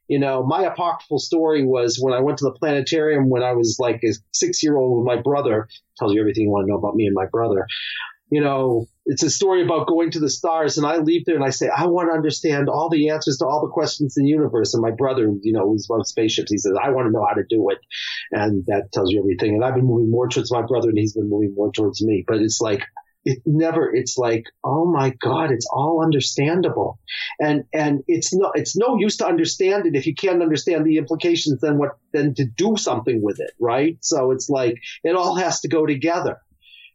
you 0.08 0.18
know, 0.18 0.44
my 0.44 0.62
apocryphal 0.62 1.18
story 1.18 1.64
was 1.64 1.98
when 2.00 2.14
I 2.14 2.20
went 2.20 2.38
to 2.38 2.44
the 2.44 2.52
planetarium 2.52 3.28
when 3.28 3.42
I 3.42 3.52
was 3.52 3.76
like 3.78 4.00
a 4.04 4.12
six 4.32 4.62
year 4.62 4.76
old 4.76 4.98
with 4.98 5.06
my 5.06 5.20
brother. 5.20 5.68
Tells 5.98 6.12
you 6.14 6.20
everything 6.20 6.44
you 6.44 6.50
want 6.50 6.66
to 6.66 6.70
know 6.70 6.78
about 6.78 6.94
me 6.94 7.06
and 7.06 7.14
my 7.14 7.26
brother. 7.26 7.66
You 8.30 8.40
know, 8.40 8.86
it's 9.04 9.22
a 9.22 9.30
story 9.30 9.62
about 9.62 9.86
going 9.86 10.10
to 10.10 10.18
the 10.18 10.28
stars, 10.28 10.78
and 10.78 10.86
I 10.86 10.96
leave 10.96 11.24
there 11.26 11.36
and 11.36 11.44
I 11.44 11.50
say, 11.50 11.68
I 11.68 11.86
want 11.86 12.08
to 12.10 12.14
understand 12.14 12.68
all 12.68 12.88
the 12.88 13.10
answers 13.10 13.38
to 13.38 13.46
all 13.46 13.60
the 13.60 13.72
questions 13.72 14.16
in 14.16 14.24
the 14.24 14.30
universe. 14.30 14.74
And 14.74 14.82
my 14.82 14.90
brother, 14.90 15.32
you 15.42 15.52
know, 15.52 15.68
who's 15.68 15.86
about 15.88 16.08
spaceships, 16.08 16.50
he 16.50 16.58
says, 16.58 16.72
I 16.82 16.90
want 16.90 17.06
to 17.06 17.12
know 17.12 17.24
how 17.24 17.34
to 17.34 17.44
do 17.48 17.70
it. 17.70 17.78
And 18.32 18.64
that 18.66 18.90
tells 18.92 19.12
you 19.12 19.20
everything. 19.20 19.54
And 19.54 19.64
I've 19.64 19.76
been 19.76 19.86
moving 19.86 20.10
more 20.10 20.28
towards 20.28 20.52
my 20.52 20.62
brother, 20.62 20.88
and 20.88 20.98
he's 20.98 21.14
been 21.14 21.30
moving 21.30 21.54
more 21.54 21.70
towards 21.70 22.02
me. 22.02 22.24
But 22.26 22.38
it's 22.38 22.60
like, 22.60 22.82
it 23.26 23.42
never 23.44 23.94
it's 23.94 24.16
like 24.16 24.44
oh 24.64 24.86
my 24.86 25.10
god 25.20 25.50
it's 25.50 25.66
all 25.70 26.02
understandable. 26.02 26.98
And 27.40 27.64
and 27.74 28.04
it's 28.06 28.32
no 28.32 28.52
it's 28.54 28.76
no 28.76 28.96
use 28.96 29.18
to 29.18 29.26
understand 29.26 29.84
it 29.86 29.96
if 29.96 30.06
you 30.06 30.14
can't 30.14 30.42
understand 30.42 30.86
the 30.86 30.96
implications 30.96 31.60
then 31.60 31.76
what 31.76 31.98
then 32.12 32.34
to 32.34 32.44
do 32.46 32.76
something 32.76 33.20
with 33.20 33.40
it 33.40 33.50
right? 33.60 33.98
So 34.00 34.30
it's 34.30 34.48
like 34.48 34.76
it 35.02 35.16
all 35.16 35.34
has 35.34 35.60
to 35.60 35.68
go 35.68 35.84
together. 35.84 36.40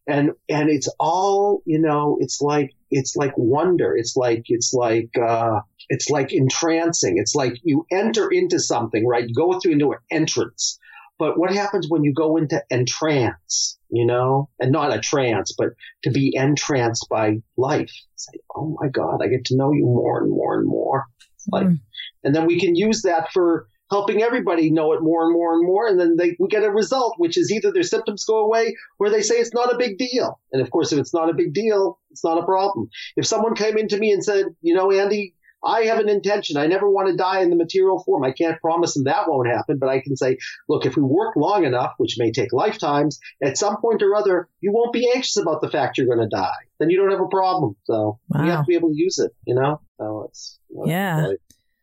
And 0.07 0.31
and 0.49 0.69
it's 0.69 0.89
all 0.99 1.61
you 1.65 1.79
know 1.79 2.17
it's 2.21 2.41
like 2.41 2.71
it's 2.89 3.15
like 3.15 3.33
wonder. 3.37 3.95
It's 3.95 4.15
like 4.15 4.43
it's 4.45 4.73
like 4.73 5.11
uh 5.21 5.59
it's 5.89 6.09
like 6.09 6.31
entrancing. 6.31 7.17
It's 7.17 7.35
like 7.35 7.55
you 7.63 7.85
enter 7.91 8.29
into 8.31 8.59
something 8.59 9.05
right? 9.05 9.27
You 9.27 9.35
go 9.35 9.59
through 9.59 9.73
into 9.73 9.91
an 9.91 9.99
entrance 10.09 10.79
but 11.21 11.37
what 11.37 11.53
happens 11.53 11.85
when 11.87 12.03
you 12.03 12.13
go 12.15 12.35
into 12.37 12.63
entrance, 12.71 13.77
you 13.91 14.07
know, 14.07 14.49
and 14.59 14.71
not 14.71 14.91
a 14.91 14.99
trance, 14.99 15.53
but 15.55 15.67
to 16.03 16.09
be 16.09 16.33
entranced 16.35 17.05
by 17.11 17.43
life? 17.55 17.93
Say, 18.15 18.39
oh 18.55 18.75
my 18.81 18.87
God, 18.87 19.19
I 19.21 19.27
get 19.27 19.45
to 19.45 19.55
know 19.55 19.71
you 19.71 19.85
more 19.85 20.19
and 20.19 20.31
more 20.31 20.57
and 20.57 20.67
more. 20.67 21.05
Like, 21.51 21.67
mm. 21.67 21.79
and 22.23 22.33
then 22.33 22.47
we 22.47 22.59
can 22.59 22.75
use 22.75 23.03
that 23.03 23.31
for 23.31 23.67
helping 23.91 24.23
everybody 24.23 24.71
know 24.71 24.93
it 24.93 25.03
more 25.03 25.23
and 25.23 25.31
more 25.31 25.53
and 25.53 25.63
more. 25.63 25.85
And 25.85 25.99
then 25.99 26.15
they, 26.17 26.35
we 26.39 26.47
get 26.47 26.63
a 26.63 26.71
result, 26.71 27.13
which 27.19 27.37
is 27.37 27.51
either 27.51 27.71
their 27.71 27.83
symptoms 27.83 28.25
go 28.25 28.39
away 28.39 28.75
or 28.97 29.11
they 29.11 29.21
say 29.21 29.35
it's 29.35 29.53
not 29.53 29.71
a 29.71 29.77
big 29.77 29.99
deal. 29.99 30.39
And 30.51 30.59
of 30.59 30.71
course, 30.71 30.91
if 30.91 30.97
it's 30.97 31.13
not 31.13 31.29
a 31.29 31.35
big 31.35 31.53
deal, 31.53 31.99
it's 32.09 32.23
not 32.23 32.41
a 32.41 32.45
problem. 32.45 32.89
If 33.15 33.27
someone 33.27 33.53
came 33.53 33.77
into 33.77 33.99
me 33.99 34.11
and 34.11 34.23
said, 34.23 34.45
you 34.63 34.73
know, 34.73 34.91
Andy, 34.91 35.35
I 35.63 35.83
have 35.83 35.99
an 35.99 36.09
intention. 36.09 36.57
I 36.57 36.67
never 36.67 36.89
want 36.89 37.09
to 37.09 37.15
die 37.15 37.41
in 37.41 37.49
the 37.49 37.55
material 37.55 38.01
form. 38.03 38.23
I 38.23 38.31
can't 38.31 38.59
promise 38.59 38.93
them 38.93 39.03
that 39.03 39.27
won't 39.27 39.47
happen, 39.47 39.77
but 39.77 39.89
I 39.89 40.01
can 40.01 40.17
say, 40.17 40.37
look, 40.67 40.85
if 40.85 40.95
we 40.95 41.03
work 41.03 41.35
long 41.35 41.65
enough, 41.65 41.93
which 41.97 42.15
may 42.17 42.31
take 42.31 42.51
lifetimes, 42.51 43.19
at 43.43 43.57
some 43.57 43.77
point 43.79 44.01
or 44.01 44.15
other, 44.15 44.49
you 44.59 44.71
won't 44.71 44.93
be 44.93 45.09
anxious 45.13 45.37
about 45.37 45.61
the 45.61 45.69
fact 45.69 45.97
you're 45.97 46.07
going 46.07 46.19
to 46.19 46.35
die. 46.35 46.51
Then 46.79 46.89
you 46.89 46.97
don't 46.97 47.11
have 47.11 47.21
a 47.21 47.27
problem. 47.27 47.75
So 47.83 48.19
wow. 48.29 48.43
you 48.43 48.51
have 48.51 48.61
to 48.61 48.67
be 48.67 48.75
able 48.75 48.89
to 48.89 48.97
use 48.97 49.19
it, 49.19 49.31
you 49.45 49.55
know? 49.55 49.81
So 49.99 50.27
it's, 50.29 50.59
you 50.69 50.77
know, 50.77 50.85
yeah. 50.87 51.21
Really, 51.21 51.37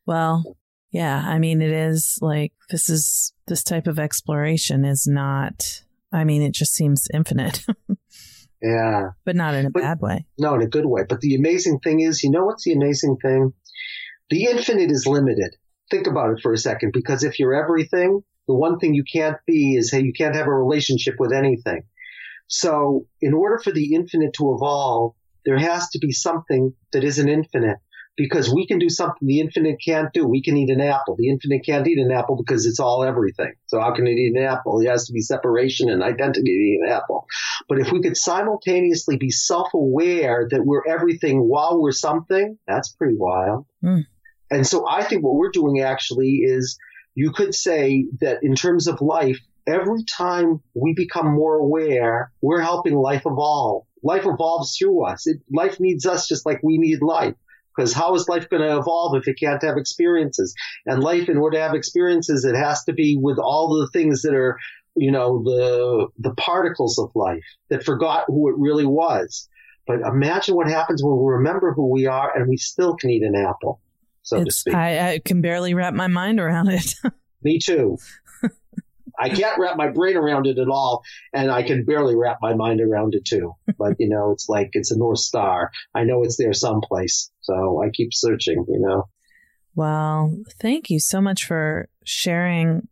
well, 0.07 0.57
yeah. 0.91 1.23
I 1.27 1.39
mean, 1.39 1.63
it 1.63 1.71
is 1.71 2.19
like 2.21 2.53
this 2.71 2.89
is 2.89 3.33
this 3.47 3.63
type 3.63 3.87
of 3.87 3.99
exploration 3.99 4.85
is 4.85 5.07
not, 5.07 5.83
I 6.13 6.25
mean, 6.25 6.43
it 6.43 6.53
just 6.53 6.75
seems 6.75 7.07
infinite. 7.13 7.65
Yeah. 8.63 9.11
But 9.25 9.37
not 9.37 9.55
in 9.55 9.67
a 9.67 9.71
but, 9.71 9.83
bad 9.83 10.01
way. 10.01 10.27
No, 10.39 10.55
in 10.55 10.63
a 10.63 10.67
good 10.67 10.87
way. 10.87 11.05
But 11.09 11.21
the 11.21 11.35
amazing 11.35 11.81
thing 11.81 12.01
is, 12.01 12.23
you 12.23 12.31
know 12.31 12.45
what's 12.45 12.65
the 12.65 12.73
amazing 12.73 13.17
thing? 13.23 13.53
The 14.31 14.45
infinite 14.45 14.91
is 14.91 15.07
limited. 15.07 15.57
Think 15.91 16.07
about 16.07 16.31
it 16.33 16.41
for 16.43 16.53
a 16.53 16.59
second, 16.59 16.93
because 16.93 17.25
if 17.25 17.39
you're 17.39 17.55
everything, 17.55 18.21
the 18.47 18.55
one 18.55 18.79
thing 18.79 18.95
you 18.95 19.05
can't 19.11 19.39
be 19.47 19.75
is 19.75 19.91
hey, 19.91 20.03
you 20.03 20.13
can't 20.13 20.35
have 20.35 20.47
a 20.47 20.55
relationship 20.55 21.15
with 21.19 21.33
anything. 21.33 21.83
So 22.47 23.07
in 23.21 23.35
order 23.35 23.59
for 23.59 23.73
the 23.73 23.95
infinite 23.95 24.33
to 24.35 24.55
evolve, 24.55 25.15
there 25.45 25.59
has 25.59 25.89
to 25.91 25.99
be 25.99 26.13
something 26.13 26.75
that 26.93 27.05
isn't 27.05 27.29
infinite 27.29 27.79
because 28.17 28.53
we 28.53 28.67
can 28.67 28.79
do 28.79 28.89
something 28.89 29.27
the 29.27 29.41
infinite 29.41 29.77
can't 29.83 30.13
do. 30.13 30.27
We 30.27 30.43
can 30.43 30.57
eat 30.57 30.71
an 30.71 30.81
apple. 30.81 31.15
The 31.17 31.31
infinite 31.31 31.65
can't 31.65 31.87
eat 31.87 31.99
an 31.99 32.11
apple 32.11 32.37
because 32.37 32.67
it's 32.67 32.81
all 32.81 33.05
everything. 33.05 33.53
So 33.67 33.81
how 33.81 33.95
can 33.95 34.07
it 34.07 34.19
eat 34.19 34.35
an 34.35 34.43
apple? 34.43 34.81
It 34.81 34.89
has 34.89 35.07
to 35.07 35.13
be 35.13 35.21
separation 35.21 35.89
and 35.89 36.03
identity 36.03 36.43
to 36.43 36.51
eat 36.51 36.81
an 36.83 36.91
apple. 36.91 37.27
But 37.69 37.79
if 37.79 37.93
we 37.93 38.03
could 38.03 38.17
simultaneously 38.17 39.19
be 39.19 39.31
self-aware 39.31 40.49
that 40.51 40.67
we're 40.67 40.87
everything 40.87 41.39
while 41.41 41.81
we're 41.81 41.93
something, 41.93 42.59
that's 42.67 42.89
pretty 42.89 43.17
wild. 43.17 43.67
Mm. 43.85 44.05
And 44.51 44.67
so 44.67 44.89
I 44.89 45.05
think 45.05 45.23
what 45.23 45.35
we're 45.35 45.51
doing 45.51 45.81
actually 45.81 46.39
is 46.43 46.79
you 47.15 47.33
could 47.33 47.55
say 47.55 48.07
that 48.21 48.39
in 48.43 48.55
terms 48.55 48.87
of 48.87 49.01
life, 49.01 49.39
every 49.67 50.05
time 50.05 50.61
we 50.75 50.95
become 50.95 51.35
more 51.35 51.57
aware, 51.57 52.33
we're 52.41 52.61
helping 52.61 52.95
life 52.95 53.23
evolve. 53.27 53.85
Life 54.03 54.25
evolves 54.25 54.77
through 54.77 55.05
us. 55.05 55.27
It, 55.27 55.39
life 55.53 55.81
needs 55.81 56.07
us 56.07 56.29
just 56.29 56.47
like 56.47 56.61
we 56.63 56.79
need 56.79 57.03
life. 57.03 57.35
Because 57.77 57.93
how 57.93 58.15
is 58.15 58.29
life 58.29 58.49
going 58.49 58.63
to 58.63 58.77
evolve 58.77 59.17
if 59.17 59.29
it 59.29 59.39
can't 59.39 59.63
have 59.63 59.77
experiences? 59.77 60.55
And 60.85 61.03
life, 61.03 61.29
in 61.29 61.37
order 61.37 61.59
to 61.59 61.63
have 61.63 61.75
experiences, 61.75 62.45
it 62.45 62.57
has 62.57 62.83
to 62.85 62.93
be 62.93 63.17
with 63.21 63.39
all 63.39 63.79
the 63.79 63.89
things 63.93 64.23
that 64.23 64.35
are, 64.35 64.59
you 64.97 65.13
know, 65.13 65.43
the 65.45 66.09
the 66.19 66.35
particles 66.35 66.99
of 66.99 67.13
life 67.15 67.45
that 67.69 67.85
forgot 67.85 68.25
who 68.27 68.49
it 68.49 68.57
really 68.59 68.87
was. 68.87 69.49
But 69.87 70.01
imagine 70.01 70.57
what 70.57 70.69
happens 70.69 71.03
when 71.05 71.17
we 71.17 71.33
remember 71.35 71.73
who 71.73 71.89
we 71.91 72.07
are 72.07 72.37
and 72.37 72.49
we 72.49 72.57
still 72.57 72.97
can 72.97 73.11
eat 73.11 73.23
an 73.23 73.37
apple, 73.37 73.81
so 74.29 74.43
it's, 74.43 74.45
to 74.57 74.61
speak. 74.61 74.75
I, 74.75 75.13
I 75.13 75.19
can 75.25 75.41
barely 75.41 75.73
wrap 75.73 75.95
my 75.95 76.07
mind 76.07 76.39
around 76.39 76.69
it. 76.69 76.95
Me 77.43 77.59
too. 77.59 77.97
I 79.21 79.31
can't 79.31 79.59
wrap 79.59 79.77
my 79.77 79.89
brain 79.89 80.17
around 80.17 80.47
it 80.47 80.59
at 80.59 80.69
all, 80.69 81.03
and 81.33 81.51
I 81.51 81.65
can 81.65 81.85
barely 81.85 82.15
wrap 82.15 82.39
my 82.41 82.55
mind 82.55 82.81
around 82.81 83.15
it 83.15 83.25
too. 83.25 83.55
But 83.77 83.97
you 83.99 84.09
know, 84.09 84.31
it's 84.31 84.49
like 84.49 84.69
it's 84.73 84.93
a 84.93 84.99
north 84.99 85.19
star. 85.19 85.71
I 85.95 86.05
know 86.05 86.23
it's 86.23 86.37
there 86.37 86.53
someplace, 86.53 87.31
so 87.41 87.83
I 87.83 87.91
keep 87.91 88.11
searching. 88.13 88.65
You 88.69 88.79
know. 88.79 89.09
Well, 89.75 90.37
thank 90.61 90.91
you 90.91 91.01
so 91.01 91.21
much 91.21 91.47
for 91.47 91.89
sharing 92.05 92.87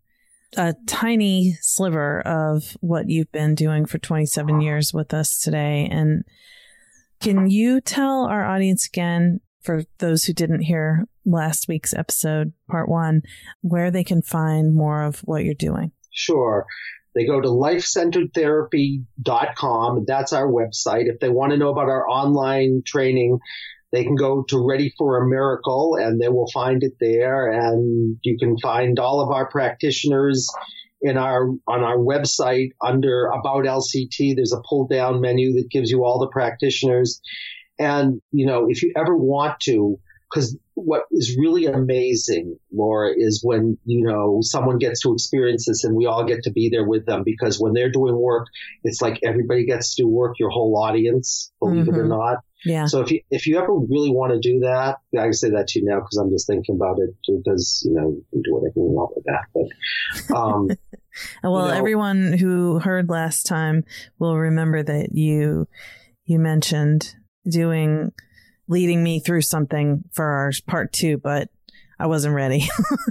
a 0.56 0.74
tiny 0.86 1.56
sliver 1.60 2.22
of 2.22 2.76
what 2.80 3.08
you've 3.08 3.30
been 3.30 3.54
doing 3.54 3.86
for 3.86 3.98
27 3.98 4.60
years 4.60 4.92
with 4.92 5.12
us 5.12 5.38
today. 5.38 5.88
And 5.90 6.24
can 7.20 7.50
you 7.50 7.80
tell 7.80 8.24
our 8.24 8.44
audience 8.44 8.86
again, 8.86 9.40
for 9.66 9.84
those 9.98 10.24
who 10.24 10.32
didn't 10.32 10.62
hear 10.62 11.06
last 11.26 11.68
week's 11.68 11.92
episode, 11.92 12.54
part 12.70 12.88
one, 12.88 13.20
where 13.60 13.90
they 13.90 14.04
can 14.04 14.22
find 14.22 14.74
more 14.74 15.02
of 15.02 15.18
what 15.20 15.44
you're 15.44 15.54
doing? 15.54 15.92
Sure. 16.12 16.64
They 17.16 17.26
go 17.26 17.40
to 17.40 17.48
lifecenteredtherapy.com. 17.48 20.04
That's 20.06 20.32
our 20.32 20.46
website. 20.46 21.06
If 21.06 21.18
they 21.18 21.28
want 21.28 21.50
to 21.50 21.58
know 21.58 21.70
about 21.70 21.88
our 21.88 22.08
online 22.08 22.82
training, 22.86 23.40
they 23.90 24.04
can 24.04 24.14
go 24.14 24.44
to 24.48 24.64
Ready 24.64 24.94
for 24.96 25.20
a 25.22 25.28
Miracle 25.28 25.98
and 26.00 26.20
they 26.20 26.28
will 26.28 26.48
find 26.52 26.84
it 26.84 26.92
there. 27.00 27.50
And 27.50 28.18
you 28.22 28.38
can 28.38 28.56
find 28.58 29.00
all 29.00 29.20
of 29.20 29.30
our 29.30 29.48
practitioners 29.48 30.48
in 31.00 31.16
our 31.16 31.48
on 31.66 31.82
our 31.82 31.96
website 31.96 32.70
under 32.84 33.26
about 33.26 33.64
LCT. 33.64 34.36
There's 34.36 34.52
a 34.52 34.62
pull 34.68 34.86
down 34.86 35.20
menu 35.20 35.54
that 35.54 35.70
gives 35.70 35.90
you 35.90 36.04
all 36.04 36.20
the 36.20 36.28
practitioners. 36.28 37.20
And 37.78 38.20
you 38.32 38.46
know, 38.46 38.66
if 38.68 38.82
you 38.82 38.92
ever 38.96 39.16
want 39.16 39.60
to, 39.60 39.98
because 40.30 40.56
what 40.74 41.04
is 41.10 41.36
really 41.38 41.66
amazing, 41.66 42.58
Laura, 42.72 43.12
is 43.16 43.40
when, 43.42 43.78
you 43.84 44.04
know, 44.06 44.40
someone 44.42 44.78
gets 44.78 45.00
to 45.02 45.14
experience 45.14 45.66
this 45.66 45.84
and 45.84 45.96
we 45.96 46.06
all 46.06 46.24
get 46.24 46.42
to 46.42 46.52
be 46.52 46.68
there 46.68 46.84
with 46.84 47.06
them 47.06 47.22
because 47.24 47.58
when 47.58 47.72
they're 47.72 47.90
doing 47.90 48.14
work, 48.14 48.48
it's 48.84 49.00
like 49.00 49.20
everybody 49.24 49.64
gets 49.64 49.94
to 49.94 50.02
do 50.02 50.08
work, 50.08 50.38
your 50.38 50.50
whole 50.50 50.76
audience, 50.76 51.50
believe 51.60 51.84
mm-hmm. 51.84 51.94
it 51.94 51.98
or 51.98 52.02
mm-hmm. 52.02 52.10
not. 52.10 52.38
Yeah. 52.64 52.86
So 52.86 53.00
if 53.00 53.10
you 53.10 53.20
if 53.30 53.46
you 53.46 53.58
ever 53.58 53.72
really 53.72 54.10
want 54.10 54.32
to 54.32 54.40
do 54.40 54.60
that, 54.60 54.96
I 55.16 55.24
can 55.24 55.32
say 55.34 55.50
that 55.50 55.68
to 55.68 55.78
you 55.78 55.84
now 55.84 56.00
because 56.00 56.16
I'm 56.16 56.30
just 56.30 56.46
thinking 56.48 56.74
about 56.74 56.98
it 56.98 57.14
because 57.26 57.84
you 57.86 57.94
know 57.94 58.08
you 58.08 58.24
can 58.32 58.42
do 58.42 58.54
whatever 58.54 58.72
you 58.76 58.82
want 58.82 59.12
with 59.14 59.24
that. 59.26 59.44
But 59.54 60.36
um, 60.36 60.68
well, 61.44 61.66
you 61.66 61.72
know, 61.72 61.78
everyone 61.78 62.32
who 62.32 62.80
heard 62.80 63.08
last 63.08 63.44
time 63.44 63.84
will 64.18 64.36
remember 64.36 64.82
that 64.82 65.14
you 65.14 65.68
you 66.24 66.38
mentioned 66.38 67.14
doing 67.48 68.12
leading 68.68 69.02
me 69.02 69.20
through 69.20 69.42
something 69.42 70.02
for 70.12 70.24
our 70.24 70.52
part 70.66 70.92
two, 70.92 71.18
but 71.18 71.48
I 71.98 72.06
wasn't 72.06 72.34
ready. 72.34 72.68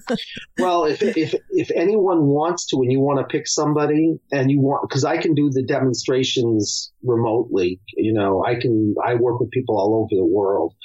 well, 0.59 0.85
if, 0.85 1.01
if 1.01 1.33
if 1.49 1.71
anyone 1.71 2.27
wants 2.27 2.67
to, 2.67 2.77
and 2.77 2.91
you 2.91 2.99
want 2.99 3.19
to 3.19 3.25
pick 3.25 3.47
somebody, 3.47 4.19
and 4.31 4.51
you 4.51 4.59
want, 4.61 4.87
because 4.87 5.03
I 5.03 5.17
can 5.17 5.33
do 5.33 5.49
the 5.49 5.63
demonstrations 5.63 6.91
remotely. 7.03 7.79
You 7.95 8.13
know, 8.13 8.43
I 8.43 8.55
can. 8.55 8.93
I 9.03 9.15
work 9.15 9.39
with 9.39 9.49
people 9.49 9.77
all 9.77 9.95
over 9.95 10.15
the 10.15 10.25
world, 10.25 10.75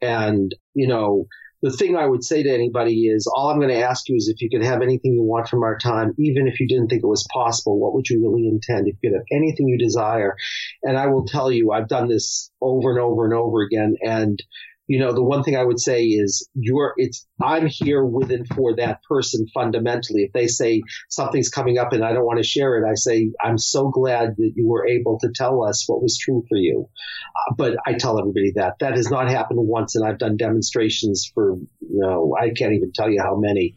and 0.00 0.52
you 0.74 0.88
know, 0.88 1.26
the 1.62 1.70
thing 1.70 1.96
I 1.96 2.06
would 2.06 2.22
say 2.22 2.42
to 2.42 2.52
anybody 2.52 3.06
is 3.06 3.26
all 3.26 3.48
I'm 3.48 3.58
going 3.58 3.74
to 3.74 3.82
ask 3.82 4.08
you 4.08 4.16
is 4.16 4.28
if 4.28 4.42
you 4.42 4.50
could 4.50 4.64
have 4.64 4.82
anything 4.82 5.14
you 5.14 5.22
want 5.22 5.48
from 5.48 5.62
our 5.62 5.78
time, 5.78 6.14
even 6.18 6.46
if 6.46 6.60
you 6.60 6.68
didn't 6.68 6.88
think 6.88 7.02
it 7.02 7.06
was 7.06 7.26
possible, 7.32 7.78
what 7.78 7.94
would 7.94 8.08
you 8.08 8.22
really 8.22 8.46
intend? 8.46 8.88
If 8.88 8.96
you 9.00 9.10
could 9.10 9.16
have 9.16 9.26
anything 9.32 9.68
you 9.68 9.78
desire. 9.78 10.36
And 10.82 10.96
I 10.98 11.06
will 11.06 11.24
tell 11.24 11.50
you, 11.50 11.72
I've 11.72 11.88
done 11.88 12.08
this 12.08 12.50
over 12.60 12.90
and 12.90 13.00
over 13.00 13.24
and 13.24 13.34
over 13.34 13.62
again. 13.62 13.96
And 14.02 14.42
you 14.86 15.00
know, 15.00 15.12
the 15.12 15.22
one 15.22 15.42
thing 15.42 15.56
I 15.56 15.64
would 15.64 15.80
say 15.80 16.04
is 16.04 16.48
you're, 16.54 16.94
it's, 16.96 17.26
I'm 17.42 17.66
here 17.66 18.04
with 18.04 18.30
and 18.30 18.46
for 18.48 18.76
that 18.76 19.02
person 19.08 19.46
fundamentally. 19.52 20.22
If 20.22 20.32
they 20.32 20.46
say 20.46 20.82
something's 21.08 21.48
coming 21.48 21.78
up 21.78 21.92
and 21.92 22.04
I 22.04 22.12
don't 22.12 22.24
want 22.24 22.38
to 22.38 22.44
share 22.44 22.78
it, 22.78 22.88
I 22.88 22.94
say, 22.94 23.32
I'm 23.42 23.58
so 23.58 23.88
glad 23.90 24.36
that 24.36 24.52
you 24.54 24.66
were 24.68 24.86
able 24.86 25.18
to 25.20 25.30
tell 25.34 25.64
us 25.64 25.84
what 25.86 26.02
was 26.02 26.18
true 26.18 26.44
for 26.48 26.56
you. 26.56 26.88
Uh, 27.34 27.54
but 27.56 27.76
I 27.84 27.94
tell 27.94 28.18
everybody 28.18 28.52
that 28.56 28.74
that 28.80 28.94
has 28.94 29.10
not 29.10 29.28
happened 29.28 29.60
once. 29.60 29.96
And 29.96 30.06
I've 30.06 30.18
done 30.18 30.36
demonstrations 30.36 31.30
for, 31.34 31.56
you 31.80 32.00
know, 32.00 32.36
I 32.40 32.50
can't 32.50 32.74
even 32.74 32.92
tell 32.94 33.10
you 33.10 33.20
how 33.20 33.36
many. 33.36 33.74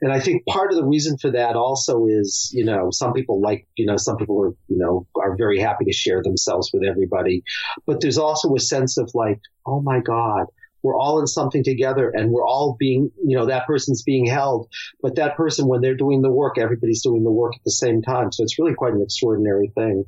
And 0.00 0.12
I 0.12 0.20
think 0.20 0.46
part 0.46 0.70
of 0.70 0.76
the 0.76 0.84
reason 0.84 1.16
for 1.18 1.32
that 1.32 1.56
also 1.56 2.06
is, 2.06 2.50
you 2.52 2.64
know, 2.64 2.88
some 2.90 3.12
people 3.12 3.40
like, 3.40 3.66
you 3.76 3.86
know, 3.86 3.96
some 3.96 4.16
people 4.16 4.42
are, 4.42 4.54
you 4.68 4.78
know, 4.78 5.06
are 5.16 5.36
very 5.36 5.58
happy 5.58 5.84
to 5.86 5.92
share 5.92 6.22
themselves 6.22 6.70
with 6.72 6.82
everybody. 6.88 7.42
But 7.86 8.00
there's 8.00 8.18
also 8.18 8.54
a 8.54 8.60
sense 8.60 8.98
of 8.98 9.10
like, 9.14 9.40
oh 9.66 9.80
my 9.80 10.00
God, 10.00 10.46
we're 10.82 10.96
all 10.96 11.20
in 11.20 11.26
something 11.26 11.64
together 11.64 12.10
and 12.14 12.30
we're 12.30 12.46
all 12.46 12.76
being, 12.78 13.10
you 13.24 13.36
know, 13.36 13.46
that 13.46 13.66
person's 13.66 14.02
being 14.02 14.24
held. 14.24 14.68
But 15.02 15.16
that 15.16 15.36
person, 15.36 15.66
when 15.66 15.80
they're 15.80 15.96
doing 15.96 16.22
the 16.22 16.30
work, 16.30 16.58
everybody's 16.58 17.02
doing 17.02 17.24
the 17.24 17.32
work 17.32 17.54
at 17.56 17.64
the 17.64 17.72
same 17.72 18.02
time. 18.02 18.30
So 18.30 18.44
it's 18.44 18.58
really 18.58 18.74
quite 18.74 18.94
an 18.94 19.02
extraordinary 19.02 19.72
thing, 19.74 20.04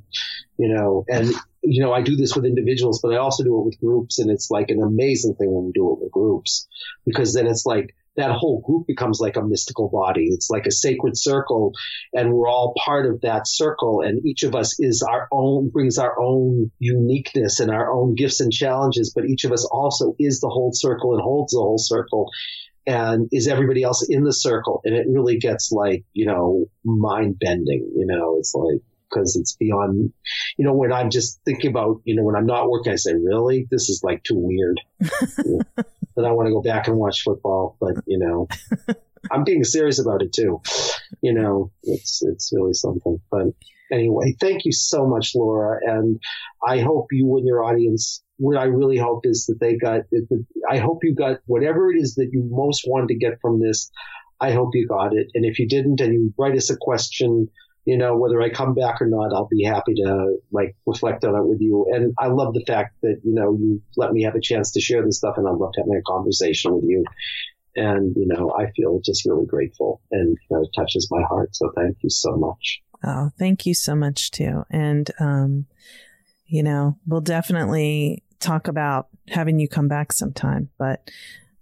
you 0.57 0.69
know, 0.69 1.05
and, 1.09 1.33
you 1.63 1.83
know, 1.83 1.93
I 1.93 2.03
do 2.03 2.15
this 2.15 2.37
with 2.37 2.45
individuals, 2.45 3.01
but 3.03 3.13
I 3.13 3.17
also 3.17 3.43
do 3.43 3.59
it 3.59 3.65
with 3.65 3.81
groups. 3.81 4.21
And 4.21 4.31
it's 4.31 4.51
like 4.51 4.71
an 4.71 4.81
amazing 4.81 5.35
thing 5.35 5.53
when 5.53 5.67
we 5.67 5.73
do 5.73 5.93
it 5.93 5.99
with 6.01 6.13
groups 6.13 6.69
because 7.05 7.35
then 7.35 7.47
it's 7.49 7.67
like, 7.67 7.95
that 8.19 8.33
whole 8.33 8.61
group 8.61 8.87
becomes 8.87 9.21
like 9.21 9.37
a 9.37 9.43
mystical 9.43 9.89
body. 9.89 10.27
It's 10.31 10.51
like 10.51 10.67
a 10.67 10.73
sacred 10.73 11.17
circle 11.17 11.73
and 12.13 12.33
we're 12.33 12.49
all 12.49 12.75
part 12.85 13.07
of 13.07 13.21
that 13.21 13.47
circle 13.47 14.03
and 14.03 14.27
each 14.27 14.43
of 14.43 14.55
us 14.55 14.79
is 14.81 15.03
our 15.03 15.29
own, 15.33 15.71
brings 15.71 15.99
our 15.99 16.21
own 16.21 16.71
uniqueness 16.81 17.61
and 17.61 17.71
our 17.71 17.93
own 17.93 18.17
gifts 18.17 18.41
and 18.41 18.53
challenges, 18.53 19.13
but 19.15 19.25
each 19.25 19.45
of 19.45 19.53
us 19.53 19.65
also 19.71 20.17
is 20.19 20.41
the 20.41 20.49
whole 20.49 20.73
circle 20.73 21.15
and 21.15 21.23
holds 21.23 21.53
the 21.53 21.61
whole 21.61 21.79
circle 21.79 22.29
and 22.87 23.29
is 23.31 23.47
everybody 23.47 23.85
else 23.85 24.05
in 24.09 24.25
the 24.25 24.33
circle. 24.33 24.81
And 24.85 24.97
it 24.97 25.07
really 25.09 25.39
gets 25.39 25.71
like, 25.71 26.05
you 26.13 26.27
know, 26.27 26.67
mind 26.85 27.39
bending, 27.39 27.93
you 27.95 28.07
know, 28.07 28.39
it's 28.39 28.53
like, 28.55 28.81
because 29.11 29.37
it's 29.37 29.57
beyond, 29.57 30.13
you 30.57 30.65
know, 30.65 30.75
when 30.75 30.93
I'm 30.93 31.11
just 31.11 31.41
thinking 31.45 31.71
about, 31.71 32.01
you 32.05 32.15
know, 32.15 32.25
when 32.25 32.37
I'm 32.37 32.47
not 32.47 32.69
working, 32.69 32.93
I 32.93 32.97
say, 32.97 33.15
really, 33.15 33.67
this 33.71 33.89
is 33.89 34.03
like 34.03 34.23
too 34.23 34.37
weird. 34.37 34.81
then 36.19 36.27
I 36.27 36.33
want 36.33 36.49
to 36.49 36.53
go 36.53 36.63
back 36.63 36.89
and 36.89 36.97
watch 36.97 37.23
football. 37.23 37.77
But 37.81 37.95
you 38.07 38.19
know, 38.19 38.49
I'm 39.31 39.45
being 39.45 39.65
serious 39.65 40.01
about 40.01 40.23
it 40.23 40.33
too. 40.33 40.61
You 41.23 41.33
know, 41.33 41.71
it's 41.83 42.23
it's 42.23 42.51
really 42.53 42.75
something. 42.75 43.21
But 43.31 43.47
anyway, 43.93 44.35
thank 44.41 44.65
you 44.65 44.73
so 44.73 45.07
much, 45.07 45.35
Laura, 45.35 45.79
and 45.83 46.21
I 46.67 46.81
hope 46.81 47.07
you 47.13 47.37
and 47.37 47.47
your 47.47 47.65
audience. 47.65 48.23
What 48.37 48.59
I 48.59 48.65
really 48.65 48.99
hope 48.99 49.25
is 49.25 49.47
that 49.47 49.61
they 49.61 49.77
got. 49.77 50.03
I 50.69 50.79
hope 50.79 51.05
you 51.05 51.15
got 51.15 51.39
whatever 51.47 51.91
it 51.91 51.97
is 51.99 52.17
that 52.17 52.31
you 52.33 52.47
most 52.51 52.85
wanted 52.87 53.09
to 53.09 53.19
get 53.19 53.41
from 53.41 53.61
this. 53.61 53.91
I 54.41 54.53
hope 54.53 54.71
you 54.75 54.87
got 54.87 55.17
it. 55.17 55.29
And 55.35 55.45
if 55.45 55.59
you 55.59 55.67
didn't, 55.67 56.01
and 56.01 56.13
you 56.13 56.35
write 56.39 56.57
us 56.57 56.71
a 56.71 56.77
question 56.77 57.49
you 57.89 57.97
know, 57.97 58.19
whether 58.19 58.43
I 58.43 58.51
come 58.51 58.75
back 58.75 59.01
or 59.01 59.07
not, 59.07 59.33
I'll 59.33 59.49
be 59.49 59.65
happy 59.65 59.95
to 59.95 60.37
like 60.53 60.77
reflect 60.85 61.25
on 61.25 61.35
it 61.35 61.49
with 61.49 61.59
you. 61.63 61.87
And 61.91 62.13
I 62.19 62.27
love 62.27 62.53
the 62.53 62.63
fact 62.67 62.97
that, 63.01 63.23
you 63.25 63.33
know, 63.33 63.57
you 63.59 63.81
let 63.97 64.13
me 64.13 64.25
have 64.25 64.35
a 64.35 64.43
chance 64.43 64.73
to 64.73 64.81
share 64.83 65.03
this 65.03 65.17
stuff 65.17 65.39
and 65.39 65.49
I 65.49 65.53
love 65.53 65.73
having 65.75 65.95
a 65.95 66.03
conversation 66.03 66.75
with 66.75 66.85
you. 66.85 67.03
And, 67.77 68.15
you 68.15 68.27
know, 68.27 68.53
I 68.55 68.71
feel 68.73 69.01
just 69.03 69.25
really 69.25 69.47
grateful 69.47 70.03
and 70.11 70.37
you 70.37 70.55
know, 70.55 70.65
it 70.65 70.69
touches 70.77 71.09
my 71.11 71.23
heart. 71.23 71.57
So 71.57 71.73
thank 71.75 71.97
you 72.03 72.11
so 72.11 72.37
much. 72.37 72.83
Oh, 73.03 73.31
thank 73.39 73.65
you 73.65 73.73
so 73.73 73.95
much 73.95 74.33
too. 74.33 74.65
And, 74.69 75.11
um, 75.19 75.65
you 76.45 76.63
know, 76.63 76.99
we'll 77.07 77.23
definitely 77.23 78.23
talk 78.39 78.69
about 78.69 79.09
having 79.29 79.59
you 79.59 79.67
come 79.67 79.89
back 79.89 80.13
sometime, 80.13 80.69
but 80.77 81.11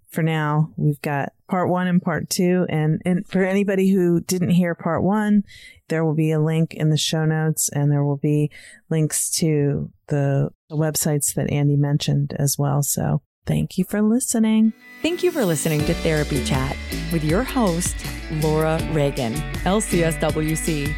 for 0.09 0.23
now, 0.23 0.73
we've 0.75 1.01
got 1.01 1.31
part 1.47 1.69
one 1.69 1.87
and 1.87 2.01
part 2.01 2.29
two. 2.29 2.65
And, 2.69 3.01
and 3.05 3.27
for 3.27 3.43
anybody 3.43 3.89
who 3.89 4.21
didn't 4.21 4.51
hear 4.51 4.75
part 4.75 5.03
one, 5.03 5.43
there 5.89 6.03
will 6.03 6.15
be 6.15 6.31
a 6.31 6.39
link 6.39 6.73
in 6.73 6.89
the 6.89 6.97
show 6.97 7.25
notes 7.25 7.69
and 7.69 7.91
there 7.91 8.03
will 8.03 8.17
be 8.17 8.51
links 8.89 9.29
to 9.31 9.91
the, 10.07 10.49
websites 10.69 11.33
that 11.33 11.49
Andy 11.49 11.77
mentioned 11.77 12.33
as 12.37 12.57
well. 12.59 12.83
So 12.83 13.21
thank 13.45 13.77
you 13.77 13.85
for 13.85 14.01
listening. 14.01 14.73
Thank 15.01 15.23
you 15.23 15.31
for 15.31 15.45
listening 15.45 15.85
to 15.85 15.93
Therapy 15.93 16.43
Chat 16.43 16.75
with 17.13 17.23
your 17.23 17.43
host, 17.43 17.95
Laura 18.41 18.77
Reagan, 18.91 19.33
LCSWC. 19.63 20.93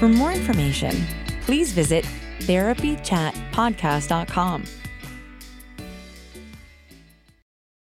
For 0.00 0.08
more 0.08 0.32
information, 0.32 1.06
please 1.42 1.70
visit 1.70 2.04
therapychatpodcast.com. 2.40 4.64